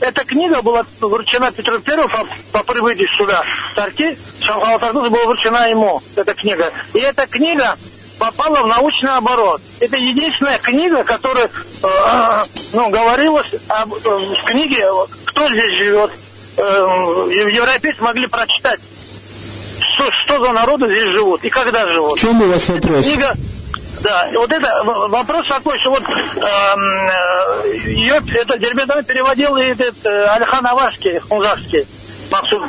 эта 0.00 0.24
книга 0.24 0.62
была 0.62 0.84
вручена 1.00 1.52
Петру 1.52 1.78
Первому 1.78 2.08
по, 2.08 2.26
по 2.52 2.72
прибытии 2.72 3.08
сюда. 3.16 3.42
Тарки, 3.74 4.18
Шамхала 4.40 4.78
Тартуз 4.78 5.08
была 5.08 5.24
вручена 5.24 5.70
ему, 5.70 6.02
эта 6.16 6.34
книга. 6.34 6.72
И 6.94 6.98
эта 6.98 7.26
книга 7.26 7.76
попала 8.18 8.62
в 8.62 8.66
научный 8.66 9.16
оборот. 9.16 9.60
Это 9.80 9.96
единственная 9.96 10.58
книга, 10.58 11.04
которая 11.04 11.50
э, 11.82 12.44
ну, 12.72 12.88
говорилось 12.90 13.50
об, 13.68 13.94
э, 13.94 13.98
в 13.98 14.44
книге, 14.44 14.84
кто 15.24 15.46
здесь 15.48 15.74
живет. 15.74 16.10
Э, 16.56 16.62
европейцы 17.30 18.02
могли 18.02 18.26
прочитать, 18.26 18.80
что, 19.98 20.12
что 20.12 20.44
за 20.44 20.52
народы 20.52 20.86
здесь 20.86 21.10
живут 21.12 21.44
и 21.44 21.50
когда 21.50 21.86
живут. 21.88 22.18
В 22.18 22.20
чем 22.20 22.40
у 22.40 22.48
вас 22.48 22.68
вопрос? 22.68 23.06
Эта 23.06 23.08
книга, 23.08 23.34
да, 24.00 24.28
вот 24.34 24.52
это 24.52 24.82
вопрос 24.84 25.48
такой, 25.48 25.78
что 25.78 25.90
вот 25.90 26.02
э, 26.08 27.72
ее, 27.86 28.22
это 28.34 28.58
Дербентовый 28.58 29.02
переводил 29.02 29.56
и 29.56 29.64
этот 29.64 29.96
э, 30.04 30.24
Альхан 30.26 30.66
Аварский, 30.66 31.18
Хунзарский, 31.18 31.84
Максут. 32.30 32.62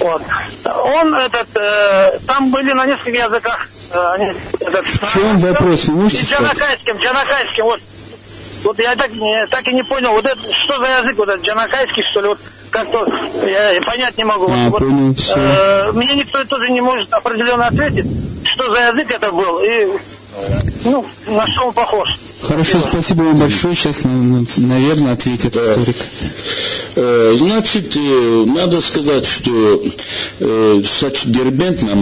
Вот. 0.00 0.22
Он 0.64 1.14
этот, 1.14 1.48
э, 1.54 2.18
там 2.26 2.50
были 2.50 2.72
на 2.72 2.84
нескольких 2.84 3.24
языках. 3.24 3.68
Э, 3.92 4.34
этот, 4.60 4.86
в 4.86 5.12
чем 5.12 5.38
вопрос? 5.38 5.88
Джанакайским, 5.88 6.98
Джанакайским, 6.98 7.64
вот. 7.64 7.80
Вот 8.64 8.78
я 8.78 8.96
так, 8.96 9.12
не, 9.12 9.46
так 9.46 9.66
и 9.68 9.74
не 9.74 9.82
понял, 9.82 10.12
вот 10.12 10.24
это, 10.24 10.40
что 10.52 10.78
за 10.78 10.86
язык, 11.02 11.16
вот 11.18 11.28
этот 11.28 11.44
джанакайский, 11.44 12.02
что 12.10 12.20
ли, 12.20 12.28
вот 12.28 12.38
как-то 12.70 13.06
я, 13.46 13.72
я 13.72 13.80
понять 13.82 14.18
не 14.18 14.24
могу. 14.24 14.50
А, 14.50 14.70
вот, 14.70 14.78
понял, 14.80 15.14
все. 15.14 15.34
Э, 15.36 15.92
мне 15.92 16.14
никто 16.14 16.44
тоже 16.44 16.70
не 16.70 16.80
может 16.80 17.12
определенно 17.12 17.66
ответить, 17.66 18.06
что 18.44 18.74
за 18.74 18.88
язык 18.88 19.10
это 19.10 19.30
был. 19.32 19.60
И 19.60 19.88
ну, 20.84 21.04
на 21.26 21.46
что 21.46 21.66
он 21.66 21.72
похож. 21.72 22.18
Хорошо, 22.42 22.80
спасибо 22.80 23.22
вам 23.22 23.38
большое. 23.38 23.74
Сейчас, 23.74 24.02
наверное, 24.04 25.14
ответит 25.14 25.54
да. 25.54 25.60
историк. 25.60 25.96
Э, 26.96 27.34
значит, 27.36 27.94
э, 27.94 28.44
надо 28.46 28.80
сказать, 28.80 29.26
что 29.26 29.82
э, 30.40 30.82
Дербент 31.26 31.82
на 31.82 31.94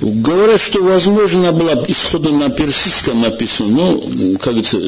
говорят, 0.00 0.58
что 0.58 0.82
возможно 0.82 1.52
была 1.52 1.84
исходно 1.86 2.30
на 2.30 2.48
персидском 2.48 3.20
написано, 3.20 3.68
но, 3.68 3.98
как 4.38 4.54
говорится, 4.54 4.78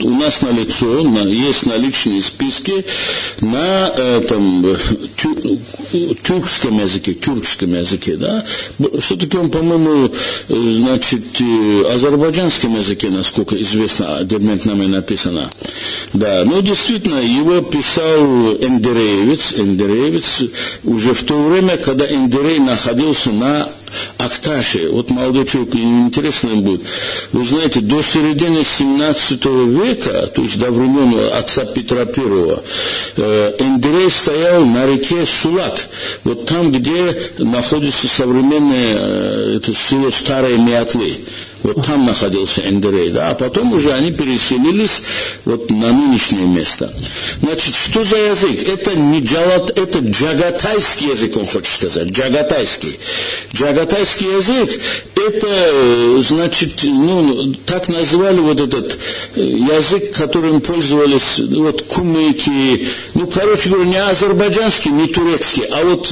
у 0.00 0.10
нас 0.10 0.42
на 0.42 0.50
лицо 0.50 1.00
есть 1.26 1.66
наличные 1.66 2.22
списки 2.22 2.86
на 3.40 3.88
этом 3.88 4.76
тюркском 6.22 6.78
языке, 6.78 7.14
тюркском 7.14 7.74
языке, 7.74 8.16
да. 8.16 8.44
Все-таки 9.00 9.36
он, 9.36 9.50
по-моему, 9.50 10.10
значит, 10.48 11.24
азербайджанском 11.94 12.76
языке, 12.76 13.10
насколько 13.10 13.60
известно, 13.60 14.18
Дербент 14.22 14.64
на 14.64 14.74
написано. 14.74 15.50
Да, 16.12 16.42
ну, 16.44 16.62
действительно, 16.62 17.18
его 17.18 17.60
писал 17.60 18.54
Эндереевец, 18.56 19.54
Эндереевец 19.54 20.42
уже 20.84 21.14
в 21.14 21.22
то 21.24 21.42
время, 21.42 21.76
когда 21.76 22.06
Эндерей 22.06 22.58
находился 22.58 23.30
на 23.30 23.68
Акташе. 24.18 24.88
Вот 24.90 25.10
молодой 25.10 25.46
человек, 25.46 25.74
интересно 25.74 26.48
им 26.48 26.62
будет. 26.62 26.82
Вы 27.32 27.44
знаете, 27.44 27.80
до 27.80 28.02
середины 28.02 28.64
17 28.64 29.44
века, 29.44 30.26
то 30.34 30.42
есть 30.42 30.58
до 30.58 30.70
времен 30.70 31.14
отца 31.34 31.64
Петра 31.64 32.02
I, 32.02 32.58
э, 33.16 33.54
Эндерей 33.58 34.10
стоял 34.10 34.64
на 34.64 34.86
реке 34.86 35.24
Сулак. 35.26 35.78
Вот 36.24 36.46
там, 36.46 36.72
где 36.72 37.16
находится 37.38 38.08
современное 38.08 38.96
э, 38.98 39.56
это 39.56 39.74
село 39.74 40.10
Старые 40.10 40.58
Мятлы. 40.58 41.18
Вот 41.62 41.84
там 41.84 42.06
находился 42.06 42.62
Эндерей, 42.66 43.10
да, 43.10 43.30
а 43.30 43.34
потом 43.34 43.72
уже 43.72 43.92
они 43.92 44.12
переселились 44.12 45.02
вот 45.44 45.70
на 45.70 45.92
нынешнее 45.92 46.46
место. 46.46 46.92
Значит, 47.40 47.74
что 47.74 48.04
за 48.04 48.16
язык? 48.16 48.68
Это 48.68 48.94
не 48.94 49.20
джалат, 49.20 49.76
это 49.76 49.98
джагатайский 49.98 51.10
язык, 51.10 51.36
он 51.36 51.46
хочет 51.46 51.72
сказать, 51.72 52.08
джагатайский. 52.08 52.98
Джагатайский 53.52 54.26
язык, 54.36 54.80
это, 55.18 56.22
значит, 56.22 56.80
ну, 56.82 57.52
так 57.66 57.88
назвали 57.88 58.38
вот 58.38 58.60
этот 58.60 58.98
э, 59.36 59.40
язык, 59.40 60.12
которым 60.12 60.60
пользовались 60.60 61.38
вот 61.38 61.82
кумыки, 61.82 62.86
ну, 63.14 63.26
короче 63.26 63.70
говоря, 63.70 63.88
не 63.88 63.96
азербайджанский, 63.96 64.90
не 64.90 65.08
турецкий, 65.08 65.64
а 65.64 65.84
вот 65.84 66.10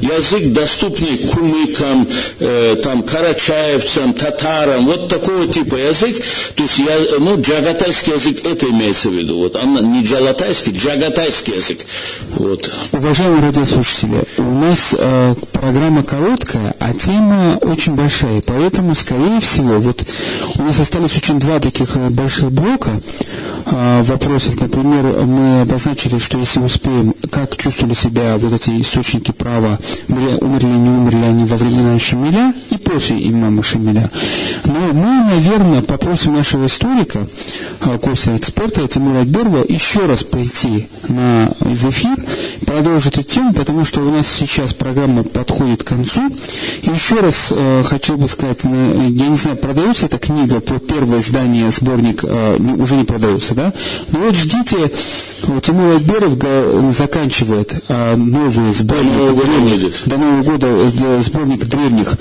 язык, 0.00 0.52
доступный 0.52 1.18
кумыкам, 1.18 2.08
э, 2.40 2.76
там, 2.82 3.02
карачаевцам, 3.02 4.14
татарам, 4.14 4.86
вот 4.86 5.08
такого 5.08 5.46
типа 5.46 5.76
язык, 5.76 6.16
то 6.54 6.62
есть, 6.62 6.78
я, 6.78 6.98
ну, 7.18 7.40
джагатайский 7.40 8.14
язык, 8.14 8.44
это 8.44 8.66
имеется 8.66 9.08
в 9.10 9.14
виду, 9.14 9.38
вот, 9.38 9.56
она 9.56 9.80
не 9.80 10.04
джалатайский, 10.04 10.72
джагатайский 10.72 11.54
язык, 11.54 11.80
вот. 12.34 12.70
Уважаемые 12.92 13.42
радиослушатели, 13.42 14.24
у 14.38 14.42
нас 14.42 14.94
э, 14.98 15.34
программа 15.52 16.02
короткая, 16.02 16.74
а 16.78 16.92
тема 16.94 17.58
очень 17.60 17.94
большая, 17.94 18.40
поэтому, 18.48 18.94
скорее 18.94 19.40
всего, 19.40 19.78
вот 19.78 20.04
у 20.56 20.62
нас 20.62 20.80
остались 20.80 21.16
очень 21.16 21.38
два 21.38 21.60
таких 21.60 21.96
э, 21.96 22.08
больших 22.08 22.50
блока 22.50 22.90
э, 23.66 24.02
вопросов, 24.02 24.60
например, 24.60 25.04
мы 25.24 25.60
обозначили, 25.60 26.18
что 26.18 26.38
если 26.38 26.60
успеем, 26.60 27.14
как 27.30 27.56
чувствовали 27.56 27.94
себя 27.94 28.36
вот 28.38 28.52
эти 28.52 28.80
источники 28.80 29.32
права, 29.32 29.78
умерли, 30.08 30.66
не 30.66 30.88
умерли 30.88 31.24
они 31.24 31.44
во 31.44 31.56
времена 31.56 31.98
Шамиля 31.98 32.54
и 32.70 32.78
после 32.78 33.28
имама 33.28 33.62
Шамиля. 33.62 34.10
Но 34.64 34.92
мы, 34.92 35.30
наверное, 35.30 35.82
попросим 35.82 36.34
нашего 36.34 36.66
историка, 36.66 37.28
э, 37.82 37.98
курса 37.98 38.36
эксперта 38.36 38.88
Тимура 38.88 39.20
Акберова 39.20 39.64
еще 39.68 40.06
раз 40.06 40.24
прийти 40.24 40.88
на, 41.08 41.52
в 41.60 41.90
эфир, 41.90 42.16
продолжить 42.66 43.14
эту 43.14 43.22
тему, 43.22 43.52
потому 43.52 43.84
что 43.84 44.00
у 44.00 44.10
нас 44.10 44.26
сейчас 44.26 44.72
программа 44.72 45.22
подходит 45.22 45.82
к 45.82 45.88
концу. 45.88 46.22
Еще 46.82 47.20
раз 47.20 47.48
э, 47.50 47.82
хочу 47.84 48.16
бы 48.16 48.28
сказать, 48.28 48.37
э, 48.42 49.08
я 49.10 49.28
не 49.28 49.36
знаю, 49.36 49.56
продается 49.56 50.06
эта 50.06 50.18
книга 50.18 50.60
по 50.60 50.78
первое 50.78 51.20
издание, 51.20 51.70
сборник, 51.70 52.24
э, 52.24 52.56
уже 52.78 52.96
не 52.96 53.04
продается, 53.04 53.54
да? 53.54 53.72
Но 54.12 54.20
вот 54.20 54.34
ждите, 54.34 54.90
вот 55.42 55.62
Тимур 55.62 55.96
Акберов 55.96 56.94
заканчивает 56.94 57.74
э, 57.88 58.16
новый 58.16 58.72
сборник 58.72 59.12
до 59.12 59.18
Нового, 59.18 59.42
древних, 59.42 59.94
до 60.06 60.16
Нового 60.18 60.42
года 60.42 60.66
э, 60.68 61.22
сборник 61.22 61.64
древних 61.66 62.14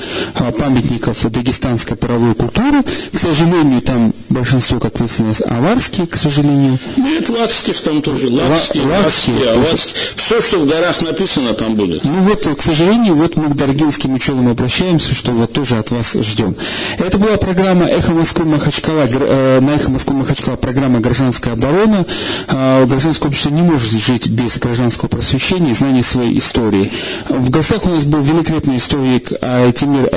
памятников 0.60 1.30
дагестанской 1.30 1.98
паровой 1.98 2.36
культуры. 2.36 2.84
К 3.14 3.20
сожалению, 3.20 3.82
там 3.82 4.14
большинство, 4.30 4.80
как 4.80 5.00
выяснилось, 5.00 5.42
аварские, 5.42 6.08
к 6.08 6.16
сожалению. 6.16 6.78
Нет, 6.96 7.30
лакских 7.30 7.80
там 7.82 8.02
тоже. 8.02 8.30
Лакские, 8.30 8.84
лакские, 8.84 9.36
лакские, 9.36 9.52
аварские. 9.52 9.96
Все, 10.16 10.42
что 10.42 10.60
в 10.60 10.68
горах 10.68 11.02
написано, 11.02 11.54
там 11.54 11.76
будет. 11.76 12.04
Ну 12.04 12.20
вот, 12.22 12.48
к 12.58 12.62
сожалению, 12.62 13.16
вот 13.16 13.36
мы 13.36 13.50
к 13.50 13.56
даргинским 13.56 14.14
ученым 14.14 14.50
обращаемся, 14.50 15.16
что 15.16 15.32
вот 15.32 15.54
тоже 15.54 15.78
от 15.78 15.92
вас 15.92 16.07
ждем. 16.14 16.56
Это 16.98 17.18
была 17.18 17.38
программа 17.38 17.86
«Эхо 17.86 18.14
Москвы 18.14 18.46
Махачкала», 18.46 19.08
э, 19.10 19.60
на 19.60 19.72
«Эхо 19.72 19.92
Москвы 19.92 20.16
Махачкала» 20.16 20.56
программа 20.56 21.00
«Гражданская 21.00 21.54
оборона». 21.54 22.06
Э, 22.48 22.86
гражданское 22.86 23.28
общество 23.28 23.50
не 23.50 23.62
может 23.62 23.92
жить 23.92 24.28
без 24.28 24.58
гражданского 24.58 25.10
просвещения 25.10 25.72
и 25.72 25.74
знания 25.74 26.04
своей 26.04 26.38
истории. 26.38 26.92
В 27.30 27.50
гостях 27.50 27.86
у 27.86 27.90
нас 27.90 28.04
был 28.04 28.22
великолепный 28.22 28.78
историк 28.78 29.30
Тимур, 29.30 30.10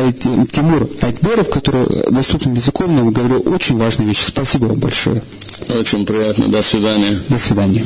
Тимур 0.50 0.88
Айтберов, 1.02 1.50
который 1.50 2.10
доступным 2.10 2.54
языком 2.54 2.94
нам 2.94 3.10
говорил 3.10 3.42
очень 3.46 3.78
важные 3.78 4.08
вещи. 4.08 4.24
Спасибо 4.26 4.66
вам 4.66 4.78
большое. 4.78 5.22
Очень 5.68 6.06
приятно. 6.06 6.48
До 6.48 6.62
свидания. 6.62 7.20
До 7.28 7.38
свидания. 7.38 7.84